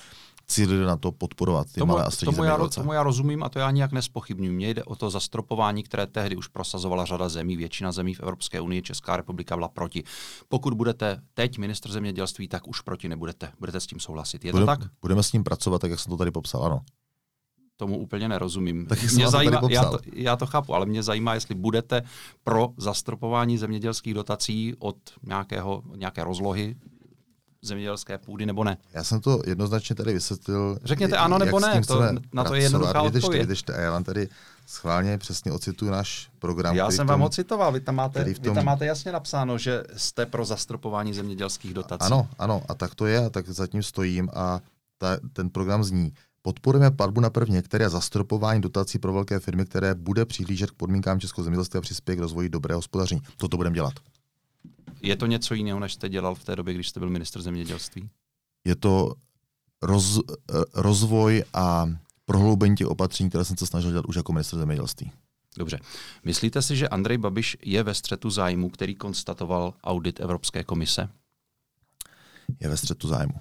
cílili 0.47 0.86
na 0.86 0.97
to 0.97 1.12
podporovat 1.12 1.67
ty 1.67 1.80
tomu, 1.80 1.91
malé 1.91 2.06
a 2.06 2.12
střední 2.12 2.36
tomu 2.36 2.43
já, 2.43 2.67
tomu 2.67 2.93
já 2.93 3.04
rozumím 3.04 3.43
a 3.43 3.49
to 3.49 3.60
já 3.60 3.71
nijak 3.71 3.91
nespochybnuju. 3.91 4.54
Mně 4.54 4.69
jde 4.69 4.84
o 4.84 4.95
to 4.95 5.10
zastropování, 5.10 5.84
které 5.84 6.08
tehdy 6.08 6.36
už 6.36 6.47
prosazovala 6.47 7.06
řada 7.06 7.30
zemí, 7.30 7.58
většina 7.58 7.91
zemí 7.91 8.13
v 8.13 8.19
Evropské 8.19 8.62
unii, 8.62 8.82
Česká 8.82 9.17
republika 9.17 9.56
byla 9.56 9.67
proti. 9.67 10.04
Pokud 10.49 10.73
budete 10.73 11.21
teď 11.34 11.58
ministr 11.58 11.91
zemědělství, 11.91 12.47
tak 12.47 12.67
už 12.67 12.82
proti 12.82 13.10
nebudete. 13.10 13.51
Budete 13.60 13.80
s 13.80 13.88
tím 13.88 13.99
souhlasit. 13.99 14.45
Je 14.45 14.51
budeme, 14.51 14.78
to 14.78 14.84
tak? 14.84 14.91
Budeme 15.01 15.23
s 15.23 15.32
tím 15.32 15.43
pracovat, 15.43 15.82
tak 15.82 15.91
jak 15.91 15.99
jsem 15.99 16.10
to 16.10 16.17
tady 16.17 16.32
popsal, 16.32 16.63
ano 16.63 16.82
tomu 17.77 17.97
úplně 17.97 18.29
nerozumím. 18.29 18.85
Tak 18.85 19.11
mě 19.13 19.27
zajímá, 19.29 19.61
já, 19.69 19.85
to, 19.85 19.99
já 20.13 20.35
to 20.35 20.45
chápu, 20.45 20.73
ale 20.73 20.85
mě 20.85 21.03
zajímá, 21.03 21.33
jestli 21.33 21.55
budete 21.55 22.01
pro 22.43 22.69
zastropování 22.77 23.57
zemědělských 23.57 24.13
dotací 24.13 24.75
od 24.79 24.97
nějakého, 25.23 25.83
nějaké 25.95 26.23
rozlohy 26.23 26.75
zemědělské 27.65 28.17
půdy 28.17 28.45
nebo 28.45 28.63
ne. 28.63 28.77
Já 28.93 29.03
jsem 29.03 29.21
to 29.21 29.41
jednoznačně 29.45 29.95
tady 29.95 30.13
vysvětlil. 30.13 30.79
Řekněte 30.83 31.17
ano 31.17 31.38
nebo 31.38 31.59
ne, 31.59 31.81
to, 31.88 32.01
na 32.33 32.43
to 32.43 32.55
je 32.55 32.61
jednoduchá 32.61 33.01
odpověď. 33.01 33.41
Vydržte, 33.41 33.73
já 33.81 33.91
vám 33.91 34.03
tady 34.03 34.29
schválně 34.67 35.17
přesně 35.17 35.51
ocituju 35.51 35.91
náš 35.91 36.29
program. 36.39 36.75
Já 36.75 36.91
jsem 36.91 36.97
tom, 36.97 37.07
vám 37.07 37.21
ocitoval, 37.21 37.71
vy 37.71 37.79
tam, 37.79 37.95
máte, 37.95 38.23
tom, 38.23 38.33
vy 38.33 38.39
tam 38.39 38.65
máte 38.65 38.85
jasně 38.85 39.11
napsáno, 39.11 39.57
že 39.57 39.83
jste 39.95 40.25
pro 40.25 40.45
zastropování 40.45 41.13
zemědělských 41.13 41.73
dotací. 41.73 42.05
Ano, 42.05 42.27
ano, 42.39 42.63
a 42.69 42.73
tak 42.73 42.95
to 42.95 43.05
je, 43.05 43.25
a 43.25 43.29
tak 43.29 43.49
zatím 43.49 43.83
stojím 43.83 44.29
a 44.33 44.59
ta, 44.97 45.17
ten 45.33 45.49
program 45.49 45.83
zní. 45.83 46.13
Podporujeme 46.45 46.91
platbu 46.91 47.21
na 47.21 47.29
první 47.29 47.62
které 47.62 47.89
zastropování 47.89 48.62
dotací 48.62 48.99
pro 48.99 49.13
velké 49.13 49.39
firmy, 49.39 49.65
které 49.65 49.95
bude 49.95 50.25
přihlížet 50.25 50.71
k 50.71 50.73
podmínkám 50.73 51.19
českého 51.19 51.43
zemědělství 51.43 51.77
a 51.77 51.81
přispěje 51.81 52.15
k 52.15 52.19
rozvoji 52.19 52.49
dobrého 52.49 52.77
hospodaření. 52.77 53.21
Toto 53.38 53.58
budeme 53.58 53.73
dělat. 53.73 53.93
Je 55.01 55.15
to 55.15 55.25
něco 55.25 55.53
jiného, 55.53 55.79
než 55.79 55.93
jste 55.93 56.10
dělal 56.10 56.36
v 56.36 56.43
té 56.43 56.55
době, 56.55 56.73
když 56.73 56.89
jste 56.89 56.99
byl 56.99 57.10
minister 57.10 57.41
zemědělství? 57.41 58.10
Je 58.65 58.75
to 58.75 59.15
roz, 59.81 60.19
rozvoj 60.73 61.43
a 61.53 61.89
prohloubení 62.25 62.75
těch 62.75 62.88
opatření, 62.88 63.29
které 63.29 63.45
jsem 63.45 63.58
se 63.58 63.67
snažil 63.67 63.91
dělat 63.91 64.05
už 64.05 64.15
jako 64.15 64.34
minister 64.34 64.60
zemědělství. 64.60 65.12
Dobře. 65.58 65.79
Myslíte 66.23 66.62
si, 66.62 66.75
že 66.75 66.89
Andrej 66.89 67.17
Babiš 67.17 67.58
je 67.62 67.84
ve 67.84 67.93
střetu 67.93 68.29
zájmu, 68.29 68.69
který 68.69 68.95
konstatoval 68.95 69.73
audit 69.84 70.19
Evropské 70.19 70.63
komise? 70.63 71.10
Je 72.60 72.69
ve 72.69 72.77
střetu 72.77 73.08
zájmu. 73.08 73.34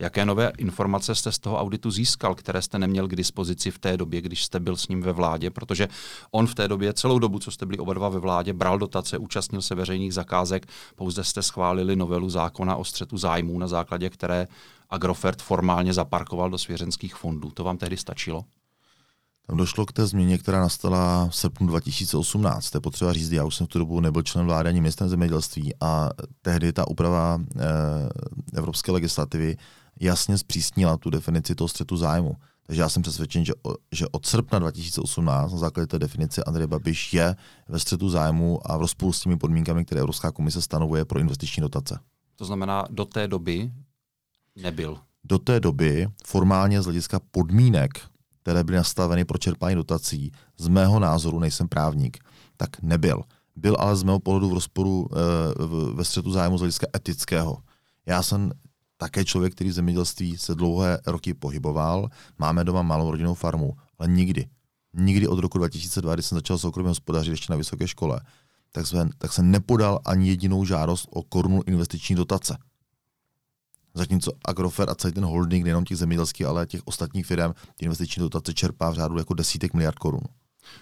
Jaké 0.00 0.24
nové 0.24 0.52
informace 0.58 1.14
jste 1.14 1.32
z 1.32 1.38
toho 1.38 1.58
auditu 1.58 1.90
získal, 1.90 2.34
které 2.34 2.62
jste 2.62 2.78
neměl 2.78 3.08
k 3.08 3.16
dispozici 3.16 3.70
v 3.70 3.78
té 3.78 3.96
době, 3.96 4.20
když 4.20 4.44
jste 4.44 4.60
byl 4.60 4.76
s 4.76 4.88
ním 4.88 5.02
ve 5.02 5.12
vládě? 5.12 5.50
Protože 5.50 5.88
on 6.30 6.46
v 6.46 6.54
té 6.54 6.68
době 6.68 6.92
celou 6.92 7.18
dobu, 7.18 7.38
co 7.38 7.50
jste 7.50 7.66
byli 7.66 7.78
oba 7.78 7.94
dva 7.94 8.08
ve 8.08 8.18
vládě, 8.18 8.52
bral 8.52 8.78
dotace, 8.78 9.18
účastnil 9.18 9.62
se 9.62 9.74
veřejných 9.74 10.14
zakázek, 10.14 10.66
pouze 10.96 11.24
jste 11.24 11.42
schválili 11.42 11.96
novelu 11.96 12.30
zákona 12.30 12.76
o 12.76 12.84
střetu 12.84 13.18
zájmů, 13.18 13.58
na 13.58 13.66
základě 13.66 14.10
které 14.10 14.48
Agrofert 14.90 15.42
formálně 15.42 15.94
zaparkoval 15.94 16.50
do 16.50 16.58
svěřenských 16.58 17.14
fondů. 17.14 17.50
To 17.50 17.64
vám 17.64 17.76
tehdy 17.76 17.96
stačilo? 17.96 18.44
Tam 19.46 19.56
došlo 19.56 19.86
k 19.86 19.92
té 19.92 20.06
změně, 20.06 20.38
která 20.38 20.60
nastala 20.60 21.28
v 21.28 21.36
srpnu 21.36 21.66
2018. 21.66 22.70
To 22.70 22.76
je 22.76 22.80
potřeba 22.80 23.12
říct, 23.12 23.32
já 23.32 23.44
už 23.44 23.54
jsem 23.54 23.66
v 23.66 23.68
tu 23.68 23.78
dobu 23.78 24.00
nebyl 24.00 24.22
člen 24.22 24.46
vlády 24.46 24.68
ani 24.68 24.80
ministrem 24.80 25.08
zemědělství 25.08 25.74
a 25.80 26.10
tehdy 26.42 26.72
ta 26.72 26.88
úprava 26.88 27.40
e, 27.40 28.58
evropské 28.58 28.92
legislativy 28.92 29.56
jasně 30.00 30.38
zpřísnila 30.38 30.96
tu 30.96 31.10
definici 31.10 31.54
toho 31.54 31.68
střetu 31.68 31.96
zájmu. 31.96 32.36
Takže 32.66 32.82
já 32.82 32.88
jsem 32.88 33.02
přesvědčen, 33.02 33.44
že, 33.44 33.52
že 33.92 34.06
od 34.08 34.26
srpna 34.26 34.58
2018 34.58 35.52
na 35.52 35.58
základě 35.58 35.86
té 35.86 35.98
definice 35.98 36.44
Andrej 36.44 36.66
Babiš 36.66 37.14
je 37.14 37.36
ve 37.68 37.78
střetu 37.78 38.08
zájmu 38.08 38.70
a 38.70 38.76
v 38.76 38.80
rozpolu 38.80 39.12
s 39.12 39.20
těmi 39.20 39.36
podmínkami, 39.36 39.84
které 39.84 40.00
Evropská 40.00 40.32
komise 40.32 40.62
stanovuje 40.62 41.04
pro 41.04 41.20
investiční 41.20 41.60
dotace. 41.60 41.98
To 42.36 42.44
znamená, 42.44 42.84
do 42.90 43.04
té 43.04 43.28
doby 43.28 43.72
nebyl. 44.56 44.98
Do 45.24 45.38
té 45.38 45.60
doby 45.60 46.08
formálně 46.26 46.82
z 46.82 46.84
hlediska 46.84 47.20
podmínek, 47.30 47.90
které 48.42 48.64
byly 48.64 48.76
nastaveny 48.76 49.24
pro 49.24 49.38
čerpání 49.38 49.76
dotací, 49.76 50.32
z 50.58 50.68
mého 50.68 51.00
názoru, 51.00 51.38
nejsem 51.38 51.68
právník, 51.68 52.18
tak 52.56 52.82
nebyl. 52.82 53.22
Byl 53.56 53.76
ale 53.78 53.96
z 53.96 54.02
mého 54.02 54.18
pohledu 54.18 54.50
v 54.50 54.54
rozporu 54.54 55.08
e, 55.12 55.94
ve 55.94 56.04
střetu 56.04 56.30
zájmu 56.30 56.58
z 56.58 56.60
hlediska 56.60 56.86
etického. 56.96 57.58
Já 58.06 58.22
jsem 58.22 58.52
také 59.00 59.24
člověk, 59.24 59.54
který 59.54 59.70
v 59.70 59.72
zemědělství 59.72 60.38
se 60.38 60.54
dlouhé 60.54 61.00
roky 61.06 61.34
pohyboval. 61.34 62.08
Máme 62.38 62.64
doma 62.64 62.82
malou 62.82 63.10
rodinnou 63.10 63.34
farmu, 63.34 63.72
ale 63.98 64.08
nikdy, 64.08 64.48
nikdy 64.94 65.28
od 65.28 65.38
roku 65.38 65.58
2002, 65.58 66.14
kdy 66.14 66.22
jsem 66.22 66.38
začal 66.38 66.58
soukromě 66.58 66.88
hospodařit 66.88 67.30
ještě 67.30 67.52
na 67.52 67.56
vysoké 67.56 67.88
škole, 67.88 68.20
tak, 68.72 68.86
jsem, 68.86 69.10
tak 69.18 69.32
jsem 69.32 69.50
nepodal 69.50 70.00
ani 70.04 70.28
jedinou 70.28 70.64
žádost 70.64 71.08
o 71.10 71.22
korunu 71.22 71.62
investiční 71.66 72.16
dotace. 72.16 72.58
Zatímco 73.94 74.32
Agrofer 74.44 74.90
a 74.90 74.94
celý 74.94 75.14
ten 75.14 75.24
holding, 75.24 75.64
nejenom 75.64 75.84
těch 75.84 75.98
zemědělských, 75.98 76.46
ale 76.46 76.66
těch 76.66 76.80
ostatních 76.84 77.26
firm, 77.26 77.52
ty 77.76 77.84
investiční 77.84 78.20
dotace 78.20 78.54
čerpá 78.54 78.90
v 78.90 78.94
řádu 78.94 79.18
jako 79.18 79.34
desítek 79.34 79.74
miliard 79.74 79.98
korun. 79.98 80.22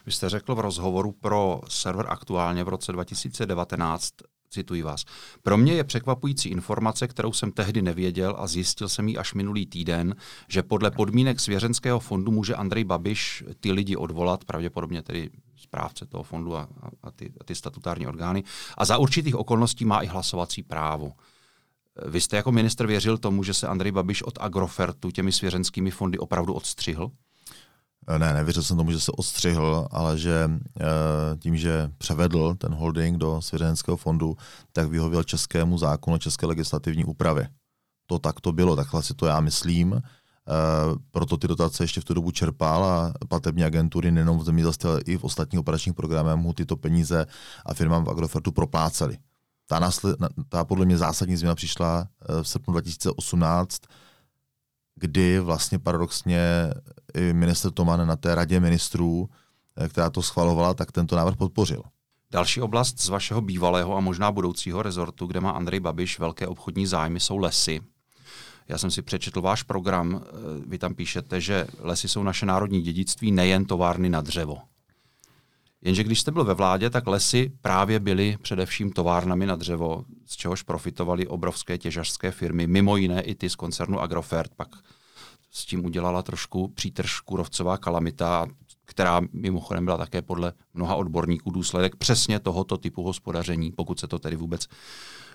Vy 0.06 0.12
jste 0.12 0.28
řekl 0.28 0.54
v 0.54 0.60
rozhovoru 0.60 1.12
pro 1.12 1.60
server 1.68 2.06
aktuálně 2.08 2.64
v 2.64 2.68
roce 2.68 2.92
2019, 2.92 4.10
cituji 4.50 4.82
vás, 4.82 5.04
pro 5.42 5.56
mě 5.56 5.72
je 5.72 5.84
překvapující 5.84 6.48
informace, 6.48 7.08
kterou 7.08 7.32
jsem 7.32 7.52
tehdy 7.52 7.82
nevěděl 7.82 8.36
a 8.38 8.46
zjistil 8.46 8.88
jsem 8.88 9.08
ji 9.08 9.16
až 9.16 9.34
minulý 9.34 9.66
týden, 9.66 10.14
že 10.48 10.62
podle 10.62 10.90
podmínek 10.90 11.40
svěřenského 11.40 12.00
fondu 12.00 12.32
může 12.32 12.54
Andrej 12.54 12.84
Babiš 12.84 13.44
ty 13.60 13.72
lidi 13.72 13.96
odvolat, 13.96 14.44
pravděpodobně 14.44 15.02
tedy 15.02 15.30
správce 15.56 16.06
toho 16.06 16.22
fondu 16.22 16.56
a, 16.56 16.68
a, 17.02 17.10
ty, 17.10 17.32
a 17.40 17.44
ty 17.44 17.54
statutární 17.54 18.06
orgány, 18.06 18.44
a 18.78 18.84
za 18.84 18.98
určitých 18.98 19.36
okolností 19.36 19.84
má 19.84 20.00
i 20.00 20.06
hlasovací 20.06 20.62
právo. 20.62 21.12
Vy 22.06 22.20
jste 22.20 22.36
jako 22.36 22.52
minister 22.52 22.86
věřil 22.86 23.18
tomu, 23.18 23.42
že 23.42 23.54
se 23.54 23.66
Andrej 23.66 23.92
Babiš 23.92 24.22
od 24.22 24.38
Agrofertu 24.40 25.10
těmi 25.10 25.32
svěřenskými 25.32 25.90
fondy 25.90 26.18
opravdu 26.18 26.52
odstřihl? 26.52 27.10
Ne, 28.16 28.34
nevěřil 28.34 28.62
jsem 28.62 28.76
tomu, 28.76 28.92
že 28.92 29.00
se 29.00 29.12
odstřihl, 29.12 29.88
ale 29.90 30.18
že 30.18 30.50
eh, 30.80 30.84
tím, 31.38 31.56
že 31.56 31.90
převedl 31.98 32.54
ten 32.54 32.74
holding 32.74 33.18
do 33.18 33.42
svěřenského 33.42 33.96
fondu, 33.96 34.36
tak 34.72 34.88
vyhověl 34.88 35.24
českému 35.24 35.78
zákonu, 35.78 36.18
české 36.18 36.46
legislativní 36.46 37.04
úpravě. 37.04 37.48
To 38.06 38.18
tak 38.18 38.40
to 38.40 38.52
bylo, 38.52 38.76
takhle 38.76 39.02
si 39.02 39.14
to 39.14 39.26
já 39.26 39.40
myslím. 39.40 39.92
Eh, 39.94 40.98
proto 41.10 41.36
ty 41.36 41.48
dotace 41.48 41.84
ještě 41.84 42.00
v 42.00 42.04
tu 42.04 42.14
dobu 42.14 42.30
čerpal 42.30 42.84
a 42.84 43.12
platební 43.28 43.64
agentury 43.64 44.10
nejenom 44.10 44.38
v 44.38 44.44
zemědělství, 44.44 44.90
ale 44.90 45.00
i 45.00 45.16
v 45.16 45.24
ostatních 45.24 45.60
operačních 45.60 45.94
programech 45.94 46.36
mu 46.36 46.52
tyto 46.52 46.76
peníze 46.76 47.26
a 47.66 47.74
firmám 47.74 48.04
v 48.04 48.10
Agrofertu 48.10 48.52
propláceli. 48.52 49.18
Ta, 49.66 49.78
nasled, 49.78 50.16
ta 50.48 50.64
podle 50.64 50.86
mě 50.86 50.98
zásadní 50.98 51.36
změna 51.36 51.54
přišla 51.54 52.08
eh, 52.08 52.42
v 52.42 52.48
srpnu 52.48 52.72
2018, 52.72 53.82
kdy 55.00 55.40
vlastně 55.40 55.78
paradoxně 55.78 56.40
i 57.14 57.32
minister 57.32 57.72
Toman 57.72 58.08
na 58.08 58.16
té 58.16 58.34
radě 58.34 58.60
ministrů, 58.60 59.28
eh, 59.76 59.88
která 59.88 60.10
to 60.10 60.22
schvalovala, 60.22 60.74
tak 60.74 60.92
tento 60.92 61.16
návrh 61.16 61.36
podpořil. 61.36 61.82
Další 62.30 62.60
oblast 62.60 63.00
z 63.00 63.08
vašeho 63.08 63.40
bývalého 63.40 63.96
a 63.96 64.00
možná 64.00 64.32
budoucího 64.32 64.82
rezortu, 64.82 65.26
kde 65.26 65.40
má 65.40 65.50
Andrej 65.50 65.80
Babiš 65.80 66.18
velké 66.18 66.46
obchodní 66.46 66.86
zájmy, 66.86 67.20
jsou 67.20 67.36
lesy. 67.36 67.80
Já 68.68 68.78
jsem 68.78 68.90
si 68.90 69.02
přečetl 69.02 69.40
váš 69.40 69.62
program, 69.62 70.20
eh, 70.22 70.28
vy 70.66 70.78
tam 70.78 70.94
píšete, 70.94 71.40
že 71.40 71.66
lesy 71.78 72.08
jsou 72.08 72.22
naše 72.22 72.46
národní 72.46 72.80
dědictví, 72.80 73.32
nejen 73.32 73.64
továrny 73.64 74.08
na 74.08 74.20
dřevo. 74.20 74.58
Jenže 75.82 76.04
když 76.04 76.20
jste 76.20 76.30
byl 76.30 76.44
ve 76.44 76.54
vládě, 76.54 76.90
tak 76.90 77.06
lesy 77.06 77.52
právě 77.60 78.00
byly 78.00 78.36
především 78.42 78.92
továrnami 78.92 79.46
na 79.46 79.56
dřevo, 79.56 80.04
z 80.26 80.36
čehož 80.36 80.62
profitovaly 80.62 81.26
obrovské 81.26 81.78
těžařské 81.78 82.30
firmy, 82.30 82.66
mimo 82.66 82.96
jiné 82.96 83.22
i 83.22 83.34
ty 83.34 83.50
z 83.50 83.54
koncernu 83.56 84.00
Agrofert. 84.00 84.54
Pak 84.54 84.68
s 85.50 85.64
tím 85.64 85.84
udělala 85.84 86.22
trošku 86.22 86.68
přítrž 86.68 87.20
kůrovcová 87.20 87.76
kalamita, 87.76 88.46
která 88.84 89.20
mimochodem 89.32 89.84
byla 89.84 89.96
také 89.96 90.22
podle 90.22 90.52
mnoha 90.74 90.94
odborníků 90.94 91.50
důsledek 91.50 91.96
přesně 91.96 92.40
tohoto 92.40 92.78
typu 92.78 93.02
hospodaření, 93.02 93.72
pokud 93.72 94.00
se 94.00 94.06
to 94.06 94.18
tedy 94.18 94.36
vůbec 94.36 94.66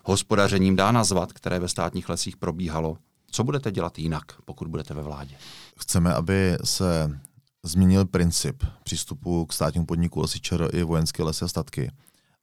hospodařením 0.03 0.75
dá 0.75 0.91
nazvat, 0.91 1.33
které 1.33 1.59
ve 1.59 1.67
státních 1.67 2.09
lesích 2.09 2.37
probíhalo. 2.37 2.97
Co 3.31 3.43
budete 3.43 3.71
dělat 3.71 3.99
jinak, 3.99 4.23
pokud 4.45 4.67
budete 4.67 4.93
ve 4.93 5.03
vládě? 5.03 5.35
Chceme, 5.77 6.13
aby 6.13 6.57
se 6.63 7.19
změnil 7.63 8.05
princip 8.05 8.63
přístupu 8.83 9.45
k 9.45 9.53
státnímu 9.53 9.85
podniku 9.85 10.21
Lesy 10.21 10.39
i 10.73 10.83
vojenské 10.83 11.23
lesy 11.23 11.45
a 11.45 11.47
statky, 11.47 11.91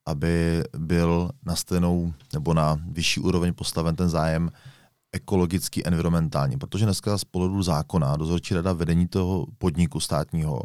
aby 0.07 0.65
byl 0.79 1.31
na 1.47 1.57
stejnou 1.57 2.13
nebo 2.33 2.55
na 2.55 2.81
vyšší 2.89 3.21
úroveň 3.21 3.55
postaven 3.55 3.97
ten 3.97 4.09
zájem 4.09 4.51
ekologický, 5.13 5.87
environmentální, 5.87 6.59
protože 6.59 6.85
dneska 6.85 7.19
z 7.19 7.25
pohledu 7.25 7.63
zákona 7.63 8.17
dozorčí 8.17 8.55
rada 8.55 8.73
vedení 8.73 9.09
toho 9.09 9.47
podniku 9.59 10.01
státního 10.01 10.63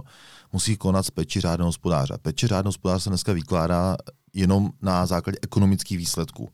musí 0.54 0.78
konat 0.78 1.06
z 1.06 1.12
peči 1.12 1.42
řádného 1.42 1.68
hospodáře. 1.68 2.14
Peči 2.22 2.48
řádného 2.48 2.70
hospodáře 2.70 3.04
se 3.04 3.10
dneska 3.10 3.34
vykládá 3.34 3.98
jenom 4.34 4.70
na 4.82 5.06
základě 5.06 5.38
ekonomických 5.42 5.98
výsledků. 5.98 6.50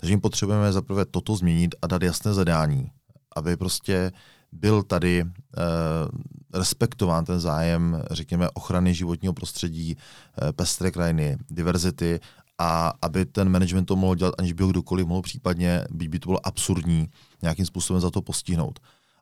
Takže 0.00 0.16
my 0.16 0.20
potřebujeme 0.20 0.72
zaprvé 0.72 1.04
toto 1.04 1.36
změnit 1.36 1.74
a 1.82 1.86
dát 1.86 2.02
jasné 2.02 2.34
zadání, 2.34 2.90
aby 3.36 3.56
prostě 3.56 4.12
byl 4.52 4.82
tady 4.82 5.20
eh, 5.20 5.60
respektován 6.54 7.24
ten 7.24 7.40
zájem, 7.40 8.02
řekněme, 8.10 8.50
ochrany 8.50 8.94
životního 8.94 9.34
prostředí, 9.34 9.96
eh, 9.96 10.52
pestré 10.52 10.90
krajiny, 10.90 11.38
diverzity 11.50 12.20
a 12.58 12.92
aby 13.02 13.26
ten 13.26 13.48
management 13.48 13.84
to 13.84 13.96
mohl 13.96 14.14
dělat, 14.14 14.34
aniž 14.38 14.52
by 14.52 14.62
ho 14.62 14.70
kdokoliv 14.70 15.06
mohl 15.06 15.22
případně, 15.22 15.84
byť 15.90 16.08
by 16.08 16.18
to 16.18 16.28
bylo 16.28 16.46
absurdní, 16.46 17.08
nějakým 17.42 17.66
způsobem 17.66 18.00
za 18.00 18.10
to 18.10 18.22
postihnout. 18.22 18.78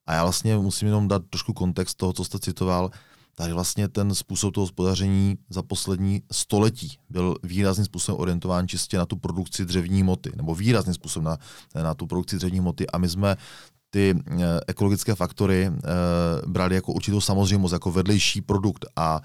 A 0.07 0.15
já 0.15 0.23
vlastně 0.23 0.57
musím 0.57 0.89
jenom 0.89 1.09
dát 1.09 1.23
trošku 1.31 1.53
kontext 1.53 1.97
toho, 1.97 2.13
co 2.13 2.25
jste 2.25 2.39
citoval. 2.39 2.91
Tady 3.35 3.53
vlastně 3.53 3.89
ten 3.89 4.15
způsob 4.15 4.55
toho 4.55 4.63
hospodaření 4.63 5.39
za 5.51 5.63
poslední 5.63 6.23
století 6.33 6.99
byl 7.11 7.37
výrazným 7.43 7.85
způsobem 7.85 8.21
orientován 8.21 8.69
čistě 8.69 8.99
na 8.99 9.07
tu 9.07 9.17
produkci 9.17 9.65
dřevní 9.65 10.03
moty, 10.03 10.33
nebo 10.37 10.55
výrazným 10.55 10.95
způsobem 10.95 11.25
na, 11.25 11.39
na 11.83 11.95
tu 11.95 12.07
produkci 12.07 12.37
dřevní 12.37 12.61
moty. 12.61 12.87
A 12.87 12.99
my 12.99 13.09
jsme 13.09 13.37
ty 13.97 14.15
uh, 14.15 14.43
ekologické 14.69 15.15
faktory 15.15 15.69
uh, 15.69 16.53
brali 16.53 16.75
jako 16.75 16.93
určitou 16.93 17.21
samozřejmost, 17.21 17.73
jako 17.73 17.91
vedlejší 17.91 18.41
produkt 18.41 18.85
a 18.97 19.21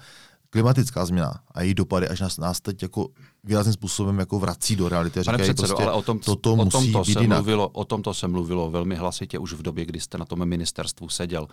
klimatická 0.50 1.06
změna 1.06 1.40
a 1.54 1.62
její 1.62 1.74
dopady 1.74 2.08
až 2.08 2.20
nás, 2.20 2.38
nás 2.38 2.60
teď 2.60 2.82
jako 2.82 3.08
výrazným 3.44 3.72
způsobem 3.72 4.18
jako 4.18 4.38
vrací 4.38 4.76
do 4.76 4.88
reality. 4.88 5.24
Pane 5.24 5.38
říkají, 5.38 5.54
předsedo, 5.54 5.68
prostě, 5.68 5.84
ale 5.84 5.92
o 5.92 6.02
tom, 6.02 6.18
toto 6.18 6.52
o 6.52 6.56
musí 6.56 6.92
tomto 6.92 7.04
se 7.04 7.26
mluvilo, 7.26 7.68
o 7.68 7.84
tomto 7.84 8.14
se 8.14 8.28
mluvilo 8.28 8.70
velmi 8.70 8.94
hlasitě 8.96 9.38
už 9.38 9.52
v 9.52 9.62
době, 9.62 9.84
kdy 9.84 10.00
jste 10.00 10.18
na 10.18 10.24
tom 10.24 10.48
ministerstvu 10.48 11.08
seděl 11.08 11.48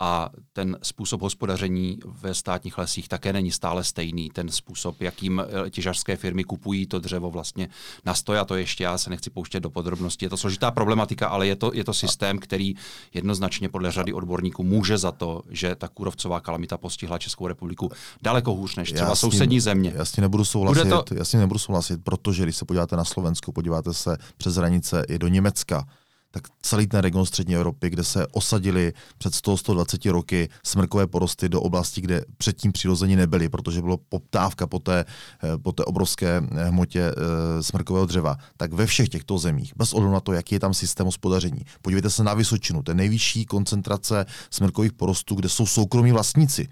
a 0.00 0.30
ten 0.52 0.78
způsob 0.82 1.22
hospodaření 1.22 1.98
ve 2.06 2.34
státních 2.34 2.78
lesích 2.78 3.08
také 3.08 3.32
není 3.32 3.50
stále 3.50 3.84
stejný. 3.84 4.30
Ten 4.30 4.48
způsob, 4.48 5.00
jakým 5.00 5.42
eh, 5.66 5.70
těžařské 5.70 6.16
firmy 6.16 6.44
kupují 6.44 6.86
to 6.86 6.98
dřevo 6.98 7.30
vlastně 7.30 7.68
na 8.04 8.14
stoj, 8.14 8.38
a 8.38 8.44
to 8.44 8.56
ještě 8.56 8.84
já 8.84 8.98
se 8.98 9.10
nechci 9.10 9.30
pouštět 9.30 9.60
do 9.60 9.70
podrobností. 9.70 10.24
Je 10.24 10.30
to 10.30 10.36
složitá 10.36 10.70
problematika, 10.70 11.28
ale 11.28 11.46
je 11.46 11.56
to, 11.56 11.70
je 11.74 11.84
to 11.84 11.94
systém, 11.94 12.38
který 12.38 12.74
jednoznačně 13.14 13.68
podle 13.68 13.92
řady 13.92 14.12
odborníků 14.12 14.64
může 14.64 14.98
za 14.98 15.12
to, 15.12 15.42
že 15.50 15.74
ta 15.74 15.88
kůrovcová 15.88 16.40
kalamita 16.40 16.78
postihla 16.78 17.18
Českou 17.18 17.46
republiku 17.46 17.90
daleko 18.22 18.54
hůř 18.54 18.76
než 18.76 18.92
třeba 18.92 19.10
jasně, 19.10 19.20
sousední 19.20 19.60
země. 19.60 19.92
Jasně 19.96 20.20
nebudu 20.20 20.44
souhlasit, 20.44 20.88
to... 20.88 21.14
jasně 21.14 21.38
nebudu 21.38 21.58
souhlasit, 21.58 22.04
protože 22.04 22.42
když 22.42 22.56
se 22.56 22.64
podíváte 22.64 22.96
na 22.96 23.04
Slovensko, 23.04 23.52
podíváte 23.52 23.94
se 23.94 24.16
přes 24.36 24.56
hranice 24.56 25.04
i 25.08 25.18
do 25.18 25.28
Německa, 25.28 25.84
tak 26.30 26.48
celý 26.62 26.86
ten 26.86 27.00
region 27.00 27.26
střední 27.26 27.54
Evropy, 27.54 27.90
kde 27.90 28.04
se 28.04 28.26
osadili 28.26 28.92
před 29.18 29.32
100-120 29.32 30.10
roky 30.12 30.48
smrkové 30.64 31.06
porosty 31.06 31.48
do 31.48 31.60
oblasti, 31.60 32.00
kde 32.00 32.24
předtím 32.36 32.72
přirozeně 32.72 33.16
nebyly, 33.16 33.48
protože 33.48 33.82
bylo 33.82 33.96
poptávka 34.08 34.66
po 34.66 34.78
té, 34.78 35.04
eh, 35.44 35.58
po 35.58 35.72
té 35.72 35.84
obrovské 35.84 36.42
eh, 36.50 36.64
hmotě 36.64 37.00
eh, 37.00 37.62
smrkového 37.62 38.06
dřeva, 38.06 38.36
tak 38.56 38.72
ve 38.72 38.86
všech 38.86 39.08
těchto 39.08 39.38
zemích, 39.38 39.72
bez 39.76 39.92
ohledu 39.92 40.12
na 40.12 40.20
to, 40.20 40.32
jaký 40.32 40.54
je 40.54 40.60
tam 40.60 40.74
systém 40.74 41.06
hospodaření, 41.06 41.60
podívejte 41.82 42.10
se 42.10 42.24
na 42.24 42.34
Vysočinu, 42.34 42.82
to 42.82 42.90
je 42.90 42.94
nejvyšší 42.94 43.44
koncentrace 43.44 44.26
smrkových 44.50 44.92
porostů, 44.92 45.34
kde 45.34 45.48
jsou 45.48 45.66
soukromí 45.66 46.12
vlastníci. 46.12 46.68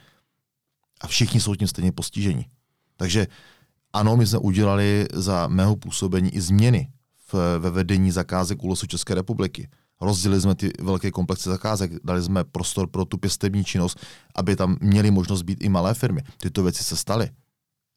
A 1.01 1.07
všichni 1.07 1.41
jsou 1.41 1.55
tím 1.55 1.69
stejně 1.69 1.93
postiženi. 1.93 2.47
Takže 2.97 3.27
ano, 3.93 4.17
my 4.17 4.27
jsme 4.27 4.39
udělali 4.39 5.07
za 5.13 5.47
mého 5.47 5.77
působení 5.77 6.31
i 6.31 6.41
změny 6.41 6.89
v, 7.33 7.59
ve 7.59 7.71
vedení 7.71 8.11
zakázek 8.11 8.63
u 8.63 8.69
Losu 8.69 8.87
České 8.87 9.15
republiky. 9.15 9.69
Rozdělili 10.01 10.41
jsme 10.41 10.55
ty 10.55 10.71
velké 10.81 11.11
komplexy 11.11 11.49
zakázek, 11.49 11.93
dali 12.05 12.23
jsme 12.23 12.45
prostor 12.45 12.87
pro 12.87 13.05
tu 13.05 13.19
pěstební 13.19 13.65
činnost, 13.65 14.01
aby 14.35 14.57
tam 14.57 14.77
měly 14.81 15.11
možnost 15.11 15.43
být 15.43 15.65
i 15.65 15.69
malé 15.69 15.95
firmy. 15.95 16.21
Tyto 16.37 16.63
věci 16.63 16.85
se 16.85 16.97
staly. 16.97 17.31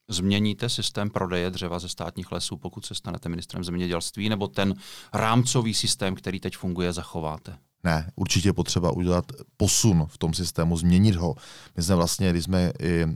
Změníte 0.09 0.69
systém 0.69 1.09
prodeje 1.09 1.49
dřeva 1.49 1.80
ze 1.80 1.89
státních 1.89 2.32
lesů, 2.32 2.57
pokud 2.57 2.86
se 2.86 2.95
stanete 2.95 3.30
ministrem 3.30 3.63
zemědělství, 3.63 4.30
nebo 4.30 4.47
ten 4.47 4.73
rámcový 5.13 5.73
systém, 5.73 6.15
který 6.15 6.39
teď 6.39 6.57
funguje, 6.57 6.93
zachováte? 6.93 7.57
Ne, 7.84 8.11
určitě 8.15 8.49
je 8.49 8.53
potřeba 8.53 8.91
udělat 8.91 9.25
posun 9.57 10.05
v 10.07 10.17
tom 10.17 10.34
systému, 10.34 10.77
změnit 10.77 11.15
ho. 11.15 11.36
My 11.77 11.84
jsme 11.84 11.95
vlastně, 11.95 12.30
když 12.32 12.43
jsme 12.43 12.71
i 12.80 13.01
e, 13.01 13.07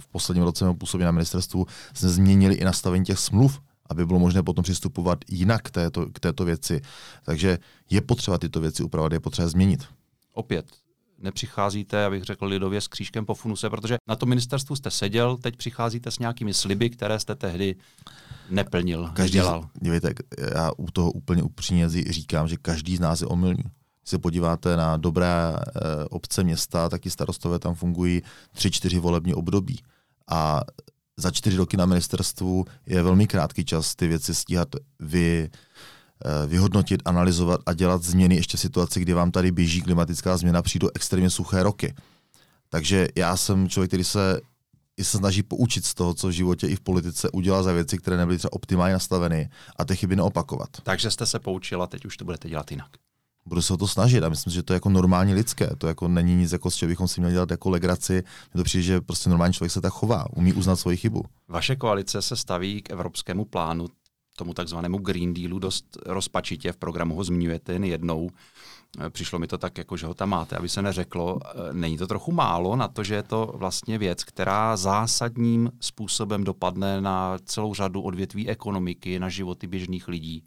v 0.00 0.08
posledním 0.08 0.44
roce 0.44 0.74
působili 0.78 1.04
na 1.04 1.12
ministerstvu, 1.12 1.66
jsme 1.94 2.08
změnili 2.08 2.54
i 2.54 2.64
nastavení 2.64 3.04
těch 3.04 3.18
smluv 3.18 3.60
aby 3.88 4.06
bylo 4.06 4.18
možné 4.18 4.42
potom 4.42 4.62
přistupovat 4.62 5.18
jinak 5.28 5.62
k 5.62 5.70
této, 5.70 6.06
k 6.06 6.20
této 6.20 6.44
věci. 6.44 6.80
Takže 7.24 7.58
je 7.90 8.00
potřeba 8.00 8.38
tyto 8.38 8.60
věci 8.60 8.82
upravovat, 8.82 9.12
je 9.12 9.20
potřeba 9.20 9.48
změnit. 9.48 9.84
Opět, 10.32 10.66
nepřicházíte, 11.18 12.04
abych 12.04 12.22
řekl 12.22 12.46
lidově, 12.46 12.80
s 12.80 12.88
křížkem 12.88 13.26
po 13.26 13.34
funuse, 13.34 13.70
protože 13.70 13.96
na 14.08 14.16
tom 14.16 14.28
ministerstvu 14.28 14.76
jste 14.76 14.90
seděl, 14.90 15.36
teď 15.36 15.56
přicházíte 15.56 16.10
s 16.10 16.18
nějakými 16.18 16.54
sliby, 16.54 16.90
které 16.90 17.20
jste 17.20 17.34
tehdy 17.34 17.76
neplnil, 18.50 19.10
každý, 19.14 19.38
nedělal. 19.38 19.68
Dívejte, 19.82 20.14
já 20.54 20.70
u 20.76 20.90
toho 20.90 21.12
úplně 21.12 21.42
upřímně 21.42 21.88
říkám, 21.88 22.48
že 22.48 22.56
každý 22.56 22.96
z 22.96 23.00
nás 23.00 23.20
je 23.20 23.26
omylný. 23.26 23.62
Když 23.62 24.10
se 24.10 24.18
podíváte 24.18 24.76
na 24.76 24.96
dobré 24.96 25.26
e, 25.26 26.04
obce, 26.04 26.44
města, 26.44 26.88
tak 26.88 27.06
i 27.06 27.10
starostové 27.10 27.58
tam 27.58 27.74
fungují 27.74 28.22
tři, 28.52 28.70
čtyři 28.70 28.98
volební 28.98 29.34
období. 29.34 29.80
A 30.30 30.60
za 31.18 31.30
čtyři 31.30 31.56
roky 31.56 31.76
na 31.76 31.86
ministerstvu 31.86 32.64
je 32.86 33.02
velmi 33.02 33.26
krátký 33.26 33.64
čas 33.64 33.94
ty 33.94 34.06
věci 34.06 34.34
stíhat 34.34 34.68
vy, 35.00 35.50
eh, 35.50 36.46
vyhodnotit, 36.46 37.02
analyzovat 37.04 37.60
a 37.66 37.72
dělat 37.74 38.02
změny 38.02 38.34
ještě 38.34 38.56
v 38.56 38.60
situaci, 38.60 39.00
kdy 39.00 39.12
vám 39.12 39.30
tady 39.30 39.52
běží 39.52 39.82
klimatická 39.82 40.36
změna, 40.36 40.62
přijdou 40.62 40.88
extrémně 40.94 41.30
suché 41.30 41.62
roky. 41.62 41.94
Takže 42.68 43.08
já 43.16 43.36
jsem 43.36 43.68
člověk, 43.68 43.90
který 43.90 44.04
se 44.04 44.40
i 44.96 45.04
se 45.04 45.18
snaží 45.18 45.42
poučit 45.42 45.84
z 45.84 45.94
toho, 45.94 46.14
co 46.14 46.28
v 46.28 46.32
životě 46.32 46.66
i 46.66 46.76
v 46.76 46.80
politice 46.80 47.30
udělal 47.30 47.62
za 47.62 47.72
věci, 47.72 47.98
které 47.98 48.16
nebyly 48.16 48.38
třeba 48.38 48.52
optimálně 48.52 48.92
nastaveny 48.92 49.50
a 49.76 49.84
ty 49.84 49.96
chyby 49.96 50.16
neopakovat. 50.16 50.68
Takže 50.82 51.10
jste 51.10 51.26
se 51.26 51.38
poučila, 51.38 51.86
teď 51.86 52.04
už 52.04 52.16
to 52.16 52.24
budete 52.24 52.48
dělat 52.48 52.70
jinak. 52.70 52.90
Budu 53.48 53.62
se 53.62 53.74
o 53.74 53.76
to 53.76 53.88
snažit 53.88 54.22
a 54.24 54.28
myslím, 54.28 54.52
že 54.52 54.62
to 54.62 54.72
je 54.72 54.76
jako 54.76 54.88
normálně 54.88 55.34
lidské. 55.34 55.70
To 55.78 55.86
jako 55.86 56.08
není 56.08 56.36
nic, 56.36 56.52
jako, 56.52 56.70
s 56.70 56.76
čím 56.76 56.88
bychom 56.88 57.08
si 57.08 57.20
měli 57.20 57.32
dělat 57.32 57.50
jako 57.50 57.70
legraci. 57.70 58.12
Mně 58.54 58.58
to 58.58 58.64
přijde, 58.64 58.82
že 58.82 59.00
prostě 59.00 59.30
normální 59.30 59.54
člověk 59.54 59.72
se 59.72 59.80
tak 59.80 59.92
chová, 59.92 60.26
umí 60.36 60.52
uznat 60.52 60.76
svoji 60.76 60.96
chybu. 60.96 61.24
Vaše 61.48 61.76
koalice 61.76 62.22
se 62.22 62.36
staví 62.36 62.82
k 62.82 62.90
evropskému 62.90 63.44
plánu, 63.44 63.86
tomu 64.38 64.54
takzvanému 64.54 64.98
Green 64.98 65.34
Dealu, 65.34 65.58
dost 65.58 65.98
rozpačitě. 66.06 66.72
V 66.72 66.76
programu 66.76 67.14
ho 67.14 67.24
zmiňujete 67.24 67.72
jen 67.72 67.84
jednou. 67.84 68.30
Přišlo 69.10 69.38
mi 69.38 69.46
to 69.46 69.58
tak, 69.58 69.78
jako 69.78 69.96
že 69.96 70.06
ho 70.06 70.14
tam 70.14 70.28
máte, 70.28 70.56
aby 70.56 70.68
se 70.68 70.82
neřeklo, 70.82 71.38
e, 71.44 71.72
není 71.72 71.98
to 71.98 72.06
trochu 72.06 72.32
málo 72.32 72.76
na 72.76 72.88
to, 72.88 73.04
že 73.04 73.14
je 73.14 73.22
to 73.22 73.52
vlastně 73.54 73.98
věc, 73.98 74.24
která 74.24 74.76
zásadním 74.76 75.70
způsobem 75.80 76.44
dopadne 76.44 77.00
na 77.00 77.38
celou 77.44 77.74
řadu 77.74 78.00
odvětví 78.00 78.48
ekonomiky, 78.48 79.18
na 79.18 79.28
životy 79.28 79.66
běžných 79.66 80.08
lidí. 80.08 80.44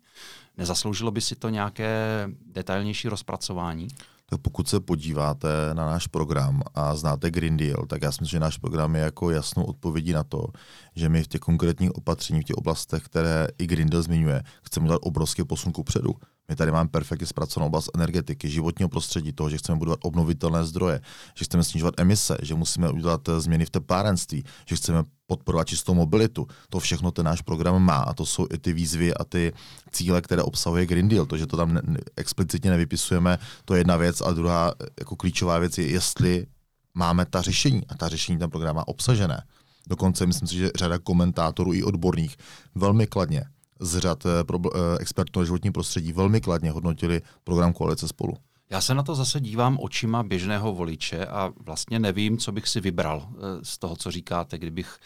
Nezasloužilo 0.57 1.11
by 1.11 1.21
si 1.21 1.35
to 1.35 1.49
nějaké 1.49 2.27
detailnější 2.45 3.07
rozpracování? 3.07 3.87
Tak 4.31 4.41
pokud 4.41 4.67
se 4.67 4.79
podíváte 4.79 5.47
na 5.73 5.85
náš 5.85 6.07
program 6.07 6.61
a 6.75 6.95
znáte 6.95 7.31
Green 7.31 7.57
Deal, 7.57 7.85
tak 7.87 8.01
já 8.01 8.11
si 8.11 8.17
myslím, 8.21 8.37
že 8.37 8.39
náš 8.39 8.57
program 8.57 8.95
je 8.95 9.01
jako 9.01 9.31
jasnou 9.31 9.63
odpovědí 9.63 10.11
na 10.11 10.23
to, 10.23 10.47
že 10.95 11.09
my 11.09 11.23
v 11.23 11.27
těch 11.27 11.41
konkrétních 11.41 11.95
opatřeních, 11.95 12.43
v 12.43 12.47
těch 12.47 12.55
oblastech, 12.55 13.03
které 13.03 13.47
i 13.57 13.67
Green 13.67 13.89
Deal 13.89 14.03
zmiňuje, 14.03 14.43
chceme 14.63 14.87
dát 14.87 14.99
obrovský 15.01 15.43
posun 15.43 15.71
ku 15.71 15.83
předu. 15.83 16.13
My 16.49 16.55
tady 16.55 16.71
máme 16.71 16.89
perfektně 16.89 17.27
zpracovanou 17.27 17.67
oblast 17.67 17.89
energetiky, 17.95 18.49
životního 18.49 18.89
prostředí, 18.89 19.33
toho, 19.33 19.49
že 19.49 19.57
chceme 19.57 19.77
budovat 19.77 19.99
obnovitelné 20.03 20.65
zdroje, 20.65 21.01
že 21.35 21.45
chceme 21.45 21.63
snižovat 21.63 21.93
emise, 21.97 22.37
že 22.41 22.55
musíme 22.55 22.89
udělat 22.89 23.29
změny 23.37 23.65
v 23.65 23.69
teplárenství, 23.69 24.43
že 24.67 24.75
chceme 24.75 25.03
podporovat 25.31 25.67
čistou 25.67 25.93
mobilitu. 25.93 26.47
To 26.69 26.79
všechno 26.79 27.11
ten 27.11 27.25
náš 27.25 27.41
program 27.41 27.79
má 27.79 28.03
a 28.03 28.13
to 28.13 28.25
jsou 28.25 28.47
i 28.51 28.57
ty 28.57 28.73
výzvy 28.73 29.13
a 29.13 29.23
ty 29.23 29.53
cíle, 29.91 30.21
které 30.21 30.43
obsahuje 30.43 30.85
Green 30.85 31.07
Deal. 31.07 31.25
To, 31.25 31.37
že 31.37 31.47
to 31.47 31.57
tam 31.57 31.73
ne- 31.73 32.03
explicitně 32.19 32.71
nevypisujeme, 32.71 33.39
to 33.65 33.73
je 33.73 33.79
jedna 33.79 33.97
věc, 33.97 34.21
a 34.21 34.31
druhá 34.31 34.73
jako 34.99 35.15
klíčová 35.15 35.59
věc 35.59 35.77
je, 35.77 35.87
jestli 35.87 36.45
máme 36.93 37.25
ta 37.25 37.41
řešení 37.41 37.81
a 37.87 37.95
ta 37.95 38.11
řešení 38.11 38.39
ten 38.39 38.49
program 38.49 38.75
má 38.75 38.87
obsažené. 38.87 39.43
Dokonce 39.87 40.25
myslím 40.25 40.47
si, 40.47 40.55
že 40.55 40.71
řada 40.75 40.99
komentátorů 40.99 41.73
i 41.73 41.83
odborných 41.83 42.35
velmi 42.75 43.07
kladně 43.07 43.43
z 43.79 43.99
řad 43.99 44.25
eh, 44.25 44.29
eh, 44.39 44.97
expertů 44.99 45.39
na 45.39 45.45
životní 45.45 45.71
prostředí 45.71 46.13
velmi 46.13 46.41
kladně 46.41 46.71
hodnotili 46.71 47.21
program 47.43 47.73
koalice 47.73 48.07
spolu. 48.07 48.33
Já 48.71 48.81
se 48.81 48.93
na 48.93 49.03
to 49.03 49.15
zase 49.15 49.39
dívám 49.39 49.77
očima 49.81 50.23
běžného 50.23 50.73
voliče 50.73 51.25
a 51.25 51.53
vlastně 51.59 51.99
nevím, 51.99 52.37
co 52.37 52.51
bych 52.51 52.67
si 52.67 52.81
vybral 52.81 53.29
eh, 53.29 53.39
z 53.63 53.77
toho, 53.77 53.95
co 53.95 54.11
říkáte. 54.11 54.57
Kdybych 54.57 54.99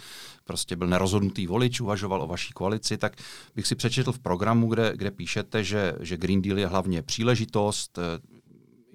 prostě 0.44 0.76
byl 0.76 0.88
nerozhodnutý 0.88 1.48
volič, 1.48 1.82
uvažoval 1.82 2.22
o 2.22 2.28
vaší 2.28 2.54
koalici, 2.54 2.98
tak 2.98 3.16
bych 3.56 3.68
si 3.68 3.76
přečetl 3.76 4.12
v 4.12 4.20
programu, 4.20 4.68
kde, 4.68 4.94
kde 4.96 5.12
píšete, 5.12 5.64
že, 5.64 5.94
že 6.00 6.18
Green 6.18 6.42
Deal 6.42 6.60
je 6.60 6.68
hlavně 6.68 7.02
příležitost, 7.02 8.00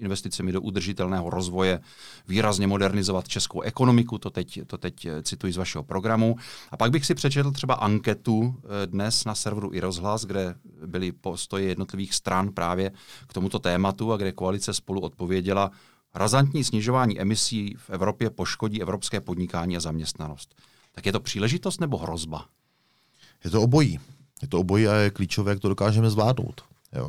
investicemi 0.01 0.53
do 0.53 0.61
udržitelného 0.61 1.31
rozvoje 1.31 1.81
výrazně 2.29 2.67
modernizovat 2.67 3.29
českou 3.29 3.61
ekonomiku, 3.61 4.19
to 4.19 4.31
teď, 4.31 4.61
to 4.67 4.79
teď 4.79 5.05
eh, 5.05 5.23
cituji 5.23 5.53
z 5.53 5.57
vašeho 5.57 5.85
programu. 5.85 6.37
A 6.71 6.77
pak 6.77 6.91
bych 6.91 7.07
si 7.07 7.15
přečetl 7.15 7.51
třeba 7.51 7.75
anketu 7.75 8.55
eh, 8.57 8.87
dnes 8.87 9.25
na 9.25 9.35
serveru 9.35 9.71
i 9.73 9.81
rozhlas, 9.81 10.25
kde 10.25 10.55
byly 10.87 11.13
postoje 11.13 11.65
jednotlivých 11.65 12.15
stran 12.15 12.53
právě 12.53 12.91
k 13.27 13.33
tomuto 13.33 13.59
tématu 13.59 14.13
a 14.13 14.17
kde 14.17 14.33
koalice 14.33 14.75
spolu 14.75 15.01
odpověděla, 15.01 15.71
razantní 16.15 16.65
snižování 16.65 17.21
emisí 17.21 17.75
v 17.79 17.91
Evropě 17.91 18.31
poškodí 18.31 18.83
evropské 18.83 19.21
podnikání 19.21 19.77
a 19.77 19.81
zaměstnanost. 19.81 20.55
Tak 20.93 21.07
je 21.07 21.13
to 21.13 21.21
příležitost 21.21 21.81
nebo 21.81 21.97
hrozba? 21.97 22.47
Je 23.45 23.51
to 23.51 23.63
obojí. 23.63 24.01
Je 24.43 24.49
to 24.49 24.61
obojí 24.61 24.89
a 24.89 24.95
je 24.95 25.11
klíčové, 25.11 25.53
jak 25.53 25.61
to 25.61 25.69
dokážeme 25.69 26.11
zvládnout. 26.11 26.65
Jo. 26.93 27.09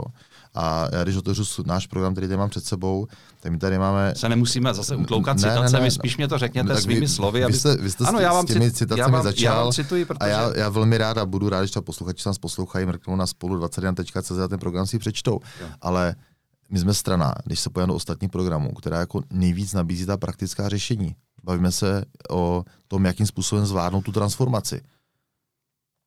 A 0.55 0.87
já 0.91 1.03
když 1.03 1.15
otevřu 1.15 1.43
náš 1.65 1.87
program, 1.87 2.13
který 2.13 2.27
tady 2.27 2.37
mám 2.37 2.49
před 2.49 2.65
sebou, 2.65 3.07
tak 3.39 3.51
my 3.51 3.57
tady 3.57 3.79
máme... 3.79 4.13
Se 4.15 4.29
nemusíme 4.29 4.73
zase 4.73 4.95
utloukat 4.95 5.39
citacemi, 5.39 5.83
ne, 5.83 5.91
spíš 5.91 6.17
mě 6.17 6.27
to 6.27 6.37
řekněte 6.37 6.73
no, 6.73 6.81
svými 6.81 6.99
vy, 6.99 7.07
slovy. 7.07 7.43
Aby... 7.43 7.53
Vy 7.53 7.59
jste, 7.59 7.77
vy 7.77 7.91
jste 7.91 8.05
ano, 8.05 8.19
já 8.19 8.33
vám 8.33 8.47
s 8.47 8.53
těmi 8.53 8.71
citacemi 8.71 8.99
já 8.99 9.07
vám, 9.07 9.23
začal 9.23 9.55
já 9.55 9.63
vám 9.63 9.71
cituji, 9.71 10.05
protože... 10.05 10.19
a 10.19 10.27
já, 10.27 10.51
já 10.57 10.69
velmi 10.69 10.97
rád 10.97 11.17
a 11.17 11.25
budu 11.25 11.49
rád, 11.49 11.59
když 11.59 11.71
ta 11.71 11.81
posluchači 11.81 12.23
nás 12.25 12.37
poslouchají, 12.37 12.85
mrknou 12.85 13.15
na 13.15 13.27
spolu 13.27 13.59
21.cz 13.59 14.31
a 14.31 14.47
ten 14.47 14.59
program 14.59 14.87
si 14.87 14.99
přečtou. 14.99 15.39
Jo. 15.61 15.67
Ale 15.81 16.15
my 16.69 16.79
jsme 16.79 16.93
strana, 16.93 17.33
když 17.45 17.59
se 17.59 17.69
pojďme 17.69 17.87
do 17.87 17.95
ostatních 17.95 18.31
programů, 18.31 18.73
která 18.73 18.99
jako 18.99 19.21
nejvíc 19.31 19.73
nabízí 19.73 20.05
ta 20.05 20.17
praktická 20.17 20.69
řešení. 20.69 21.15
Bavíme 21.43 21.71
se 21.71 22.05
o 22.29 22.63
tom, 22.87 23.05
jakým 23.05 23.25
způsobem 23.25 23.65
zvládnout 23.65 24.01
tu 24.01 24.11
transformaci. 24.11 24.81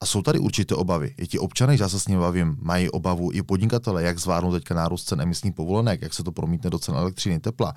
A 0.00 0.06
jsou 0.06 0.22
tady 0.22 0.38
určité 0.38 0.74
obavy. 0.74 1.14
I 1.18 1.26
ti 1.26 1.38
občany, 1.38 1.76
já 1.80 1.88
se 1.88 2.00
s 2.00 2.08
nimi 2.08 2.20
bavím, 2.20 2.56
mají 2.60 2.90
obavu, 2.90 3.32
i 3.32 3.42
podnikatele, 3.42 4.02
jak 4.02 4.18
zvládnou 4.18 4.52
teďka 4.52 4.74
nárůst 4.74 5.04
cen 5.04 5.20
emisních 5.20 5.54
povolenek, 5.54 6.02
jak 6.02 6.14
se 6.14 6.24
to 6.24 6.32
promítne 6.32 6.70
do 6.70 6.78
cen 6.78 6.94
elektřiny, 6.94 7.40
tepla. 7.40 7.74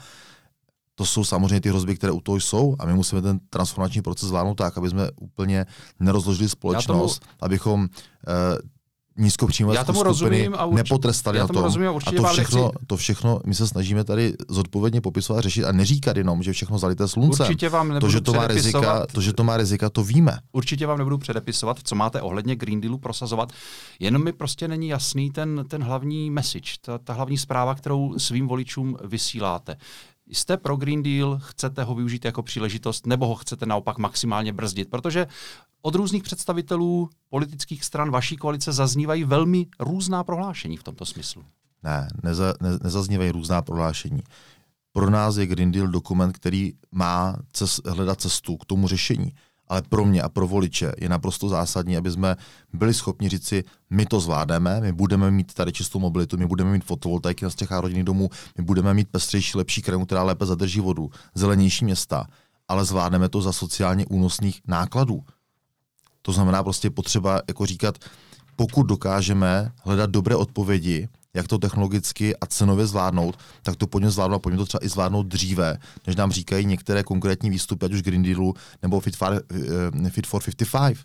To 0.95 1.05
jsou 1.05 1.24
samozřejmě 1.24 1.61
ty 1.61 1.70
hrozby, 1.70 1.95
které 1.95 2.11
u 2.11 2.22
toho 2.22 2.36
jsou 2.36 2.76
a 2.80 2.86
my 2.86 2.93
musíme 2.93 3.22
ten 3.22 3.39
transformační 3.49 4.01
proces 4.01 4.30
zvládnout 4.30 4.55
tak, 4.55 4.78
aby 4.78 4.89
jsme 4.89 5.11
úplně 5.15 5.65
nerozložili 5.99 6.49
společnost, 6.49 7.20
tomu... 7.20 7.32
abychom 7.41 7.82
uh, 7.82 7.88
nízkopříjmové 9.18 9.76
já 9.76 9.84
tomu 9.84 10.03
rozumím 10.03 10.55
a 10.57 10.65
urč... 10.65 10.78
nepotrestali 10.78 11.38
já 11.38 11.47
tomu 11.47 11.59
na 11.59 11.61
tom. 11.61 11.63
Rozumím, 11.63 11.89
a 11.89 12.11
to 12.11 12.24
všechno, 12.24 12.72
to 12.88 12.97
všechno 12.97 13.39
my 13.45 13.55
se 13.55 13.68
snažíme 13.68 14.03
tady 14.03 14.34
zodpovědně 14.49 15.01
popisovat, 15.01 15.41
řešit 15.41 15.65
a 15.65 15.72
neříkat 15.72 16.18
jenom, 16.18 16.43
že 16.43 16.53
všechno 16.53 16.78
zalité 16.78 17.07
sluncem. 17.07 17.45
Určitě 17.45 17.70
vám 17.70 17.88
nebudu 17.88 18.07
to, 18.07 18.11
že 18.11 18.22
to 18.22 18.34
má 18.34 18.47
rizika, 18.47 19.05
to, 19.11 19.22
že 19.22 19.34
to 19.34 19.43
má 19.43 19.57
rizika, 19.57 19.89
to 19.89 20.03
víme. 20.03 20.38
Určitě 20.51 20.88
vám 20.88 20.97
nebudu 20.97 21.18
předepisovat, 21.18 21.78
co 21.84 21.95
máte 21.95 22.22
ohledně 22.22 22.55
Green 22.55 22.82
Dealu 22.82 22.97
prosazovat. 22.97 23.51
Jenom 23.99 24.24
mi 24.24 24.34
prostě 24.34 24.68
není 24.68 24.88
jasný 24.88 25.32
ten, 25.32 25.65
ten 25.68 25.84
hlavní 25.84 26.32
message, 26.32 26.72
ta, 26.82 26.97
ta 26.97 27.13
hlavní 27.13 27.38
zpráva, 27.38 27.76
kterou 27.76 28.20
svým 28.20 28.47
voličům 28.47 28.97
vysíláte. 29.03 29.78
Jste 30.30 30.57
pro 30.57 30.78
Green 30.78 31.03
Deal, 31.03 31.39
chcete 31.43 31.84
ho 31.84 31.95
využít 31.95 32.25
jako 32.25 32.43
příležitost, 32.43 33.05
nebo 33.05 33.28
ho 33.28 33.36
chcete 33.36 33.65
naopak 33.65 33.97
maximálně 33.97 34.53
brzdit? 34.53 34.89
Protože 34.89 35.28
od 35.82 35.95
různých 35.95 36.23
představitelů 36.23 37.09
politických 37.30 37.84
stran 37.84 38.11
vaší 38.11 38.38
koalice 38.38 38.71
zaznívají 38.71 39.23
velmi 39.23 39.67
různá 39.80 40.23
prohlášení 40.23 40.78
v 40.78 40.84
tomto 40.84 41.05
smyslu. 41.05 41.45
Ne, 41.84 42.07
neza, 42.23 42.53
ne 42.61 42.69
nezaznívají 42.84 43.32
různá 43.32 43.61
prohlášení. 43.61 44.23
Pro 44.91 45.09
nás 45.09 45.38
je 45.38 45.45
Green 45.45 45.71
Deal 45.71 45.88
dokument, 45.88 46.34
který 46.34 46.73
má 46.91 47.36
cest, 47.51 47.88
hledat 47.88 48.21
cestu 48.21 48.57
k 48.57 48.65
tomu 48.65 48.88
řešení. 48.88 49.34
Ale 49.68 49.82
pro 49.82 50.05
mě 50.05 50.22
a 50.22 50.30
pro 50.30 50.47
voliče 50.47 50.91
je 50.97 51.09
naprosto 51.09 51.49
zásadní, 51.49 51.97
aby 51.97 52.11
jsme 52.11 52.36
byli 52.74 52.93
schopni 52.93 53.30
říci, 53.30 53.63
my 53.89 54.05
to 54.05 54.20
zvládneme, 54.20 54.82
my 54.82 54.91
budeme 54.91 55.32
mít 55.32 55.53
tady 55.53 55.72
čistou 55.74 55.99
mobilitu, 55.99 56.38
my 56.38 56.47
budeme 56.47 56.72
mít 56.72 56.84
fotovoltaiky 56.84 57.45
na 57.45 57.51
střechách 57.51 57.82
rodinných 57.82 58.03
domů, 58.03 58.30
my 58.57 58.63
budeme 58.63 58.93
mít 58.93 59.07
pestřejší, 59.11 59.57
lepší 59.57 59.82
krajinu, 59.82 60.05
která 60.05 60.24
lépe 60.24 60.45
zadrží 60.45 60.80
vodu, 60.80 61.09
zelenější 61.36 61.86
města, 61.86 62.28
ale 62.68 62.86
zvládneme 62.86 63.30
to 63.30 63.41
za 63.41 63.53
sociálně 63.53 64.05
únosných 64.05 64.61
nákladů. 64.68 65.24
To 66.22 66.32
znamená 66.32 66.63
prostě 66.63 66.89
potřeba 66.89 67.41
jako 67.47 67.65
říkat, 67.65 67.95
pokud 68.55 68.84
dokážeme 68.84 69.72
hledat 69.84 70.09
dobré 70.09 70.36
odpovědi, 70.36 71.07
jak 71.38 71.47
to 71.47 71.57
technologicky 71.57 72.35
a 72.38 72.45
cenově 72.45 72.88
zvládnout, 72.88 73.38
tak 73.63 73.75
to 73.75 73.88
pojďme 73.88 74.11
zvládnout 74.11 74.35
a 74.35 74.39
pojďme 74.39 74.57
to 74.57 74.65
třeba 74.65 74.85
i 74.85 74.89
zvládnout 74.89 75.27
dříve, 75.27 75.77
než 76.07 76.15
nám 76.15 76.31
říkají 76.31 76.65
některé 76.65 77.03
konkrétní 77.03 77.49
výstupy, 77.49 77.85
ať 77.85 77.93
už 77.93 78.01
Green 78.01 78.23
Dealu 78.23 78.53
nebo 78.81 78.99
Fit 78.99 79.15
for, 79.15 79.41
uh, 80.01 80.09
Fit 80.09 80.27
for 80.27 80.41
55. 80.41 80.97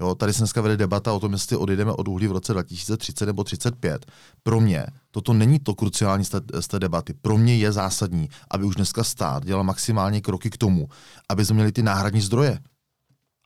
Jo, 0.00 0.14
tady 0.14 0.32
se 0.32 0.38
dneska 0.38 0.60
vede 0.60 0.76
debata 0.76 1.12
o 1.12 1.20
tom, 1.20 1.32
jestli 1.32 1.56
odejdeme 1.56 1.92
od 1.92 2.08
uhlí 2.08 2.26
v 2.26 2.32
roce 2.32 2.52
2030 2.52 3.26
nebo 3.26 3.44
35. 3.44 4.06
Pro 4.42 4.60
mě 4.60 4.86
toto 5.10 5.32
není 5.32 5.58
to 5.58 5.74
kruciální 5.74 6.24
z 6.24 6.28
té, 6.28 6.40
z 6.60 6.68
té 6.68 6.78
debaty. 6.78 7.14
Pro 7.14 7.38
mě 7.38 7.56
je 7.56 7.72
zásadní, 7.72 8.28
aby 8.50 8.64
už 8.64 8.74
dneska 8.74 9.04
stát 9.04 9.44
dělal 9.44 9.64
maximálně 9.64 10.20
kroky 10.20 10.50
k 10.50 10.56
tomu, 10.56 10.88
aby 11.28 11.44
jsme 11.44 11.54
měli 11.54 11.72
ty 11.72 11.82
náhradní 11.82 12.20
zdroje. 12.20 12.58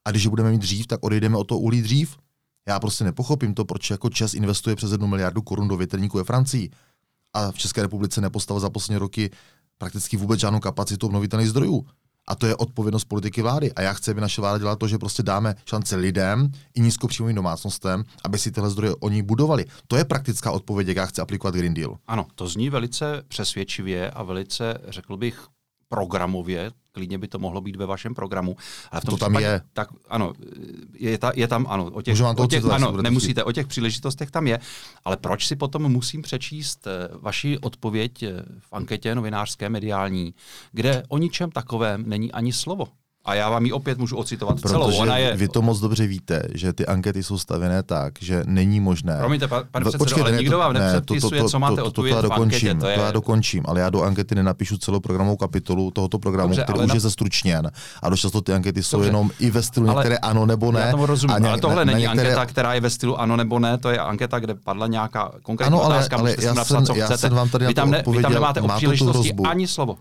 A 0.05 0.11
když 0.11 0.25
je 0.25 0.31
budeme 0.31 0.51
mít 0.51 0.61
dřív, 0.61 0.87
tak 0.87 1.01
odejdeme 1.03 1.37
od 1.37 1.45
toho 1.45 1.61
uhlí 1.61 1.83
dřív. 1.83 2.17
Já 2.69 2.81
prostě 2.81 3.05
nepochopím 3.05 3.55
to, 3.55 3.65
proč 3.65 3.91
jako 3.91 4.11
Čes 4.11 4.35
investuje 4.35 4.77
přes 4.77 4.93
jednu 4.93 5.07
miliardu 5.07 5.43
korun 5.43 5.69
do 5.69 5.77
větrníků 5.77 6.19
ve 6.19 6.25
Francii 6.25 6.71
a 7.35 7.53
v 7.53 7.59
České 7.59 7.83
republice 7.83 8.21
nepostavil 8.21 8.61
za 8.61 8.71
poslední 8.71 8.99
roky 8.99 9.31
prakticky 9.79 10.17
vůbec 10.17 10.41
žádnou 10.41 10.61
kapacitu 10.61 11.07
obnovitelných 11.07 11.49
zdrojů. 11.51 11.87
A 12.29 12.35
to 12.35 12.47
je 12.47 12.57
odpovědnost 12.57 13.05
politiky 13.05 13.43
vlády. 13.43 13.73
A 13.73 13.83
já 13.83 13.93
chci, 13.93 14.11
aby 14.11 14.21
naše 14.21 14.41
vláda 14.41 14.59
dělala 14.59 14.77
to, 14.77 14.89
že 14.89 14.99
prostě 14.99 15.23
dáme 15.23 15.55
šance 15.65 15.97
lidem 15.97 16.53
i 16.75 16.81
nízkopříjmovým 16.81 17.37
domácnostem, 17.37 18.05
aby 18.25 18.39
si 18.39 18.53
tyhle 18.53 18.71
zdroje 18.71 18.95
oni 19.01 19.23
budovali. 19.23 19.65
To 19.87 19.97
je 19.97 20.05
praktická 20.05 20.51
odpověď, 20.51 20.89
jak 20.89 20.97
já 20.97 21.07
chci 21.07 21.21
aplikovat 21.21 21.55
Green 21.55 21.75
Deal. 21.75 21.99
Ano, 22.07 22.27
to 22.35 22.49
zní 22.49 22.71
velice 22.71 23.23
přesvědčivě 23.29 24.11
a 24.11 24.23
velice, 24.23 24.79
řekl 24.89 25.17
bych, 25.17 25.47
programově, 25.89 26.73
klidně 26.93 27.19
by 27.19 27.29
to 27.29 27.39
mohlo 27.39 27.61
být 27.61 27.77
ve 27.77 27.87
vašem 27.87 28.15
programu. 28.15 28.57
Ale 28.91 29.01
v 29.01 29.05
tom 29.05 29.19
to 29.19 29.25
tam 29.25 29.33
případě, 29.33 29.47
je. 29.47 29.61
Tak 29.73 29.89
ano, 30.09 30.33
je, 31.11 31.19
ta, 31.19 31.33
je 31.35 31.49
tam, 31.49 31.67
ano, 31.69 31.85
o 31.85 32.03
těch, 32.03 32.13
Můžu 32.13 32.25
vám 32.25 32.37
to 32.37 32.43
o 32.43 32.47
těch 32.47 32.65
ano, 32.65 32.93
nemusíte, 33.03 33.45
o 33.45 33.53
těch 33.53 33.67
příležitostech 33.67 34.31
tam 34.31 34.47
je, 34.47 34.61
ale 35.05 35.17
proč 35.17 35.47
si 35.47 35.57
potom 35.57 35.93
musím 35.93 36.23
přečíst 36.23 36.87
eh, 36.87 37.09
vaši 37.21 37.59
odpověď 37.59 38.23
eh, 38.23 38.43
v 38.59 38.73
anketě 38.73 39.15
novinářské 39.15 39.69
mediální, 39.69 40.35
kde 40.73 41.03
o 41.09 41.19
ničem 41.19 41.51
takovém 41.51 42.09
není 42.09 42.33
ani 42.33 42.53
slovo. 42.53 42.89
A 43.25 43.35
já 43.35 43.51
vám 43.51 43.65
ji 43.67 43.73
opět 43.73 43.99
můžu 43.99 44.17
ocitovat 44.17 44.61
celou. 44.61 44.85
Protože 44.87 44.99
Ona 44.99 45.17
je, 45.19 45.37
vy 45.37 45.49
to 45.49 45.63
moc 45.63 45.81
dobře 45.81 46.07
víte, 46.07 46.43
že 46.55 46.73
ty 46.73 46.87
ankety 46.87 47.23
jsou 47.23 47.39
stavěné 47.39 47.83
tak, 47.83 48.13
že 48.21 48.43
není 48.47 48.81
možné. 48.81 49.17
Promiňte, 49.19 49.49
pa- 49.49 49.63
pane 49.71 49.85
předsedo, 49.85 50.23
ale 50.23 50.33
ne, 50.33 50.39
nikdo 50.39 50.53
to- 50.53 50.59
vám 50.59 50.73
ne, 50.73 50.81
nepředpisuje, 50.93 51.45
co 51.45 51.59
máte 51.59 51.71
to, 51.71 51.77
to, 51.77 51.83
to, 51.83 51.89
odpovědět 51.89 52.17
já 52.17 52.29
v 52.29 52.33
anketě, 52.33 52.67
dokončím, 52.67 52.81
to 52.81 52.87
je- 52.87 52.95
to 52.95 53.01
já 53.01 53.11
dokončím, 53.11 53.63
ale 53.67 53.81
já 53.81 53.91
do 53.91 54.03
ankety 54.03 54.35
nenapíšu 54.35 54.79
celou 54.79 55.01
programovou 55.01 55.37
kapitolu 55.37 55.91
tohoto 55.91 56.19
programu, 56.19 56.49
Dobře, 56.49 56.63
který 56.63 56.77
ale 56.79 56.85
už 56.85 56.89
na- 56.89 56.95
je 56.95 57.01
zestručněn. 57.01 57.71
A 58.03 58.09
dost 58.11 58.21
často 58.21 58.41
ty 58.41 58.53
ankety 58.53 58.83
jsou 58.83 58.97
Dobře. 58.97 59.09
jenom 59.09 59.31
i 59.39 59.51
ve 59.51 59.63
stylu 59.63 59.89
Ale 59.89 59.97
některé 59.97 60.17
ano 60.19 60.47
nebo 60.47 60.73
ne. 60.73 60.81
Já 60.81 60.91
tomu 60.91 61.07
rozumím, 61.07 61.37
a 61.37 61.39
nějak- 61.39 61.53
ale 61.53 61.61
tohle 61.61 61.85
na 61.85 61.93
není 61.93 62.03
některé- 62.03 62.29
anketa, 62.29 62.47
která 62.47 62.75
je 62.75 62.81
ve 62.81 62.91
stylu 62.91 63.21
ano 63.21 63.37
nebo 63.37 63.59
ne, 63.59 63.79
to 63.79 63.91
je 63.91 63.99
anketa, 63.99 64.39
kde 64.39 64.55
padla 64.55 64.87
nějaká 64.87 65.33
konkrétní 65.43 65.75
Ano, 65.75 65.85
ale- 65.85 65.95
otázka, 65.97 66.17
ale 66.17 66.23
můžete 66.31 66.45
já 66.47 66.55
napsat, 66.55 66.75
jsem- 66.75 66.87
co 66.87 66.95
chcete. 66.95 67.29
vy, 67.67 67.75
tam 67.75 67.91
to 68.05 68.13
ne, 68.13 68.29
nemáte 68.29 68.61
o 68.61 68.69
to 68.69 68.75
příležitosti 68.77 69.33
ani 69.49 69.69
slovo. 69.69 69.97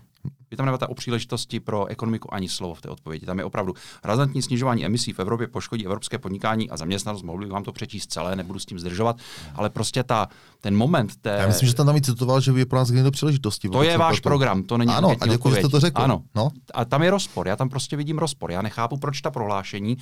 Vy 0.50 0.56
tam 0.56 0.66
nemáte 0.66 0.86
o 0.86 0.94
příležitosti 0.94 1.60
pro 1.60 1.86
ekonomiku 1.86 2.34
ani 2.34 2.48
slovo 2.48 2.74
v 2.74 2.80
té 2.80 2.88
odpovědi. 2.88 3.26
Tam 3.26 3.38
je 3.38 3.44
opravdu 3.44 3.74
razantní 4.04 4.42
snižování 4.42 4.86
emisí 4.86 5.12
v 5.12 5.18
Evropě 5.18 5.46
poškodí 5.46 5.84
evropské 5.84 6.18
podnikání 6.18 6.70
a 6.70 6.76
zaměstnanost. 6.76 7.22
Mohli 7.22 7.46
bych 7.46 7.52
vám 7.52 7.64
to 7.64 7.72
přečíst 7.72 8.12
celé, 8.12 8.36
nebudu 8.36 8.58
s 8.58 8.66
tím 8.66 8.78
zdržovat, 8.78 9.16
ale 9.54 9.70
prostě 9.70 10.02
ta, 10.02 10.28
ten 10.60 10.76
moment 10.76 11.16
té... 11.16 11.30
Já 11.30 11.46
myslím, 11.46 11.68
že 11.68 11.74
tam 11.74 11.86
tam 11.86 11.96
i 11.96 12.00
citoval, 12.00 12.40
že 12.40 12.52
je 12.52 12.66
pro 12.66 12.78
nás 12.78 12.90
do 12.90 13.10
příležitosti. 13.10 13.68
to 13.68 13.82
je 13.82 13.98
váš 13.98 14.20
program, 14.20 14.62
to 14.62 14.78
není 14.78 14.92
Ano, 14.92 15.16
a 15.20 15.26
děkuji, 15.26 15.50
že 15.50 15.56
jste 15.56 15.68
to 15.68 15.80
řekl. 15.80 16.02
Ano. 16.02 16.22
No. 16.34 16.50
A 16.74 16.84
tam 16.84 17.02
je 17.02 17.10
rozpor, 17.10 17.48
já 17.48 17.56
tam 17.56 17.68
prostě 17.68 17.96
vidím 17.96 18.18
rozpor. 18.18 18.50
Já 18.50 18.62
nechápu, 18.62 18.96
proč 18.96 19.20
ta 19.20 19.30
prohlášení 19.30 19.96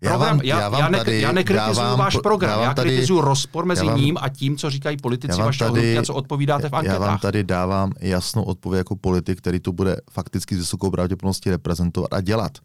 Já 0.00 0.16
vám- 0.16 0.40
já, 0.44 0.60
já 0.60 0.68
vám 0.68 0.80
já, 0.80 0.88
ne, 0.88 0.98
tady 0.98 1.20
já 1.20 1.32
nekritizuju 1.32 1.74
dávám 1.74 1.98
váš 1.98 2.12
pro- 2.14 2.22
program, 2.22 2.58
já, 2.60 2.64
já 2.64 2.74
tady- 2.74 2.90
kritizuju 2.90 3.20
rozpor 3.20 3.64
mezi 3.64 3.84
já 3.86 3.90
vám- 3.90 4.00
ním 4.00 4.16
a 4.20 4.28
tím, 4.28 4.56
co 4.56 4.70
říkají 4.70 4.96
politici 4.96 5.40
Já 5.40 5.44
vašeho 5.46 5.72
hnutí 5.72 5.98
a 5.98 6.02
co 6.02 6.14
odpovídáte 6.14 6.68
v 6.68 6.74
anketách. 6.74 7.00
Já 7.00 7.06
vám 7.06 7.18
tady 7.18 7.44
dávám 7.44 7.92
jasnou 8.00 8.42
odpověď 8.42 8.78
jako 8.78 8.96
politik, 8.96 9.38
který 9.38 9.60
to 9.60 9.72
bude 9.72 9.96
fakticky 10.10 10.54
s 10.54 10.58
vysokou 10.58 10.90
pravděpodobností 10.90 11.50
reprezentovat 11.50 12.12
a 12.12 12.20
dělat. 12.20 12.58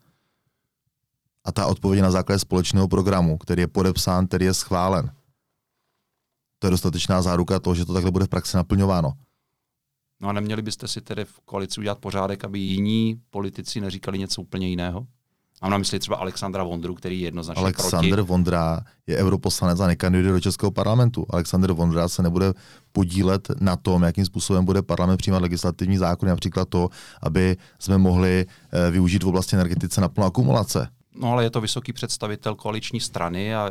A 1.46 1.52
ta 1.52 1.68
odpověď 1.68 1.98
je 1.98 2.04
na 2.04 2.12
základě 2.12 2.40
společného 2.40 2.88
programu, 2.88 3.38
který 3.38 3.62
je 3.62 3.68
podepsán, 3.68 4.28
který 4.28 4.46
je 4.46 4.54
schválen. 4.54 5.12
To 6.60 6.68
je 6.68 6.72
dostatečná 6.72 7.22
záruka 7.22 7.60
toho, 7.60 7.76
že 7.76 7.86
to 7.86 7.94
takhle 7.94 8.12
bude 8.12 8.26
v 8.26 8.30
praxi 8.30 8.58
naplňováno. 8.58 9.14
No 10.22 10.30
a 10.30 10.34
neměli 10.34 10.62
byste 10.62 10.88
si 10.88 11.02
tedy 11.02 11.26
v 11.26 11.40
koalici 11.46 11.80
udělat 11.80 12.00
pořádek, 12.00 12.44
aby 12.46 12.60
jiní 12.60 13.22
politici 13.30 13.82
neříkali 13.82 14.20
něco 14.20 14.42
úplně 14.42 14.68
jiného? 14.70 15.08
Mám 15.64 15.72
na 15.72 15.78
mysli 15.78 16.00
třeba 16.00 16.18
Alexandra 16.18 16.64
Vondru, 16.64 16.96
který 16.96 17.22
je 17.22 17.28
jednoznačně 17.28 17.62
Aleksandr 17.62 18.08
proti. 18.16 18.22
Vondra 18.22 18.80
je 19.08 19.18
europoslanec 19.18 19.80
a 19.80 19.88
nekandiduje 19.88 20.34
do 20.34 20.40
Českého 20.40 20.72
parlamentu. 20.72 21.26
Aleksandr 21.30 21.72
Vondra 21.72 22.08
se 22.08 22.24
nebude 22.24 22.54
podílet 22.92 23.48
na 23.60 23.76
tom, 23.76 24.04
jakým 24.04 24.26
způsobem 24.26 24.66
bude 24.66 24.82
parlament 24.82 25.18
přijímat 25.18 25.42
legislativní 25.42 25.98
zákony, 25.98 26.30
například 26.30 26.70
to, 26.70 26.90
aby 27.22 27.58
jsme 27.80 27.98
mohli 27.98 28.46
eh, 28.72 28.92
využít 28.92 29.24
v 29.24 29.28
oblasti 29.28 29.56
energetice 29.56 30.02
naplno 30.02 30.28
akumulace. 30.28 30.88
No 31.16 31.32
ale 31.32 31.44
je 31.44 31.50
to 31.50 31.62
vysoký 31.62 31.94
představitel 31.94 32.56
koaliční 32.56 33.00
strany 33.00 33.56
a 33.56 33.70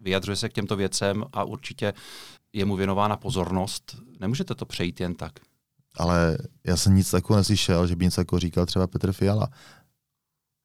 vyjadřuje 0.00 0.36
se 0.36 0.48
k 0.48 0.52
těmto 0.52 0.76
věcem 0.76 1.24
a 1.32 1.44
určitě 1.44 1.92
je 2.52 2.64
mu 2.64 2.76
věnována 2.76 3.16
pozornost. 3.16 3.96
Nemůžete 4.20 4.54
to 4.54 4.66
přejít 4.66 5.00
jen 5.00 5.14
tak. 5.14 5.32
ale 5.96 6.38
já 6.66 6.76
jsem 6.76 6.94
nic 6.94 7.10
takového 7.10 7.40
neslyšel, 7.40 7.86
že 7.86 7.96
by 7.96 8.04
něco 8.04 8.20
jako 8.20 8.38
říkal 8.38 8.66
třeba 8.66 8.86
Petr 8.86 9.12
Fiala. 9.12 9.48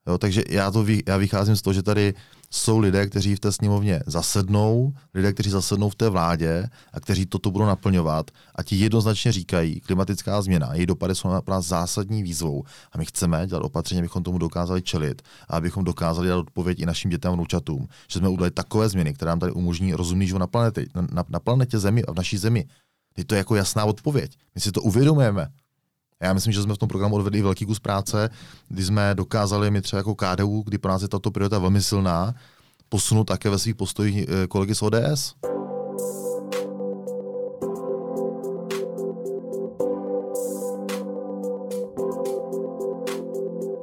Jo, 0.09 0.17
takže 0.17 0.43
já, 0.49 0.71
to 0.71 0.85
já 1.07 1.17
vycházím 1.17 1.55
z 1.55 1.61
toho, 1.61 1.73
že 1.73 1.83
tady 1.83 2.13
jsou 2.51 2.79
lidé, 2.79 3.07
kteří 3.07 3.35
v 3.35 3.39
té 3.39 3.51
sněmovně 3.51 4.03
zasednou, 4.05 4.93
lidé, 5.13 5.33
kteří 5.33 5.49
zasednou 5.49 5.89
v 5.89 5.95
té 5.95 6.09
vládě 6.09 6.69
a 6.93 6.99
kteří 6.99 7.25
toto 7.25 7.51
budou 7.51 7.65
naplňovat 7.65 8.31
a 8.55 8.63
ti 8.63 8.75
jednoznačně 8.75 9.31
říkají, 9.31 9.79
klimatická 9.79 10.41
změna, 10.41 10.73
její 10.73 10.85
dopady 10.85 11.15
jsou 11.15 11.29
pro 11.41 11.53
nás 11.53 11.65
zásadní 11.65 12.23
výzvou 12.23 12.63
a 12.91 12.97
my 12.97 13.05
chceme 13.05 13.47
dělat 13.47 13.63
opatření, 13.63 13.99
abychom 13.99 14.23
tomu 14.23 14.37
dokázali 14.37 14.81
čelit 14.81 15.21
a 15.49 15.57
abychom 15.57 15.83
dokázali 15.83 16.27
dát 16.27 16.37
odpověď 16.37 16.79
i 16.79 16.85
našim 16.85 17.11
dětem 17.11 17.31
a 17.31 17.35
vnoučatům, 17.35 17.87
že 18.11 18.19
jsme 18.19 18.29
udělali 18.29 18.51
takové 18.51 18.89
změny, 18.89 19.13
které 19.13 19.29
nám 19.29 19.39
tady 19.39 19.51
umožní 19.51 19.93
rozumný 19.93 20.27
život 20.27 20.39
na 20.39 20.47
planetě, 20.47 20.85
na, 20.95 21.07
na, 21.11 21.23
na 21.29 21.39
planetě 21.39 21.79
Zemi 21.79 22.03
a 22.03 22.11
v 22.11 22.15
naší 22.15 22.37
zemi. 22.37 22.65
Je 23.17 23.25
to 23.25 23.35
jako 23.35 23.55
jasná 23.55 23.85
odpověď. 23.85 24.37
My 24.55 24.61
si 24.61 24.71
to 24.71 24.81
uvědomujeme. 24.81 25.47
A 26.21 26.25
já 26.25 26.33
myslím, 26.33 26.53
že 26.53 26.61
jsme 26.61 26.73
v 26.73 26.77
tom 26.77 26.89
programu 26.89 27.15
odvedli 27.15 27.41
velký 27.41 27.65
kus 27.65 27.79
práce, 27.79 28.29
kdy 28.69 28.83
jsme 28.83 29.15
dokázali, 29.15 29.71
my 29.71 29.81
třeba 29.81 29.97
jako 29.97 30.15
KDU, 30.15 30.61
kdy 30.65 30.77
pro 30.77 30.91
nás 30.91 31.01
je 31.01 31.07
tato 31.07 31.31
priorita 31.31 31.59
velmi 31.59 31.81
silná, 31.81 32.35
posunout 32.89 33.23
také 33.23 33.49
ve 33.49 33.59
svých 33.59 33.75
postojích 33.75 34.27
eh, 34.27 34.47
kolegy 34.47 34.75
z 34.75 34.81
ODS. 34.81 35.35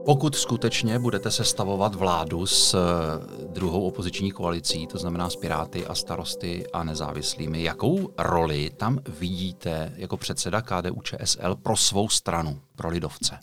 Pokud 0.07 0.35
skutečně 0.35 0.99
budete 0.99 1.31
sestavovat 1.31 1.95
vládu 1.95 2.47
s 2.47 2.75
eh, 2.75 3.47
druhou 3.53 3.87
opoziční 3.87 4.31
koalicí, 4.31 4.87
to 4.87 4.99
znamená 4.99 5.31
s 5.31 5.37
Piráty 5.37 5.87
a 5.87 5.95
starosty 5.95 6.67
a 6.73 6.85
nezávislými, 6.85 7.63
jakou 7.63 8.15
roli 8.19 8.71
tam 8.77 8.99
vidíte 9.21 9.93
jako 9.97 10.17
předseda 10.17 10.63
KDU 10.63 11.01
ČSL 11.03 11.57
pro 11.57 11.77
svou 11.77 12.09
stranu, 12.09 12.61
pro 12.77 12.89
lidovce? 12.89 13.39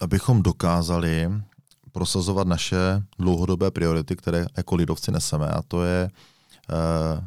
Abychom 0.00 0.42
dokázali 0.42 1.30
prosazovat 1.92 2.46
naše 2.46 3.02
dlouhodobé 3.18 3.70
priority, 3.70 4.16
které 4.16 4.46
jako 4.56 4.74
lidovci 4.74 5.12
neseme, 5.12 5.48
a 5.48 5.62
to 5.62 5.84
je 5.84 6.10
eh, 6.70 7.26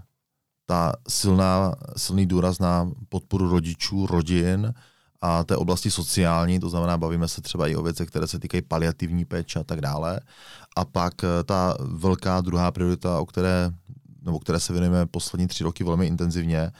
ta 0.65 0.93
silná, 1.07 1.75
silný 1.97 2.25
důraz 2.25 2.59
na 2.59 2.91
podporu 3.09 3.49
rodičů, 3.49 4.05
rodin 4.05 4.73
a 5.21 5.43
té 5.43 5.55
oblasti 5.55 5.91
sociální, 5.91 6.59
to 6.59 6.69
znamená, 6.69 6.97
bavíme 6.97 7.27
se 7.27 7.41
třeba 7.41 7.67
i 7.67 7.75
o 7.75 7.83
věcech, 7.83 8.07
které 8.07 8.27
se 8.27 8.39
týkají 8.39 8.61
paliativní 8.61 9.25
péče 9.25 9.59
a 9.59 9.63
tak 9.63 9.81
dále. 9.81 10.19
A 10.75 10.85
pak 10.85 11.23
eh, 11.23 11.43
ta 11.43 11.77
velká 11.79 12.41
druhá 12.41 12.71
priorita, 12.71 13.19
o 13.19 13.25
které, 13.25 13.71
nebo 14.21 14.39
které 14.39 14.59
se 14.59 14.73
věnujeme 14.73 15.05
poslední 15.05 15.47
tři 15.47 15.63
roky 15.63 15.83
velmi 15.83 16.07
intenzivně, 16.07 16.71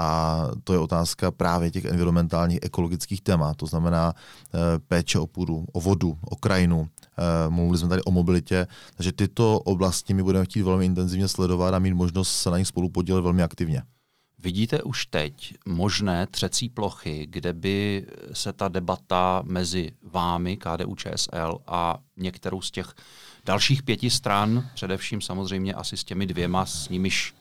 a 0.00 0.46
to 0.64 0.72
je 0.72 0.78
otázka 0.78 1.30
právě 1.30 1.70
těch 1.70 1.84
environmentálních 1.84 2.58
ekologických 2.62 3.20
témat, 3.20 3.56
to 3.56 3.66
znamená 3.66 4.12
eh, 4.14 4.58
péče 4.88 5.18
o 5.18 5.26
půdu, 5.26 5.64
o 5.72 5.80
vodu, 5.80 6.18
o 6.22 6.36
krajinu. 6.36 6.88
Eh, 7.18 7.50
Mluvili 7.50 7.78
jsme 7.78 7.88
tady 7.88 8.02
o 8.02 8.10
mobilitě, 8.10 8.66
takže 8.96 9.12
tyto 9.12 9.60
oblasti 9.60 10.14
my 10.14 10.22
budeme 10.22 10.44
chtít 10.44 10.62
velmi 10.62 10.86
intenzivně 10.86 11.28
sledovat 11.28 11.74
a 11.74 11.78
mít 11.78 11.94
možnost 11.94 12.32
se 12.32 12.50
na 12.50 12.58
nich 12.58 12.68
spolu 12.68 12.88
podílet 12.88 13.22
velmi 13.22 13.42
aktivně. 13.42 13.82
Vidíte 14.42 14.82
už 14.82 15.06
teď 15.06 15.54
možné 15.66 16.26
třecí 16.26 16.68
plochy, 16.68 17.26
kde 17.30 17.52
by 17.52 18.06
se 18.32 18.52
ta 18.52 18.68
debata 18.68 19.42
mezi 19.44 19.92
vámi, 20.02 20.56
KDU 20.56 20.94
ČSL 20.94 21.58
a 21.66 21.98
některou 22.16 22.60
z 22.60 22.70
těch 22.70 22.94
dalších 23.44 23.82
pěti 23.82 24.10
stran, 24.10 24.70
především 24.74 25.20
samozřejmě 25.20 25.74
asi 25.74 25.96
s 25.96 26.04
těmi 26.04 26.26
dvěma, 26.26 26.66
s 26.66 26.88
nimiž 26.88 27.34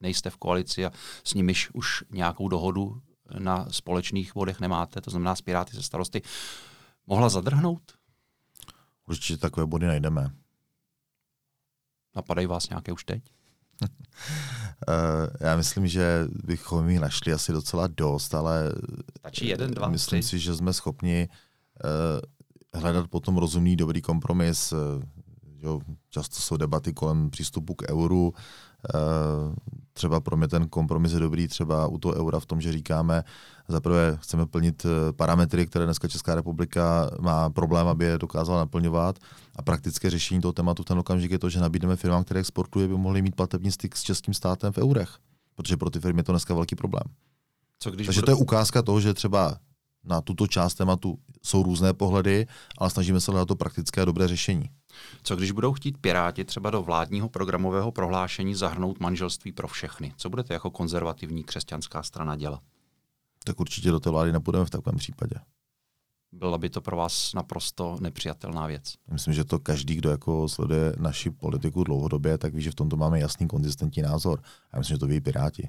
nejste 0.00 0.30
v 0.30 0.36
koalici 0.36 0.86
a 0.86 0.92
s 1.24 1.34
nimiž 1.34 1.70
už 1.70 2.04
nějakou 2.10 2.48
dohodu 2.48 3.02
na 3.38 3.66
společných 3.70 4.34
vodech 4.34 4.60
nemáte, 4.60 5.00
to 5.00 5.10
znamená 5.10 5.36
s 5.36 5.40
Piráty 5.40 5.76
se 5.76 5.82
starosty, 5.82 6.22
mohla 7.06 7.28
zadrhnout? 7.28 7.92
Určitě 9.08 9.36
takové 9.36 9.66
body 9.66 9.86
najdeme. 9.86 10.30
Napadají 12.16 12.46
vás 12.46 12.68
nějaké 12.68 12.92
už 12.92 13.04
teď? 13.04 13.22
Uh, 14.88 15.26
já 15.40 15.56
myslím, 15.56 15.86
že 15.86 16.26
bychom 16.44 16.88
jich 16.88 17.00
našli 17.00 17.32
asi 17.32 17.52
docela 17.52 17.86
dost, 17.86 18.34
ale 18.34 18.72
Stačí 19.18 19.46
jeden, 19.46 19.70
dva, 19.70 19.88
myslím 19.88 20.20
tři? 20.20 20.28
si, 20.28 20.38
že 20.38 20.54
jsme 20.54 20.72
schopni 20.72 21.28
uh, 22.74 22.80
hledat 22.80 23.08
potom 23.08 23.36
rozumný, 23.36 23.76
dobrý 23.76 24.02
kompromis. 24.02 24.72
Uh, 24.72 24.78
jo, 25.62 25.80
často 26.10 26.36
jsou 26.36 26.56
debaty 26.56 26.92
kolem 26.92 27.30
přístupu 27.30 27.74
k 27.74 27.90
euru. 27.90 28.34
Uh, 28.94 29.54
třeba 29.92 30.20
pro 30.20 30.36
mě 30.36 30.48
ten 30.48 30.68
kompromis 30.68 31.12
je 31.12 31.18
dobrý 31.18 31.48
třeba 31.48 31.86
u 31.86 31.98
toho 31.98 32.14
eura 32.14 32.40
v 32.40 32.46
tom, 32.46 32.60
že 32.60 32.72
říkáme, 32.72 33.24
zaprvé 33.68 34.18
chceme 34.20 34.46
plnit 34.46 34.86
eh, 34.86 35.12
parametry, 35.12 35.66
které 35.66 35.84
dneska 35.84 36.08
Česká 36.08 36.34
republika 36.34 37.10
má 37.20 37.50
problém, 37.50 37.86
aby 37.86 38.04
je 38.04 38.18
dokázala 38.18 38.58
naplňovat. 38.58 39.18
A 39.56 39.62
praktické 39.62 40.10
řešení 40.10 40.40
toho 40.40 40.52
tématu 40.52 40.82
v 40.82 40.86
ten 40.86 40.98
okamžik 40.98 41.30
je 41.30 41.38
to, 41.38 41.50
že 41.50 41.60
nabídneme 41.60 41.96
firmám, 41.96 42.24
které 42.24 42.40
exportují, 42.40 42.88
by 42.88 42.94
mohly 42.94 43.22
mít 43.22 43.36
platební 43.36 43.72
styk 43.72 43.96
s 43.96 44.02
českým 44.02 44.34
státem 44.34 44.72
v 44.72 44.78
eurech. 44.78 45.16
Protože 45.54 45.76
pro 45.76 45.90
ty 45.90 46.00
firmy 46.00 46.20
je 46.20 46.24
to 46.24 46.32
dneska 46.32 46.54
velký 46.54 46.76
problém. 46.76 47.04
Co 47.78 47.90
když 47.90 48.06
Takže 48.06 48.22
to 48.22 48.30
je 48.30 48.34
ukázka 48.34 48.82
toho, 48.82 49.00
že 49.00 49.14
třeba 49.14 49.56
na 50.04 50.20
tuto 50.20 50.46
část 50.46 50.74
tématu 50.74 51.18
jsou 51.42 51.62
různé 51.62 51.92
pohledy, 51.92 52.46
ale 52.78 52.90
snažíme 52.90 53.20
se 53.20 53.30
hledat 53.30 53.46
to 53.46 53.56
praktické 53.56 54.02
a 54.02 54.04
dobré 54.04 54.28
řešení. 54.28 54.70
Co 55.22 55.36
když 55.36 55.50
budou 55.50 55.72
chtít 55.72 55.98
Piráti 55.98 56.44
třeba 56.44 56.70
do 56.70 56.82
vládního 56.82 57.28
programového 57.28 57.92
prohlášení 57.92 58.54
zahrnout 58.54 59.00
manželství 59.00 59.52
pro 59.52 59.68
všechny? 59.68 60.12
Co 60.16 60.30
budete 60.30 60.54
jako 60.54 60.70
konzervativní 60.70 61.44
křesťanská 61.44 62.02
strana 62.02 62.36
dělat? 62.36 62.60
Tak 63.44 63.60
určitě 63.60 63.90
do 63.90 64.00
té 64.00 64.10
vlády 64.10 64.32
nepůjdeme 64.32 64.64
v 64.64 64.70
takovém 64.70 64.98
případě. 64.98 65.34
Byla 66.32 66.58
by 66.58 66.70
to 66.70 66.80
pro 66.80 66.96
vás 66.96 67.34
naprosto 67.34 67.96
nepřijatelná 68.00 68.66
věc. 68.66 68.94
Myslím, 69.12 69.34
že 69.34 69.44
to 69.44 69.58
každý, 69.58 69.94
kdo 69.94 70.10
jako 70.10 70.48
sleduje 70.48 70.92
naši 70.98 71.30
politiku 71.30 71.84
dlouhodobě, 71.84 72.38
tak 72.38 72.54
ví, 72.54 72.62
že 72.62 72.70
v 72.70 72.74
tomto 72.74 72.96
máme 72.96 73.20
jasný, 73.20 73.48
konzistentní 73.48 74.02
názor. 74.02 74.42
A 74.72 74.78
myslím, 74.78 74.94
že 74.94 74.98
to 74.98 75.06
ví 75.06 75.20
Piráti. 75.20 75.68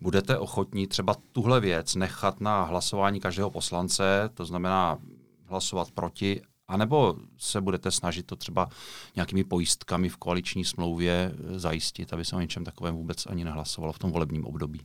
Budete 0.00 0.38
ochotní 0.38 0.86
třeba 0.86 1.14
tuhle 1.32 1.60
věc 1.60 1.94
nechat 1.94 2.40
na 2.40 2.64
hlasování 2.64 3.20
každého 3.20 3.50
poslance, 3.50 4.30
to 4.34 4.44
znamená 4.44 4.98
hlasovat 5.44 5.90
proti, 5.90 6.42
anebo 6.68 7.16
se 7.38 7.60
budete 7.60 7.90
snažit 7.90 8.26
to 8.26 8.36
třeba 8.36 8.68
nějakými 9.16 9.44
pojistkami 9.44 10.08
v 10.08 10.16
koaliční 10.16 10.64
smlouvě 10.64 11.34
zajistit, 11.56 12.12
aby 12.12 12.24
se 12.24 12.36
o 12.36 12.40
něčem 12.40 12.64
takovém 12.64 12.94
vůbec 12.94 13.26
ani 13.26 13.44
nehlasovalo 13.44 13.92
v 13.92 13.98
tom 13.98 14.12
volebním 14.12 14.46
období? 14.46 14.80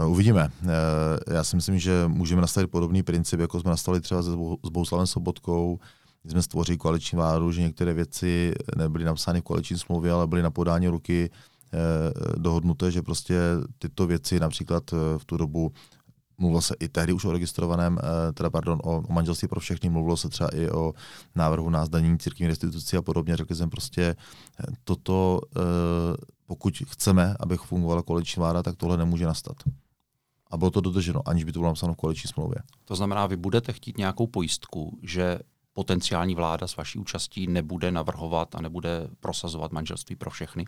Eh, 0.00 0.06
uvidíme. 0.06 0.48
Eh, 0.62 1.34
já 1.34 1.44
si 1.44 1.56
myslím, 1.56 1.78
že 1.78 2.04
můžeme 2.06 2.40
nastavit 2.40 2.70
podobný 2.70 3.02
princip, 3.02 3.40
jako 3.40 3.60
jsme 3.60 3.70
nastavili 3.70 4.00
třeba 4.00 4.22
s 4.62 4.70
Bouslavem 4.70 5.06
Sobotkou, 5.06 5.78
kdy 6.22 6.30
jsme 6.30 6.42
stvořili 6.42 6.78
koaliční 6.78 7.16
vládu, 7.16 7.52
že 7.52 7.60
některé 7.60 7.94
věci 7.94 8.54
nebyly 8.76 9.04
napsány 9.04 9.40
v 9.40 9.44
koaliční 9.44 9.78
smlouvě, 9.78 10.12
ale 10.12 10.26
byly 10.26 10.42
na 10.42 10.50
podání 10.50 10.88
ruky 10.88 11.30
eh, 11.30 11.78
dohodnuté, 12.38 12.90
že 12.90 13.02
prostě 13.02 13.40
tyto 13.78 14.06
věci 14.06 14.40
například 14.40 14.90
v 15.18 15.24
tu 15.26 15.36
dobu 15.36 15.72
mluvilo 16.38 16.62
se 16.62 16.74
i 16.80 16.88
tehdy 16.88 17.12
už 17.12 17.24
o 17.24 17.32
registrovaném, 17.32 17.98
teda 18.34 18.50
pardon, 18.50 18.80
o, 18.82 18.96
o 18.98 19.12
manželství 19.12 19.48
pro 19.48 19.60
všechny, 19.60 19.90
mluvilo 19.90 20.16
se 20.16 20.28
třeba 20.28 20.48
i 20.48 20.70
o 20.70 20.92
návrhu 21.34 21.70
na 21.70 21.84
zdanění 21.84 22.18
církevní 22.18 22.46
restitucí 22.46 22.96
a 22.96 23.02
podobně. 23.02 23.36
Řekli 23.36 23.56
jsem 23.56 23.70
prostě, 23.70 24.16
toto 24.84 25.40
pokud 26.50 26.74
chceme, 26.86 27.36
aby 27.40 27.56
fungovala 27.56 28.02
koaliční 28.02 28.40
vláda, 28.40 28.62
tak 28.62 28.76
tohle 28.76 28.96
nemůže 28.96 29.26
nastat. 29.26 29.56
A 30.50 30.56
bylo 30.56 30.70
to 30.70 30.80
dodrženo, 30.80 31.28
aniž 31.28 31.44
by 31.44 31.52
to 31.52 31.58
bylo 31.58 31.70
napsáno 31.70 31.94
v 31.94 31.96
koaliční 31.96 32.28
smlouvě. 32.28 32.56
To 32.84 32.96
znamená, 32.96 33.26
vy 33.26 33.36
budete 33.36 33.72
chtít 33.72 33.98
nějakou 33.98 34.26
pojistku, 34.26 34.98
že 35.02 35.38
potenciální 35.72 36.34
vláda 36.34 36.66
s 36.66 36.76
vaší 36.76 36.98
účastí 36.98 37.46
nebude 37.46 37.92
navrhovat 37.92 38.54
a 38.54 38.60
nebude 38.60 39.08
prosazovat 39.20 39.72
manželství 39.72 40.16
pro 40.16 40.30
všechny? 40.30 40.64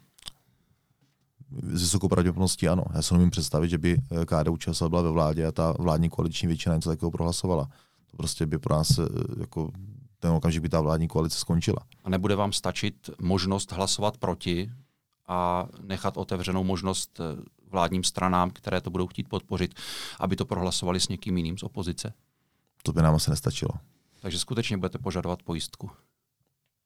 S 1.62 1.82
vysokou 1.82 2.08
pravděpodobností 2.08 2.68
ano. 2.68 2.84
Já 2.94 3.02
se 3.02 3.14
nemůžu 3.14 3.30
představit, 3.30 3.68
že 3.68 3.78
by 3.78 3.98
eh, 4.10 4.24
KDU 4.26 4.56
ČSL 4.56 4.88
byla 4.88 5.02
ve 5.02 5.10
vládě 5.10 5.46
a 5.46 5.52
ta 5.52 5.74
vládní 5.78 6.08
koaliční 6.08 6.48
většina 6.48 6.74
něco 6.74 6.90
takového 6.90 7.10
prohlasovala. 7.10 7.64
To 8.10 8.16
prostě 8.16 8.46
by 8.46 8.58
pro 8.58 8.74
nás 8.74 8.98
eh, 8.98 9.04
jako 9.40 9.70
ten 10.18 10.30
okamžik 10.30 10.62
by 10.62 10.68
ta 10.68 10.80
vládní 10.80 11.08
koalice 11.08 11.38
skončila. 11.38 11.78
A 12.04 12.10
nebude 12.10 12.36
vám 12.36 12.52
stačit 12.52 13.10
možnost 13.20 13.72
hlasovat 13.72 14.18
proti, 14.18 14.70
a 15.28 15.66
nechat 15.82 16.16
otevřenou 16.16 16.64
možnost 16.64 17.20
eh, 17.20 17.42
vládním 17.72 18.04
stranám, 18.04 18.50
které 18.50 18.80
to 18.80 18.90
budou 18.90 19.06
chtít 19.06 19.28
podpořit, 19.28 19.74
aby 20.20 20.36
to 20.36 20.44
prohlasovali 20.44 21.00
s 21.00 21.08
někým 21.08 21.36
jiným 21.36 21.58
z 21.58 21.62
opozice? 21.62 22.12
To 22.82 22.92
by 22.92 23.02
nám 23.02 23.14
asi 23.14 23.30
nestačilo. 23.30 23.72
Takže 24.20 24.38
skutečně 24.38 24.76
budete 24.76 24.98
požadovat 24.98 25.42
pojistku. 25.42 25.90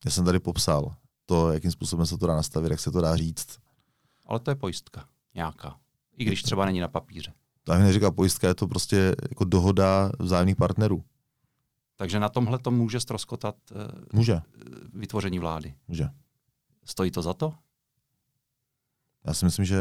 Já 0.05 0.11
jsem 0.11 0.25
tady 0.25 0.39
popsal 0.39 0.95
to, 1.27 1.53
jakým 1.53 1.71
způsobem 1.71 2.07
se 2.07 2.19
to 2.19 2.27
dá 2.27 2.37
nastavit, 2.37 2.71
jak 2.71 2.81
se 2.81 2.91
to 2.91 3.01
dá 3.01 3.17
říct. 3.17 3.59
Ale 4.27 4.41
to 4.41 4.51
je 4.51 4.55
pojistka 4.55 5.09
nějaká. 5.35 5.77
I 6.17 6.25
když 6.25 6.43
třeba 6.43 6.65
není 6.67 6.81
na 6.81 6.89
papíře. 6.89 7.33
To 7.65 7.73
mi 7.75 7.79
neříká 7.79 8.11
pojistka, 8.11 8.49
je 8.49 8.55
to 8.55 8.69
prostě 8.69 9.15
jako 9.31 9.45
dohoda 9.45 10.11
vzájemných 10.19 10.57
partnerů. 10.57 11.05
Takže 11.97 12.21
na 12.21 12.29
tomhle 12.29 12.59
to 12.59 12.71
může 12.71 13.01
stroskotat 13.01 13.57
uh, 13.71 13.79
může. 14.13 14.41
vytvoření 14.93 15.39
vlády. 15.39 15.75
Může. 15.89 16.09
Stojí 16.85 17.11
to 17.11 17.23
za 17.23 17.35
to? 17.35 17.55
Já 19.27 19.35
si 19.35 19.45
myslím, 19.45 19.65
že 19.65 19.77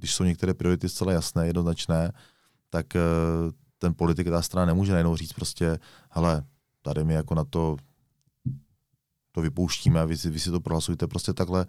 když 0.00 0.14
jsou 0.14 0.24
některé 0.24 0.54
priority 0.54 0.88
zcela 0.88 1.12
jasné, 1.12 1.46
jednoznačné, 1.46 2.12
tak 2.70 2.96
eh, 2.96 3.00
ten 3.78 3.94
politik, 3.94 4.28
ta 4.28 4.42
strana 4.42 4.66
nemůže 4.66 4.92
najednou 4.92 5.16
říct 5.16 5.32
prostě, 5.32 5.78
hele, 6.10 6.44
tady 6.82 7.04
my 7.04 7.14
jako 7.14 7.34
na 7.34 7.44
to 7.44 7.76
to 9.32 9.40
vypouštíme 9.40 10.00
a 10.00 10.04
vy 10.04 10.16
si, 10.16 10.30
vy 10.30 10.40
si 10.40 10.50
to 10.50 10.60
prohlasujte. 10.60 11.06
Prostě 11.06 11.32
takhle, 11.32 11.66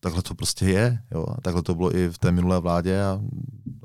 takhle 0.00 0.22
to 0.22 0.34
prostě 0.34 0.64
je. 0.64 1.02
Jo? 1.10 1.26
A 1.28 1.40
takhle 1.40 1.62
to 1.62 1.74
bylo 1.74 1.96
i 1.96 2.08
v 2.08 2.18
té 2.18 2.32
minulé 2.32 2.60
vládě 2.60 3.02
a, 3.02 3.20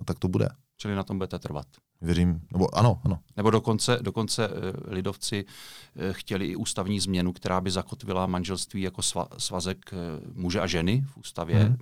a 0.01 0.05
tak 0.05 0.19
to 0.19 0.27
bude. 0.27 0.49
Čili 0.77 0.95
na 0.95 1.03
tom 1.03 1.17
budete 1.17 1.39
trvat. 1.39 1.67
Věřím, 2.01 2.41
nebo 2.51 2.77
ano, 2.77 3.01
ano. 3.03 3.19
Nebo 3.37 3.49
dokonce, 3.49 3.99
dokonce 4.01 4.47
uh, 4.47 4.53
lidovci 4.85 5.45
uh, 5.45 6.01
chtěli 6.11 6.45
i 6.45 6.55
ústavní 6.55 6.99
změnu, 6.99 7.33
která 7.33 7.61
by 7.61 7.71
zakotvila 7.71 8.27
manželství 8.27 8.81
jako 8.81 9.01
sva, 9.01 9.27
svazek 9.37 9.91
muže 10.33 10.59
a 10.61 10.67
ženy 10.67 11.01
v 11.01 11.17
ústavě. 11.17 11.59
Hmm. 11.59 11.77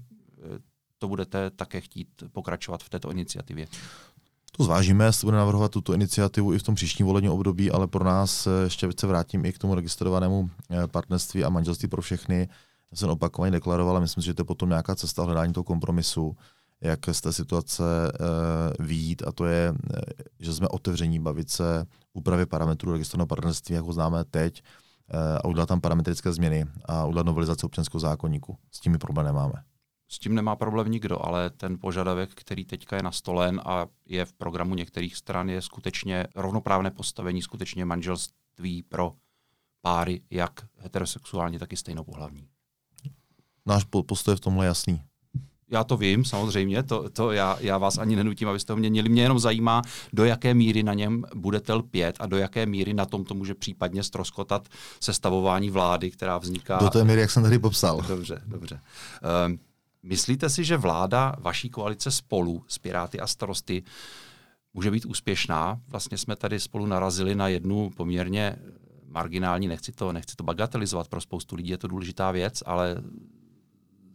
To 1.00 1.08
budete 1.08 1.50
také 1.50 1.82
chtít 1.82 2.08
pokračovat 2.32 2.84
v 2.84 2.89
této 2.89 3.12
iniciativě? 3.12 3.68
To 4.52 4.64
zvážíme, 4.64 5.06
jestli 5.06 5.26
budeme 5.26 5.39
navrhovat 5.39 5.72
tuto 5.72 5.93
iniciativu 5.93 6.54
i 6.54 6.60
v 6.60 6.64
tom 6.64 6.76
příštím 6.76 7.06
volebním 7.06 7.32
období, 7.32 7.72
ale 7.72 7.88
pro 7.88 8.04
nás 8.04 8.48
ještě 8.64 8.89
se 9.00 9.08
vrátím 9.08 9.45
i 9.45 9.54
k 9.54 9.58
tomu 9.58 9.76
registrovanému 9.76 10.50
partnerství 10.91 11.43
a 11.43 11.50
manželství 11.50 11.88
pro 11.88 12.02
všechny. 12.02 12.48
Já 12.91 12.98
jsem 12.98 13.10
opakovaně 13.10 13.52
deklaroval 13.52 13.98
a 13.98 14.00
myslím, 14.00 14.24
že 14.24 14.34
to 14.34 14.41
je 14.41 14.45
potom 14.45 14.70
nějaká 14.70 14.95
cesta 14.95 15.24
hledání 15.24 15.54
toho 15.54 15.64
kompromisu 15.64 16.36
jak 16.82 17.00
z 17.12 17.22
té 17.22 17.34
situace 17.34 17.84
uh, 17.84 18.86
výjít 18.86 19.24
a 19.28 19.32
to 19.32 19.45
je, 19.45 19.74
že 20.39 20.54
jsme 20.54 20.68
otevření 20.68 21.20
bavit 21.20 21.50
se 21.50 21.86
úpravy 22.14 22.45
parametrů 22.45 22.91
registrovaného 22.91 23.28
partnerství, 23.28 23.76
jako 23.76 23.93
známe 23.93 24.24
teď, 24.24 24.64
uh, 25.14 25.20
a 25.20 25.45
udělat 25.45 25.66
tam 25.66 25.82
parametrické 25.82 26.34
změny 26.34 26.66
a 26.86 27.06
udělat 27.06 27.26
novelizaci 27.26 27.66
občanského 27.66 28.00
zákonníku. 28.00 28.58
S 28.72 28.80
tím 28.80 28.98
problém 28.98 29.26
nemáme. 29.26 29.54
S 30.10 30.20
tím 30.20 30.36
nemá 30.36 30.55
problém 30.55 30.91
nikdo, 30.91 31.26
ale 31.26 31.49
ten 31.49 31.78
požadavek, 31.80 32.30
který 32.36 32.66
teďka 32.66 32.95
je 32.95 33.03
nastolen 33.03 33.62
a 33.66 33.88
je 34.05 34.26
v 34.26 34.34
programu 34.34 34.76
některých 34.76 35.16
stran, 35.16 35.49
je 35.49 35.62
skutečně 35.62 36.28
rovnoprávné 36.36 36.91
postavení, 36.91 37.41
skutečně 37.41 37.86
manželství 37.86 38.84
pro 38.84 39.14
páry, 39.82 40.22
jak 40.32 40.51
heterosexuální, 40.78 41.60
tak 41.60 41.74
i 41.74 41.78
stejnopohlavní. 41.78 42.47
Náš 43.66 43.84
postoj 43.84 44.32
je 44.32 44.36
v 44.36 44.39
tomhle 44.39 44.66
jasný 44.66 45.01
já 45.72 45.84
to 45.84 45.97
vím, 45.97 46.26
samozřejmě, 46.26 46.84
to, 46.84 47.10
to 47.10 47.32
já, 47.32 47.58
já 47.60 47.78
vás 47.78 47.97
ani 47.97 48.16
nenutím, 48.16 48.49
abyste 48.49 48.74
ho 48.74 48.78
měnili. 48.78 49.10
Mě 49.10 49.22
jenom 49.22 49.39
zajímá, 49.39 49.82
do 50.14 50.26
jaké 50.26 50.53
míry 50.53 50.84
na 50.84 50.93
něm 50.93 51.24
budete 51.36 51.74
lpět 51.74 52.16
a 52.20 52.26
do 52.26 52.38
jaké 52.38 52.66
míry 52.66 52.93
na 52.93 53.05
tom 53.05 53.26
to 53.26 53.34
může 53.34 53.55
případně 53.55 54.03
stroskotat 54.03 54.68
sestavování 54.99 55.70
vlády, 55.70 56.12
která 56.12 56.38
vzniká. 56.38 56.78
Do 56.78 56.89
té 56.89 57.03
míry, 57.03 57.22
jak 57.22 57.32
jsem 57.32 57.43
tady 57.43 57.60
popsal. 57.60 58.01
Dobře, 58.08 58.41
dobře. 58.45 58.80
Um, 59.47 59.60
myslíte 60.08 60.49
si, 60.49 60.64
že 60.64 60.78
vláda 60.78 61.36
vaší 61.39 61.70
koalice 61.70 62.12
spolu 62.12 62.64
s 62.68 62.78
Piráty 62.78 63.20
a 63.20 63.28
starosty 63.28 63.84
může 64.74 64.91
být 64.91 65.05
úspěšná? 65.05 65.82
Vlastně 65.88 66.18
jsme 66.18 66.36
tady 66.36 66.60
spolu 66.60 66.86
narazili 66.86 67.36
na 67.36 67.47
jednu 67.47 67.89
poměrně 67.89 68.55
marginální, 69.08 69.68
nechci 69.68 69.91
to, 69.91 70.12
nechci 70.12 70.36
to 70.36 70.43
bagatelizovat, 70.43 71.08
pro 71.08 71.22
spoustu 71.22 71.55
lidí 71.55 71.70
je 71.70 71.78
to 71.78 71.88
důležitá 71.88 72.32
věc, 72.32 72.64
ale 72.66 73.03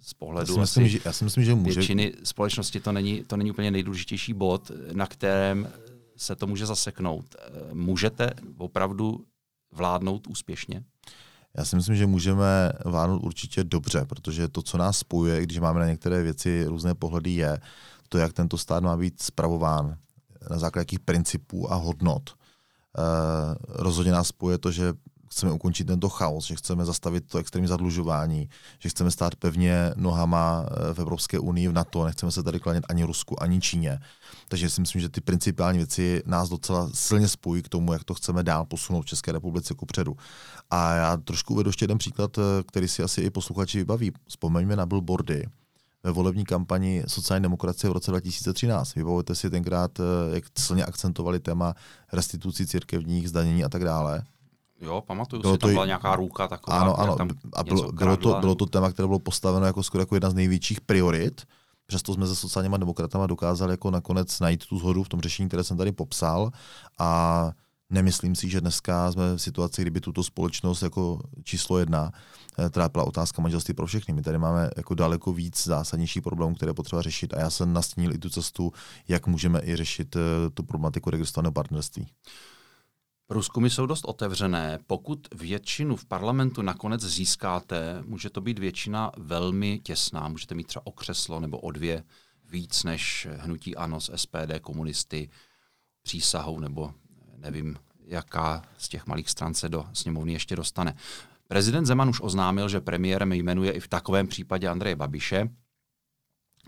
z 0.01 0.15
pohledu 0.15 0.53
já 0.53 0.55
si 0.55 0.61
myslím, 0.61 0.89
že, 0.89 0.99
já 1.05 1.13
si 1.13 1.25
myslím, 1.25 1.45
že 1.45 1.55
může... 1.55 1.81
většiny 1.81 2.13
společnosti 2.25 2.81
to 2.81 2.93
není, 2.93 3.25
to 3.25 3.37
není 3.37 3.51
úplně 3.51 3.71
nejdůležitější 3.71 4.35
bod, 4.35 4.71
na 4.93 5.07
kterém 5.07 5.69
se 6.17 6.37
to 6.37 6.47
může 6.47 6.67
zaseknout. 6.67 7.37
Můžete 7.73 8.31
opravdu 8.59 9.25
vládnout 9.73 10.27
úspěšně? 10.27 10.85
Já 11.57 11.65
si 11.65 11.77
myslím, 11.77 11.97
že 11.97 12.07
můžeme 12.07 12.73
vládnout 12.85 13.23
určitě 13.23 13.65
dobře, 13.65 14.05
protože 14.05 14.49
to, 14.49 14.63
co 14.63 14.79
nás 14.79 14.99
spojuje, 14.99 15.43
když 15.43 15.59
máme 15.59 15.81
na 15.81 15.87
některé 15.87 16.23
věci 16.23 16.65
různé 16.65 16.95
pohledy, 16.95 17.31
je 17.31 17.61
to, 18.09 18.19
jak 18.19 18.33
tento 18.33 18.59
stát 18.59 18.83
má 18.83 18.97
být 18.97 19.23
spravován, 19.23 19.97
na 20.51 20.59
základě 20.59 20.81
jakých 20.81 21.01
principů 21.01 21.73
a 21.73 21.75
hodnot. 21.75 22.31
Uh, 22.99 23.55
rozhodně 23.69 24.13
nás 24.13 24.29
spojuje 24.29 24.59
to, 24.59 24.71
že 24.71 24.93
chceme 25.33 25.53
ukončit 25.53 25.85
tento 25.85 26.09
chaos, 26.09 26.47
že 26.47 26.57
chceme 26.57 26.85
zastavit 26.85 27.25
to 27.27 27.39
extrémní 27.39 27.69
zadlužování, 27.69 28.49
že 28.79 28.89
chceme 28.89 29.11
stát 29.11 29.37
pevně 29.37 29.93
nohama 29.97 30.67
eh, 30.67 30.95
v 30.95 30.99
Evropské 30.99 31.39
unii, 31.39 31.69
v 31.69 31.73
NATO, 31.73 32.05
nechceme 32.05 32.33
se 32.33 32.43
tady 32.43 32.61
klanět 32.61 32.85
ani 32.89 33.05
Rusku, 33.05 33.43
ani 33.43 33.61
Číně. 33.61 33.99
Takže 34.49 34.71
si 34.71 34.81
myslím, 34.81 35.01
že 35.01 35.09
ty 35.09 35.21
principiální 35.21 35.79
věci 35.79 36.23
nás 36.27 36.49
docela 36.49 36.91
silně 36.95 37.29
spojí 37.29 37.63
k 37.63 37.69
tomu, 37.69 37.93
jak 37.93 38.05
to 38.05 38.15
chceme 38.15 38.43
dál 38.43 38.65
posunout 38.65 39.03
v 39.03 39.07
České 39.07 39.33
republice 39.33 39.75
ku 39.75 39.87
předu. 39.87 40.17
A 40.71 40.95
já 40.95 41.17
trošku 41.17 41.55
uvedu 41.55 41.69
ještě 41.69 41.85
jeden 41.85 41.99
příklad, 41.99 42.39
eh, 42.39 42.43
který 42.69 42.89
si 42.89 43.03
asi 43.03 43.21
i 43.21 43.31
posluchači 43.31 43.79
vybaví. 43.79 44.13
Vzpomeňme 44.29 44.77
na 44.77 44.87
billboardy, 44.87 45.47
ve 46.05 46.11
volební 46.11 46.45
kampani 46.45 47.05
sociální 47.07 47.43
demokracie 47.43 47.91
v 47.91 47.93
roce 47.93 48.11
2013. 48.11 48.95
Vybavujete 48.95 49.35
si 49.35 49.51
tenkrát, 49.51 50.01
eh, 50.01 50.35
jak 50.35 50.45
silně 50.59 50.85
akcentovali 50.85 51.41
téma 51.41 51.75
restitucí 52.13 52.67
církevních, 52.67 53.29
zdanění 53.29 53.65
a 53.65 53.69
tak 53.69 53.85
dále. 53.85 54.23
Jo, 54.83 55.01
pamatuju 55.07 55.43
bylo 55.43 55.55
si, 55.55 55.59
to 55.59 55.67
tam 55.67 55.75
byla 55.75 55.87
nějaká 55.87 56.17
růka 56.17 56.49
taková. 56.49 56.81
Ano, 56.81 57.01
ano. 57.01 57.17
Tam 57.17 57.29
a 57.53 57.65
bylo, 57.65 57.93
bylo, 57.93 58.17
to, 58.17 58.37
bylo 58.41 58.55
to 58.55 58.67
téma, 58.67 58.93
které 58.93 59.07
bylo 59.07 59.19
postaveno 59.19 59.67
jako 59.67 59.83
skoro 59.83 60.03
jako 60.03 60.17
jedna 60.17 60.31
z 60.31 60.35
největších 60.35 60.81
priorit. 60.81 61.43
Přesto 61.87 62.15
jsme 62.15 62.27
se 62.27 62.37
sociálníma 62.37 62.77
demokratama 62.77 63.27
dokázali 63.27 63.73
jako 63.73 63.91
nakonec 63.91 64.41
najít 64.41 64.67
tu 64.67 64.79
zhodu 64.79 65.03
v 65.03 65.09
tom 65.09 65.21
řešení, 65.21 65.49
které 65.49 65.65
jsem 65.65 65.77
tady 65.77 65.93
popsal. 65.93 66.51
A 66.99 67.51
nemyslím 67.91 68.35
si, 68.35 68.51
že 68.51 68.61
dneska 68.61 69.13
jsme 69.13 69.37
v 69.37 69.39
situaci, 69.39 69.83
kdyby 69.83 70.01
tuto 70.01 70.23
společnost 70.23 70.83
jako 70.83 71.21
číslo 71.45 71.79
jedna 71.79 72.13
eh, 72.59 72.71
trápila 72.71 73.05
otázka 73.05 73.43
manželství 73.43 73.75
pro 73.75 73.87
všechny. 73.87 74.15
My 74.15 74.23
tady 74.23 74.39
máme 74.39 74.71
jako 74.77 74.95
daleko 74.95 75.33
víc 75.33 75.65
zásadnějších 75.65 76.23
problémů, 76.23 76.55
které 76.55 76.75
potřeba 76.75 77.03
řešit. 77.03 77.35
A 77.35 77.41
já 77.41 77.51
jsem 77.51 77.73
nastínil 77.73 78.15
i 78.15 78.19
tu 78.19 78.31
cestu, 78.31 78.73
jak 79.09 79.27
můžeme 79.27 79.61
i 79.65 79.77
řešit 79.77 80.17
eh, 80.17 80.51
tu 80.55 80.63
problematiku 80.63 81.11
registrovaného 81.11 81.53
partnerství. 81.53 82.07
Průzkumy 83.33 83.71
jsou 83.71 83.87
dost 83.87 84.05
otevřené. 84.05 84.79
Pokud 84.87 85.29
většinu 85.35 85.97
v 85.97 86.05
parlamentu 86.05 86.63
nakonec 86.63 87.01
získáte, 87.01 88.03
může 88.07 88.31
to 88.31 88.41
být 88.41 88.59
většina 88.59 89.13
velmi 89.17 89.81
těsná. 89.83 90.29
Můžete 90.29 90.55
mít 90.55 90.67
třeba 90.67 90.87
o 90.87 90.93
křeslo 90.93 91.41
nebo 91.41 91.59
o 91.59 91.71
dvě 91.71 92.05
víc 92.51 92.85
než 92.85 93.29
hnutí 93.39 93.77
ANO 93.77 94.01
z 94.01 94.11
SPD, 94.17 94.61
komunisty, 94.61 95.31
přísahou 96.03 96.61
nebo 96.61 96.95
nevím, 97.37 97.77
jaká 98.05 98.63
z 98.79 98.89
těch 98.89 99.07
malých 99.07 99.31
stran 99.31 99.55
se 99.55 99.69
do 99.69 99.87
sněmovny 99.93 100.33
ještě 100.33 100.57
dostane. 100.57 100.95
Prezident 101.49 101.87
Zeman 101.87 102.09
už 102.09 102.21
oznámil, 102.21 102.69
že 102.69 102.81
premiérem 102.81 103.33
jmenuje 103.33 103.73
i 103.73 103.81
v 103.81 103.89
takovém 103.89 104.27
případě 104.27 104.69
Andreje 104.69 104.97
Babiše. 104.97 105.49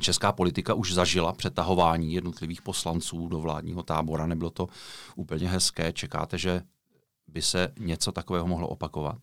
Česká 0.00 0.32
politika 0.32 0.74
už 0.74 0.94
zažila 0.94 1.32
přetahování 1.32 2.14
jednotlivých 2.14 2.62
poslanců 2.62 3.28
do 3.28 3.40
vládního 3.40 3.82
tábora, 3.82 4.26
nebylo 4.26 4.50
to 4.50 4.68
úplně 5.16 5.48
hezké. 5.48 5.92
Čekáte, 5.92 6.38
že 6.38 6.62
by 7.28 7.42
se 7.42 7.72
něco 7.78 8.12
takového 8.12 8.46
mohlo 8.46 8.68
opakovat? 8.68 9.16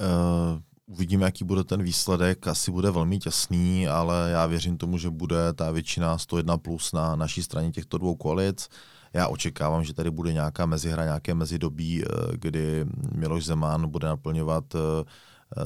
Uh, 0.00 0.60
uvidíme, 0.86 1.24
jaký 1.24 1.44
bude 1.44 1.64
ten 1.64 1.82
výsledek. 1.82 2.46
Asi 2.46 2.70
bude 2.70 2.90
velmi 2.90 3.18
těsný, 3.18 3.88
ale 3.88 4.30
já 4.30 4.46
věřím 4.46 4.76
tomu, 4.76 4.98
že 4.98 5.10
bude 5.10 5.52
ta 5.52 5.70
většina 5.70 6.18
101 6.18 6.58
plus 6.58 6.92
na 6.92 7.16
naší 7.16 7.42
straně 7.42 7.70
těchto 7.70 7.98
dvou 7.98 8.14
koalic. 8.14 8.68
Já 9.12 9.28
očekávám, 9.28 9.84
že 9.84 9.94
tady 9.94 10.10
bude 10.10 10.32
nějaká 10.32 10.66
mezihra, 10.66 11.04
nějaké 11.04 11.34
mezidobí, 11.34 12.02
eh, 12.02 12.06
kdy 12.32 12.84
Miloš 13.14 13.44
Zeman 13.44 13.88
bude 13.88 14.08
naplňovat 14.08 14.74
eh, 14.74 14.78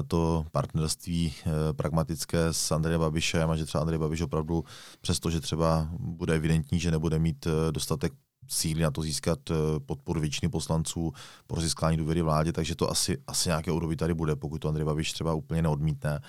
to 0.07 0.45
partnerství 0.53 1.35
eh, 1.37 1.51
pragmatické 1.73 2.53
s 2.53 2.73
Andrejem 2.73 3.01
Babišem 3.01 3.51
a 3.51 3.57
že 3.57 3.67
třeba 3.67 3.83
Andrej 3.83 3.99
Babiš 3.99 4.21
opravdu, 4.21 4.65
přestože 5.01 5.41
třeba 5.41 5.89
bude 5.99 6.35
evidentní, 6.35 6.81
že 6.81 6.91
nebude 6.91 7.19
mít 7.19 7.47
dostatek 7.71 8.13
síly 8.49 8.83
na 8.83 8.91
to 8.91 9.03
získat 9.03 9.39
podporu 9.87 10.21
většiny 10.21 10.51
poslanců 10.51 11.13
pro 11.47 11.61
získání 11.61 11.97
důvěry 11.97 12.23
vládě, 12.23 12.53
takže 12.53 12.75
to 12.75 12.91
asi, 12.91 13.19
asi 13.27 13.49
nějaké 13.49 13.71
úrovy 13.71 13.97
tady 13.97 14.15
bude, 14.15 14.37
pokud 14.37 14.59
to 14.59 14.69
Andrej 14.69 14.85
Babiš 14.85 15.13
třeba 15.13 15.35
úplně 15.35 15.63
neodmítne. 15.63 16.21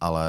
Ale 0.00 0.28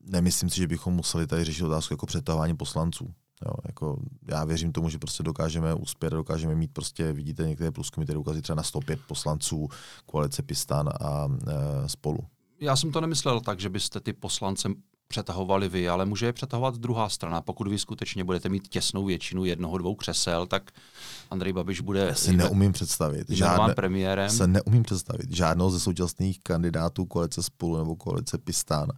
nemyslím 0.00 0.50
si, 0.50 0.56
že 0.56 0.66
bychom 0.66 0.94
museli 0.94 1.26
tady 1.26 1.44
řešit 1.44 1.64
otázku 1.64 1.94
jako 1.94 2.06
přetahování 2.06 2.56
poslanců. 2.56 3.14
Jo, 3.46 3.52
jako 3.66 3.98
já 4.28 4.44
věřím 4.44 4.72
tomu, 4.72 4.88
že 4.88 4.98
prostě 4.98 5.22
dokážeme 5.22 5.74
uspět, 5.74 6.10
dokážeme 6.10 6.54
mít 6.54 6.72
prostě, 6.72 7.12
vidíte 7.12 7.48
některé 7.48 7.70
průzkumy, 7.70 8.04
které 8.04 8.18
ukazují 8.18 8.42
třeba 8.42 8.56
na 8.56 8.62
105 8.62 9.00
poslanců 9.08 9.68
koalice 10.06 10.42
Pistan 10.42 10.88
a 11.00 11.28
e, 11.28 11.88
spolu. 11.88 12.18
Já 12.60 12.76
jsem 12.76 12.92
to 12.92 13.00
nemyslel 13.00 13.40
tak, 13.40 13.60
že 13.60 13.68
byste 13.68 14.00
ty 14.00 14.12
poslance 14.12 14.68
přetahovali 15.08 15.68
vy, 15.68 15.88
ale 15.88 16.06
může 16.06 16.26
je 16.26 16.32
přetahovat 16.32 16.76
druhá 16.76 17.08
strana. 17.08 17.40
Pokud 17.40 17.68
vy 17.68 17.78
skutečně 17.78 18.24
budete 18.24 18.48
mít 18.48 18.68
těsnou 18.68 19.04
většinu 19.04 19.44
jednoho, 19.44 19.78
dvou 19.78 19.94
křesel, 19.94 20.46
tak 20.46 20.70
Andrej 21.30 21.52
Babiš 21.52 21.80
bude 21.80 22.00
Já 22.00 22.14
si 22.14 22.36
neumím 22.36 22.72
představit. 22.72 23.30
Žádné, 23.30 23.74
premiérem. 23.74 24.30
Se 24.30 24.46
neumím 24.46 24.82
představit 24.82 25.32
žádnou 25.36 25.70
ze 25.70 25.80
současných 25.80 26.40
kandidátů 26.42 27.06
koalice 27.06 27.42
Spolu 27.42 27.78
nebo 27.78 27.96
koalice 27.96 28.38
Pistán, 28.38 28.88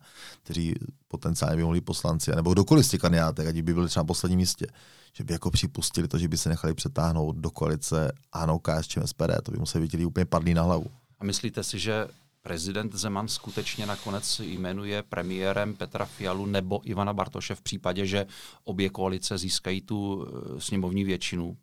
kteří 0.43 0.75
potenciálně 1.09 1.57
by 1.57 1.63
mohli 1.63 1.81
poslanci, 1.81 2.31
nebo 2.37 2.53
kdokoliv 2.53 2.87
z 2.87 2.89
těch 2.89 3.01
kandidátek, 3.01 3.47
ať 3.47 3.61
by 3.61 3.75
byli 3.75 3.89
třeba 3.89 4.03
na 4.03 4.07
posledním 4.07 4.39
místě, 4.39 4.67
že 5.13 5.25
by 5.25 5.33
jako 5.33 5.51
připustili 5.51 6.09
to, 6.09 6.19
že 6.19 6.29
by 6.29 6.39
se 6.39 6.49
nechali 6.49 6.75
přetáhnout 6.75 7.37
do 7.37 7.51
koalice 7.51 8.13
ANO, 8.33 8.59
KSČM, 8.59 9.07
SPD, 9.07 9.43
to 9.43 9.53
by 9.53 9.59
museli 9.59 9.89
být 9.89 10.05
úplně 10.05 10.25
padlý 10.25 10.55
na 10.55 10.63
hlavu. 10.63 10.87
A 11.21 11.25
myslíte 11.25 11.65
si, 11.65 11.79
že 11.79 12.09
prezident 12.47 12.95
Zeman 12.95 13.29
skutečně 13.29 13.87
nakonec 13.87 14.41
jmenuje 14.45 15.03
premiérem 15.03 15.75
Petra 15.75 16.05
Fialu 16.05 16.47
nebo 16.47 16.81
Ivana 16.85 17.13
Bartoše 17.13 17.55
v 17.55 17.61
případě, 17.61 18.07
že 18.07 18.27
obě 18.65 18.91
koalice 18.91 19.39
získají 19.39 19.81
tu 19.81 20.27
eh, 20.27 20.61
sněmovní 20.61 21.05
většinu? 21.05 21.57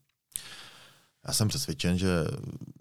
Já 1.27 1.33
jsem 1.33 1.47
přesvědčen, 1.47 1.97
že 1.97 2.07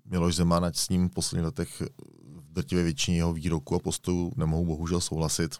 Miloš 0.04 0.34
Zeman, 0.34 0.70
s 0.74 0.88
ním 0.88 1.08
v 1.08 1.12
posledních 1.12 1.44
letech 1.44 1.80
v 2.26 2.52
drtivé 2.52 2.82
většině 2.82 3.16
jeho 3.16 3.32
výroku 3.32 3.74
a 3.74 3.78
postojů 3.78 4.32
nemohu 4.36 4.66
bohužel 4.66 5.00
souhlasit, 5.00 5.56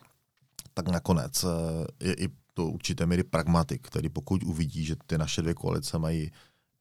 tak 0.75 0.89
nakonec 0.89 1.45
eh, 1.45 2.07
je 2.09 2.15
i 2.15 2.29
to 2.55 2.67
určité 2.67 3.07
míry 3.07 3.23
pragmatik, 3.23 3.87
který 3.87 4.09
pokud 4.09 4.43
uvidí, 4.43 4.85
že 4.85 4.97
ty 5.07 5.19
naše 5.19 5.43
dvě 5.43 5.55
koalice 5.55 5.99
mají 5.99 6.31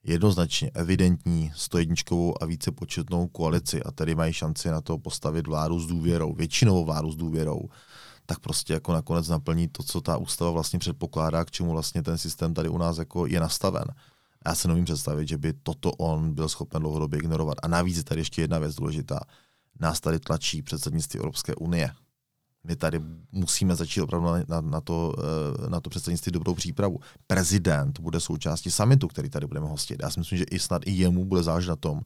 jednoznačně 0.03 0.71
evidentní 0.73 1.51
stojedničkovou 1.55 2.43
a 2.43 2.45
více 2.45 2.71
početnou 2.71 3.27
koalici 3.27 3.83
a 3.83 3.91
tedy 3.91 4.15
mají 4.15 4.33
šanci 4.33 4.69
na 4.69 4.81
to 4.81 4.97
postavit 4.97 5.47
vládu 5.47 5.79
s 5.79 5.87
důvěrou, 5.87 6.33
většinovou 6.33 6.85
vládu 6.85 7.11
s 7.11 7.15
důvěrou, 7.15 7.69
tak 8.25 8.39
prostě 8.39 8.73
jako 8.73 8.93
nakonec 8.93 9.27
naplní 9.27 9.67
to, 9.67 9.83
co 9.83 10.01
ta 10.01 10.17
ústava 10.17 10.51
vlastně 10.51 10.79
předpokládá, 10.79 11.45
k 11.45 11.51
čemu 11.51 11.71
vlastně 11.71 12.03
ten 12.03 12.17
systém 12.17 12.53
tady 12.53 12.69
u 12.69 12.77
nás 12.77 12.97
jako 12.97 13.25
je 13.25 13.39
nastaven. 13.39 13.85
Já 14.45 14.55
se 14.55 14.67
nevím 14.67 14.85
představit, 14.85 15.27
že 15.27 15.37
by 15.37 15.53
toto 15.53 15.91
on 15.91 16.33
byl 16.33 16.49
schopen 16.49 16.81
dlouhodobě 16.81 17.19
ignorovat. 17.19 17.57
A 17.63 17.67
navíc 17.67 17.97
je 17.97 18.03
tady 18.03 18.21
ještě 18.21 18.41
jedna 18.41 18.59
věc 18.59 18.75
důležitá. 18.75 19.19
Nás 19.79 19.99
tady 19.99 20.19
tlačí 20.19 20.61
předsednictví 20.61 21.19
Evropské 21.19 21.55
unie 21.55 21.91
my 22.63 22.75
tady 22.75 23.01
musíme 23.31 23.75
začít 23.75 24.01
opravdu 24.01 24.27
na, 24.47 24.61
na, 24.61 24.81
to, 24.81 25.13
eh, 25.19 25.69
na 25.69 25.79
to 25.79 25.89
předsednictví 25.89 26.31
dobrou 26.31 26.53
přípravu. 26.53 26.99
Prezident 27.27 27.99
bude 27.99 28.19
součástí 28.19 28.71
summitu, 28.71 29.07
který 29.07 29.29
tady 29.29 29.47
budeme 29.47 29.67
hostit. 29.67 29.99
Já 30.03 30.09
si 30.09 30.19
myslím, 30.19 30.37
že 30.37 30.45
i 30.51 30.59
snad 30.59 30.81
i 30.85 30.91
jemu 30.91 31.25
bude 31.25 31.43
záležet 31.43 31.69
na 31.69 31.75
tom, 31.75 32.01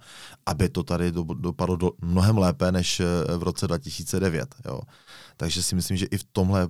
aby 0.45 0.69
to 0.69 0.83
tady 0.83 1.11
do, 1.11 1.23
dopadlo 1.23 1.75
do, 1.75 1.91
mnohem 2.01 2.37
lépe 2.37 2.71
než 2.71 2.99
eh, 2.99 3.37
v 3.37 3.43
roce 3.43 3.67
2009. 3.67 4.55
Jo. 4.65 4.81
Takže 5.37 5.63
si 5.63 5.75
myslím, 5.75 5.97
že 5.97 6.05
i 6.05 6.17
v 6.17 6.23
tomhle 6.23 6.67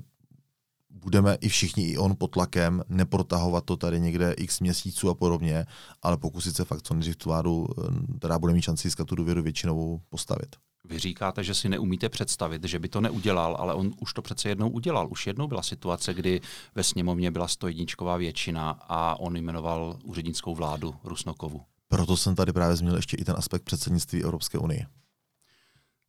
budeme 0.90 1.38
i 1.42 1.50
všichni, 1.50 1.84
i 1.84 1.98
on 1.98 2.16
pod 2.18 2.28
tlakem, 2.28 2.84
neprotahovat 2.90 3.66
to 3.66 3.78
tady 3.78 4.00
někde 4.00 4.34
x 4.34 4.60
měsíců 4.60 5.10
a 5.10 5.16
podobně, 5.16 5.66
ale 6.02 6.18
pokusit 6.18 6.56
se 6.56 6.66
fakt 6.66 6.82
co 6.82 6.94
nejdřív 6.94 7.16
tu 7.16 7.30
vládu, 7.30 7.68
eh, 7.78 8.18
která 8.18 8.40
bude 8.40 8.54
mít 8.54 8.62
šanci 8.62 8.88
získat 8.88 9.08
tu 9.08 9.16
důvěru 9.16 9.44
většinovou, 9.44 10.02
postavit. 10.10 10.56
Vy 10.90 11.00
říkáte, 11.00 11.44
že 11.44 11.54
si 11.54 11.70
neumíte 11.70 12.10
představit, 12.10 12.64
že 12.64 12.80
by 12.80 12.90
to 12.90 13.02
neudělal, 13.02 13.56
ale 13.60 13.74
on 13.74 13.92
už 14.02 14.14
to 14.14 14.22
přece 14.22 14.50
jednou 14.50 14.70
udělal. 14.70 15.08
Už 15.12 15.28
jednou 15.28 15.48
byla 15.48 15.62
situace, 15.62 16.14
kdy 16.14 16.42
ve 16.76 16.84
sněmovně 16.84 17.32
byla 17.32 17.48
stojničková 17.48 18.18
většina 18.18 18.70
a 18.70 19.20
on 19.20 19.38
jmenoval 19.38 20.00
úřednickou 20.04 20.56
vládu 20.56 20.96
Rusnokovu. 21.04 21.62
Proto 21.88 22.18
jsem 22.18 22.36
tady 22.36 22.54
právě 22.54 22.76
zmínil 22.76 22.96
ještě 22.96 23.18
i 23.18 23.24
ten 23.24 23.36
aspekt 23.38 23.64
předsednictví 23.64 24.24
Evropské 24.24 24.58
unie. 24.58 24.88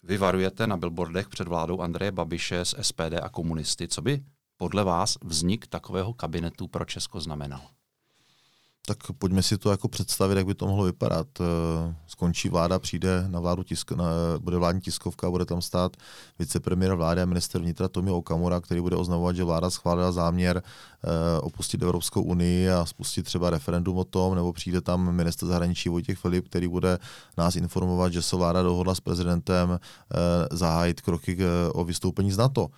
Vy 0.02 0.18
varujete 0.18 0.66
na 0.66 0.76
billboardech 0.76 1.28
před 1.28 1.48
vládou 1.48 1.80
Andreje 1.80 2.12
Babiše 2.12 2.64
z 2.64 2.74
SPD 2.80 3.12
a 3.22 3.28
komunisty. 3.28 3.88
Co 3.88 4.02
by 4.02 4.24
podle 4.56 4.84
vás 4.84 5.18
vznik 5.24 5.66
takového 5.66 6.12
kabinetu 6.12 6.68
pro 6.68 6.84
Česko 6.84 7.20
znamenal? 7.20 7.60
Tak 8.88 8.98
pojďme 9.18 9.42
si 9.42 9.58
to 9.58 9.70
jako 9.70 9.88
představit, 9.88 10.36
jak 10.36 10.46
by 10.46 10.54
to 10.54 10.66
mohlo 10.66 10.84
vypadat. 10.84 11.26
Eh, 11.40 11.94
skončí 12.06 12.48
vláda, 12.48 12.78
přijde 12.78 13.24
na 13.28 13.40
vládu 13.40 13.62
tisk, 13.62 13.92
na, 13.92 14.04
bude 14.38 14.56
vládní 14.56 14.80
tiskovka, 14.80 15.30
bude 15.30 15.44
tam 15.44 15.62
stát 15.62 15.96
vicepremiér 16.38 16.94
vlády 16.94 17.22
a 17.22 17.24
minister 17.24 17.60
vnitra 17.60 17.88
Tomio 17.88 18.16
Okamura, 18.16 18.60
který 18.60 18.80
bude 18.80 18.96
oznamovat, 18.96 19.36
že 19.36 19.44
vláda 19.44 19.70
schválila 19.70 20.12
záměr 20.12 20.62
eh, 20.62 21.40
opustit 21.40 21.82
Evropskou 21.82 22.22
unii 22.22 22.70
a 22.70 22.86
spustit 22.86 23.22
třeba 23.22 23.50
referendum 23.50 23.98
o 23.98 24.04
tom, 24.04 24.34
nebo 24.34 24.52
přijde 24.52 24.80
tam 24.80 25.12
minister 25.14 25.48
zahraničí 25.48 25.88
Vojtěch 25.88 26.18
Filip, 26.18 26.48
který 26.48 26.68
bude 26.68 26.98
nás 27.38 27.56
informovat, 27.56 28.12
že 28.12 28.22
se 28.22 28.36
vláda 28.36 28.62
dohodla 28.62 28.94
s 28.94 29.00
prezidentem 29.00 29.70
eh, 29.70 30.18
zahájit 30.56 31.00
kroky 31.00 31.38
o 31.72 31.84
vystoupení 31.84 32.32
z 32.32 32.38
NATO. 32.38 32.68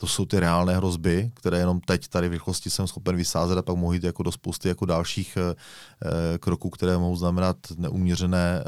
To 0.00 0.06
jsou 0.06 0.24
ty 0.24 0.40
reálné 0.40 0.76
hrozby, 0.76 1.30
které 1.34 1.58
jenom 1.58 1.80
teď 1.80 2.08
tady 2.08 2.28
v 2.28 2.32
rychlosti 2.32 2.70
jsem 2.70 2.86
schopen 2.86 3.16
vysázet 3.16 3.58
a 3.58 3.62
pak 3.62 3.76
mohu 3.76 3.92
jít 3.92 4.04
jako 4.04 4.22
do 4.22 4.32
spousty 4.32 4.68
jako 4.68 4.86
dalších 4.86 5.36
e, 5.36 6.38
kroků, 6.38 6.70
které 6.70 6.98
mohou 6.98 7.16
znamenat 7.16 7.56
neuměřené, 7.76 8.64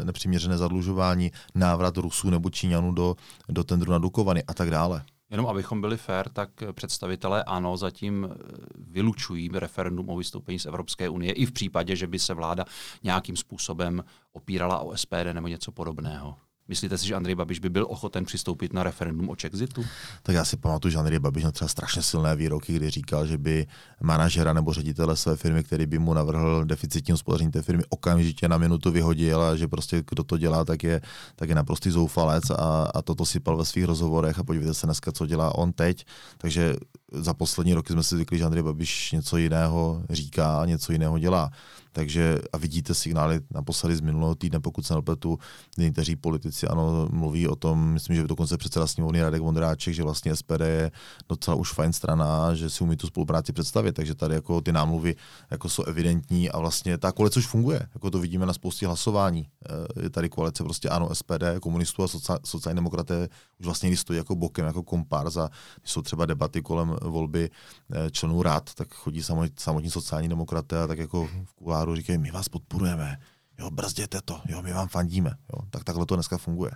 e, 0.00 0.04
nepřiměřené 0.04 0.58
zadlužování, 0.58 1.32
návrat 1.54 1.96
Rusů 1.96 2.30
nebo 2.30 2.50
Číňanů 2.50 2.92
do, 2.92 3.16
do 3.48 3.64
tendru 3.64 3.92
na 3.92 3.98
Dukovany 3.98 4.42
a 4.42 4.54
tak 4.54 4.70
dále. 4.70 5.02
Jenom 5.30 5.46
abychom 5.46 5.80
byli 5.80 5.96
fér, 5.96 6.28
tak 6.28 6.50
představitelé 6.72 7.44
ANO 7.44 7.76
zatím 7.76 8.28
vylučují 8.74 9.50
referendum 9.54 10.08
o 10.08 10.16
vystoupení 10.16 10.58
z 10.58 10.66
Evropské 10.66 11.08
unie 11.08 11.32
i 11.32 11.46
v 11.46 11.52
případě, 11.52 11.96
že 11.96 12.06
by 12.06 12.18
se 12.18 12.34
vláda 12.34 12.64
nějakým 13.02 13.36
způsobem 13.36 14.04
opírala 14.32 14.78
o 14.78 14.96
SPD 14.96 15.32
nebo 15.32 15.48
něco 15.48 15.72
podobného. 15.72 16.36
Myslíte 16.68 16.98
si, 16.98 17.06
že 17.06 17.14
Andrej 17.14 17.34
Babiš 17.34 17.58
by 17.58 17.70
byl 17.70 17.86
ochoten 17.88 18.24
přistoupit 18.24 18.72
na 18.72 18.82
referendum 18.82 19.28
o 19.28 19.36
Chexitu? 19.40 19.84
Tak 20.22 20.34
já 20.34 20.44
si 20.44 20.56
pamatuju, 20.56 20.92
že 20.92 20.98
Andrej 20.98 21.18
Babiš 21.18 21.42
měl 21.42 21.52
třeba 21.52 21.68
strašně 21.68 22.02
silné 22.02 22.36
výroky, 22.36 22.72
kdy 22.72 22.90
říkal, 22.90 23.26
že 23.26 23.38
by 23.38 23.66
manažera 24.02 24.52
nebo 24.52 24.72
ředitele 24.72 25.16
své 25.16 25.36
firmy, 25.36 25.64
který 25.64 25.86
by 25.86 25.98
mu 25.98 26.14
navrhl 26.14 26.64
deficitní 26.64 27.12
hospodaření 27.12 27.50
té 27.50 27.62
firmy, 27.62 27.82
okamžitě 27.88 28.48
na 28.48 28.58
minutu 28.58 28.90
vyhodil 28.90 29.42
a 29.42 29.56
že 29.56 29.68
prostě 29.68 30.04
kdo 30.10 30.24
to 30.24 30.38
dělá, 30.38 30.64
tak 30.64 30.84
je, 30.84 31.00
tak 31.36 31.48
je 31.48 31.54
naprostý 31.54 31.90
zoufalec 31.90 32.50
a, 32.50 32.90
a 32.94 33.02
toto 33.02 33.26
sypal 33.26 33.56
ve 33.56 33.64
svých 33.64 33.84
rozhovorech 33.84 34.38
a 34.38 34.44
podívejte 34.44 34.74
se 34.74 34.86
dneska, 34.86 35.12
co 35.12 35.26
dělá 35.26 35.54
on 35.54 35.72
teď. 35.72 36.06
Takže 36.38 36.76
za 37.12 37.34
poslední 37.34 37.74
roky 37.74 37.92
jsme 37.92 38.02
si 38.02 38.14
zvykli, 38.14 38.38
že 38.38 38.44
Andrej 38.44 38.62
Babiš 38.62 39.12
něco 39.12 39.36
jiného 39.36 40.02
říká 40.10 40.60
a 40.60 40.66
něco 40.66 40.92
jiného 40.92 41.18
dělá. 41.18 41.50
Takže 41.92 42.38
a 42.52 42.58
vidíte 42.58 42.94
signály 42.94 43.40
naposledy 43.50 43.96
z 43.96 44.00
minulého 44.00 44.34
týdne, 44.34 44.60
pokud 44.60 44.86
se 44.86 44.94
nepletu, 44.94 45.38
někteří 45.78 46.16
politici 46.16 46.66
ano, 46.66 47.08
mluví 47.10 47.48
o 47.48 47.56
tom, 47.56 47.92
myslím, 47.92 48.16
že 48.16 48.22
dokonce 48.22 48.56
předseda 48.56 48.86
sněmovny 48.86 49.22
Radek 49.22 49.42
Vondráček, 49.42 49.94
že 49.94 50.02
vlastně 50.02 50.36
SPD 50.36 50.60
je 50.60 50.90
docela 51.28 51.56
už 51.56 51.72
fajn 51.72 51.92
strana, 51.92 52.54
že 52.54 52.70
si 52.70 52.84
umí 52.84 52.96
tu 52.96 53.06
spolupráci 53.06 53.52
představit, 53.52 53.92
takže 53.92 54.14
tady 54.14 54.34
jako 54.34 54.60
ty 54.60 54.72
námluvy 54.72 55.16
jako 55.50 55.68
jsou 55.68 55.82
evidentní 55.82 56.50
a 56.50 56.58
vlastně 56.58 56.98
ta 56.98 57.12
koalice 57.12 57.38
už 57.38 57.46
funguje, 57.46 57.88
jako 57.94 58.10
to 58.10 58.18
vidíme 58.18 58.46
na 58.46 58.52
spoustě 58.52 58.86
hlasování. 58.86 59.48
Eh, 59.68 60.02
je 60.02 60.10
tady 60.10 60.28
koalice 60.28 60.64
prostě 60.64 60.88
ano, 60.88 61.14
SPD, 61.14 61.60
komunistů 61.60 62.04
a 62.04 62.08
sociální 62.44 62.76
demokraté 62.76 63.28
už 63.58 63.66
vlastně 63.66 63.96
stojí 63.96 64.16
jako 64.16 64.36
bokem, 64.36 64.66
jako 64.66 64.82
kompárs 64.82 65.36
a 65.36 65.48
když 65.80 65.92
jsou 65.92 66.02
třeba 66.02 66.26
debaty 66.26 66.62
kolem 66.62 66.96
volby 67.02 67.50
eh, 67.92 68.10
členů 68.10 68.42
rad, 68.42 68.74
tak 68.74 68.94
chodí 68.94 69.22
samotní 69.56 69.90
sociální 69.90 70.28
demokraté 70.28 70.82
a 70.82 70.86
tak 70.86 70.98
jako 70.98 71.26
v 71.44 71.54
kuláru 71.82 71.96
říkají, 71.96 72.18
my 72.18 72.30
vás 72.30 72.48
podporujeme, 72.48 73.18
jo, 73.58 73.70
brzděte 73.70 74.20
to, 74.24 74.40
jo, 74.48 74.62
my 74.62 74.72
vám 74.72 74.88
fandíme. 74.88 75.30
Jo. 75.30 75.66
Tak 75.70 75.84
takhle 75.84 76.06
to 76.06 76.14
dneska 76.14 76.38
funguje. 76.38 76.70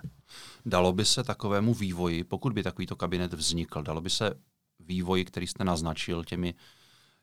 Dalo 0.65 0.93
by 0.93 1.05
se 1.05 1.23
takovému 1.23 1.73
vývoji, 1.73 2.23
pokud 2.23 2.53
by 2.53 2.63
takovýto 2.63 2.95
kabinet 2.95 3.33
vznikl, 3.33 3.83
dalo 3.83 4.01
by 4.01 4.09
se 4.09 4.33
vývoji, 4.79 5.25
který 5.25 5.47
jste 5.47 5.63
naznačil 5.63 6.23
těmi, 6.23 6.53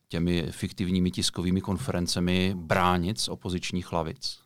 těmi 0.09 0.47
fiktivními 0.51 1.11
tiskovými 1.11 1.61
konferencemi, 1.61 2.55
bránit 2.57 3.21
z 3.21 3.29
opozičních 3.29 3.93
hlavic? 3.93 4.44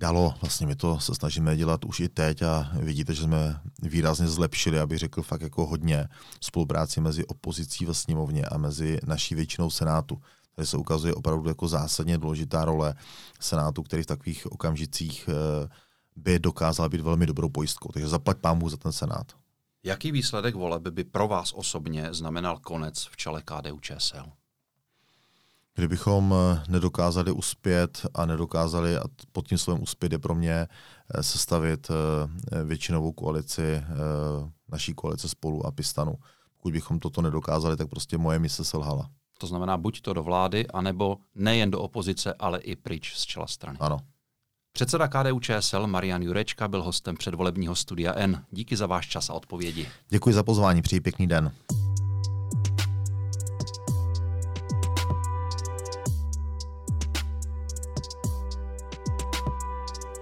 Dalo. 0.00 0.34
Vlastně 0.40 0.66
my 0.66 0.76
to 0.76 1.00
se 1.00 1.14
snažíme 1.14 1.56
dělat 1.56 1.84
už 1.84 2.00
i 2.00 2.08
teď 2.08 2.42
a 2.42 2.70
vidíte, 2.74 3.14
že 3.14 3.22
jsme 3.22 3.60
výrazně 3.82 4.28
zlepšili, 4.28 4.80
abych 4.80 4.98
řekl 4.98 5.22
fakt 5.22 5.40
jako 5.40 5.66
hodně 5.66 6.08
spolupráci 6.40 7.00
mezi 7.00 7.26
opozicí 7.26 7.86
ve 7.86 7.94
sněmovně 7.94 8.46
a 8.46 8.58
mezi 8.58 8.98
naší 9.06 9.34
většinou 9.34 9.70
Senátu. 9.70 10.20
Tady 10.56 10.66
se 10.66 10.76
ukazuje 10.76 11.14
opravdu 11.14 11.48
jako 11.48 11.68
zásadně 11.68 12.18
důležitá 12.18 12.64
role 12.64 12.94
Senátu, 13.40 13.82
který 13.82 14.02
v 14.02 14.06
takových 14.06 14.52
okamžicích 14.52 15.28
eh, 15.28 15.68
by 16.16 16.38
dokázal 16.38 16.88
být 16.88 17.00
velmi 17.00 17.26
dobrou 17.26 17.48
pojistkou. 17.48 17.92
Takže 17.92 18.08
zaplať 18.08 18.38
pámu 18.38 18.68
za 18.68 18.76
ten 18.76 18.92
Senát. 18.92 19.32
Jaký 19.84 20.12
výsledek 20.12 20.54
voleb 20.54 20.82
by 20.82 21.04
pro 21.04 21.28
vás 21.28 21.52
osobně 21.52 22.14
znamenal 22.14 22.58
konec 22.58 23.08
v 23.10 23.16
čele 23.16 23.42
KDU 23.42 23.80
ČSL? 23.80 24.39
Kdybychom 25.74 26.34
eh, 26.34 26.62
nedokázali 26.68 27.32
uspět 27.32 28.06
a 28.14 28.26
nedokázali, 28.26 28.96
a 28.96 29.02
pod 29.32 29.48
tím 29.48 29.58
slovem 29.58 29.82
uspět 29.82 30.12
je 30.12 30.18
pro 30.18 30.34
mě 30.34 30.52
eh, 31.14 31.22
sestavit 31.22 31.88
eh, 31.90 32.64
většinovou 32.64 33.12
koalici, 33.12 33.82
naší 34.68 34.94
koalice 34.94 35.28
spolu 35.28 35.66
a 35.66 35.70
Pistanu. 35.70 36.14
Pokud 36.56 36.72
bychom 36.72 36.98
toto 36.98 37.22
nedokázali, 37.22 37.76
tak 37.76 37.88
prostě 37.88 38.18
moje 38.18 38.38
mise 38.38 38.64
selhala. 38.64 39.10
To 39.38 39.46
znamená 39.46 39.76
buď 39.76 40.00
to 40.00 40.12
do 40.12 40.22
vlády, 40.22 40.66
anebo 40.66 41.16
nejen 41.34 41.70
do 41.70 41.80
opozice, 41.80 42.34
ale 42.38 42.58
i 42.58 42.76
pryč 42.76 43.14
z 43.16 43.22
čela 43.22 43.46
strany. 43.46 43.78
Ano. 43.80 43.98
Předseda 44.72 45.08
KDU 45.08 45.40
ČSL 45.40 45.86
Marian 45.86 46.22
Jurečka 46.22 46.68
byl 46.68 46.82
hostem 46.82 47.16
předvolebního 47.16 47.76
studia 47.76 48.14
N. 48.16 48.44
Díky 48.50 48.76
za 48.76 48.86
váš 48.86 49.08
čas 49.08 49.30
a 49.30 49.34
odpovědi. 49.34 49.88
Děkuji 50.08 50.34
za 50.34 50.42
pozvání, 50.42 50.82
přeji 50.82 51.00
pěkný 51.00 51.26
den. 51.26 51.52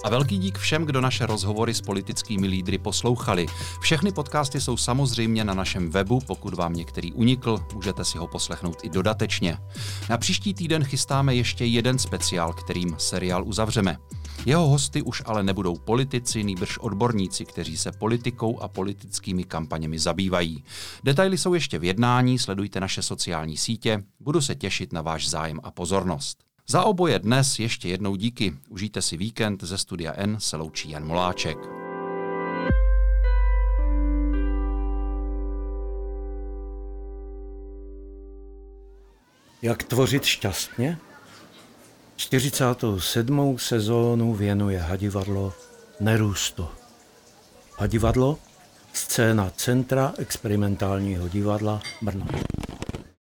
A 0.05 0.11
velký 0.11 0.39
dík 0.39 0.59
všem, 0.59 0.85
kdo 0.85 1.01
naše 1.01 1.27
rozhovory 1.27 1.75
s 1.75 1.81
politickými 1.81 2.47
lídry 2.47 2.79
poslouchali. 2.79 3.47
Všechny 3.81 4.13
podcasty 4.13 4.61
jsou 4.61 4.77
samozřejmě 4.77 5.45
na 5.45 5.55
našem 5.55 5.91
webu, 5.91 6.21
pokud 6.27 6.55
vám 6.55 6.75
některý 6.75 7.13
unikl, 7.13 7.59
můžete 7.75 8.05
si 8.05 8.19
ho 8.19 8.27
poslechnout 8.27 8.79
i 8.83 8.89
dodatečně. 8.89 9.59
Na 10.11 10.19
příští 10.19 10.55
týden 10.55 10.85
chystáme 10.85 11.35
ještě 11.35 11.65
jeden 11.65 11.99
speciál, 11.99 12.53
kterým 12.53 12.95
seriál 12.99 13.45
uzavřeme. 13.45 13.97
Jeho 14.47 14.69
hosty 14.69 15.03
už 15.03 15.23
ale 15.27 15.43
nebudou 15.43 15.77
politici, 15.77 16.45
nýbrž 16.45 16.79
odborníci, 16.79 17.45
kteří 17.45 17.77
se 17.77 17.93
politikou 17.93 18.61
a 18.61 18.69
politickými 18.69 19.45
kampaněmi 19.45 19.99
zabývají. 19.99 20.65
Detaily 21.05 21.39
jsou 21.39 21.55
ještě 21.55 21.79
v 21.79 21.85
jednání, 21.85 22.39
sledujte 22.39 22.81
naše 22.81 23.03
sociální 23.03 23.57
sítě, 23.57 24.03
budu 24.21 24.41
se 24.41 24.55
těšit 24.55 24.93
na 24.93 25.03
váš 25.03 25.29
zájem 25.29 25.61
a 25.63 25.71
pozornost. 25.71 26.48
Za 26.71 26.85
oboje 26.85 27.19
dnes 27.19 27.59
ještě 27.59 27.89
jednou 27.89 28.17
díky. 28.17 28.57
Užijte 28.69 29.03
si 29.03 29.17
víkend 29.17 29.65
ze 29.65 29.79
Studia 29.79 30.13
N 30.17 30.37
se 30.41 30.57
loučí 30.57 30.91
Jan 30.91 31.07
Moláček. 31.07 31.59
Jak 39.63 39.83
tvořit 39.83 40.25
šťastně? 40.25 40.99
47. 42.17 43.59
sezónu 43.59 44.35
věnuje 44.35 44.79
hadivadlo 44.79 45.53
Nerůsto. 46.01 46.73
Hadivadlo, 47.79 48.39
scéna 48.93 49.51
Centra 49.57 50.15
experimentálního 50.19 51.29
divadla 51.29 51.83
Brno. 52.03 52.27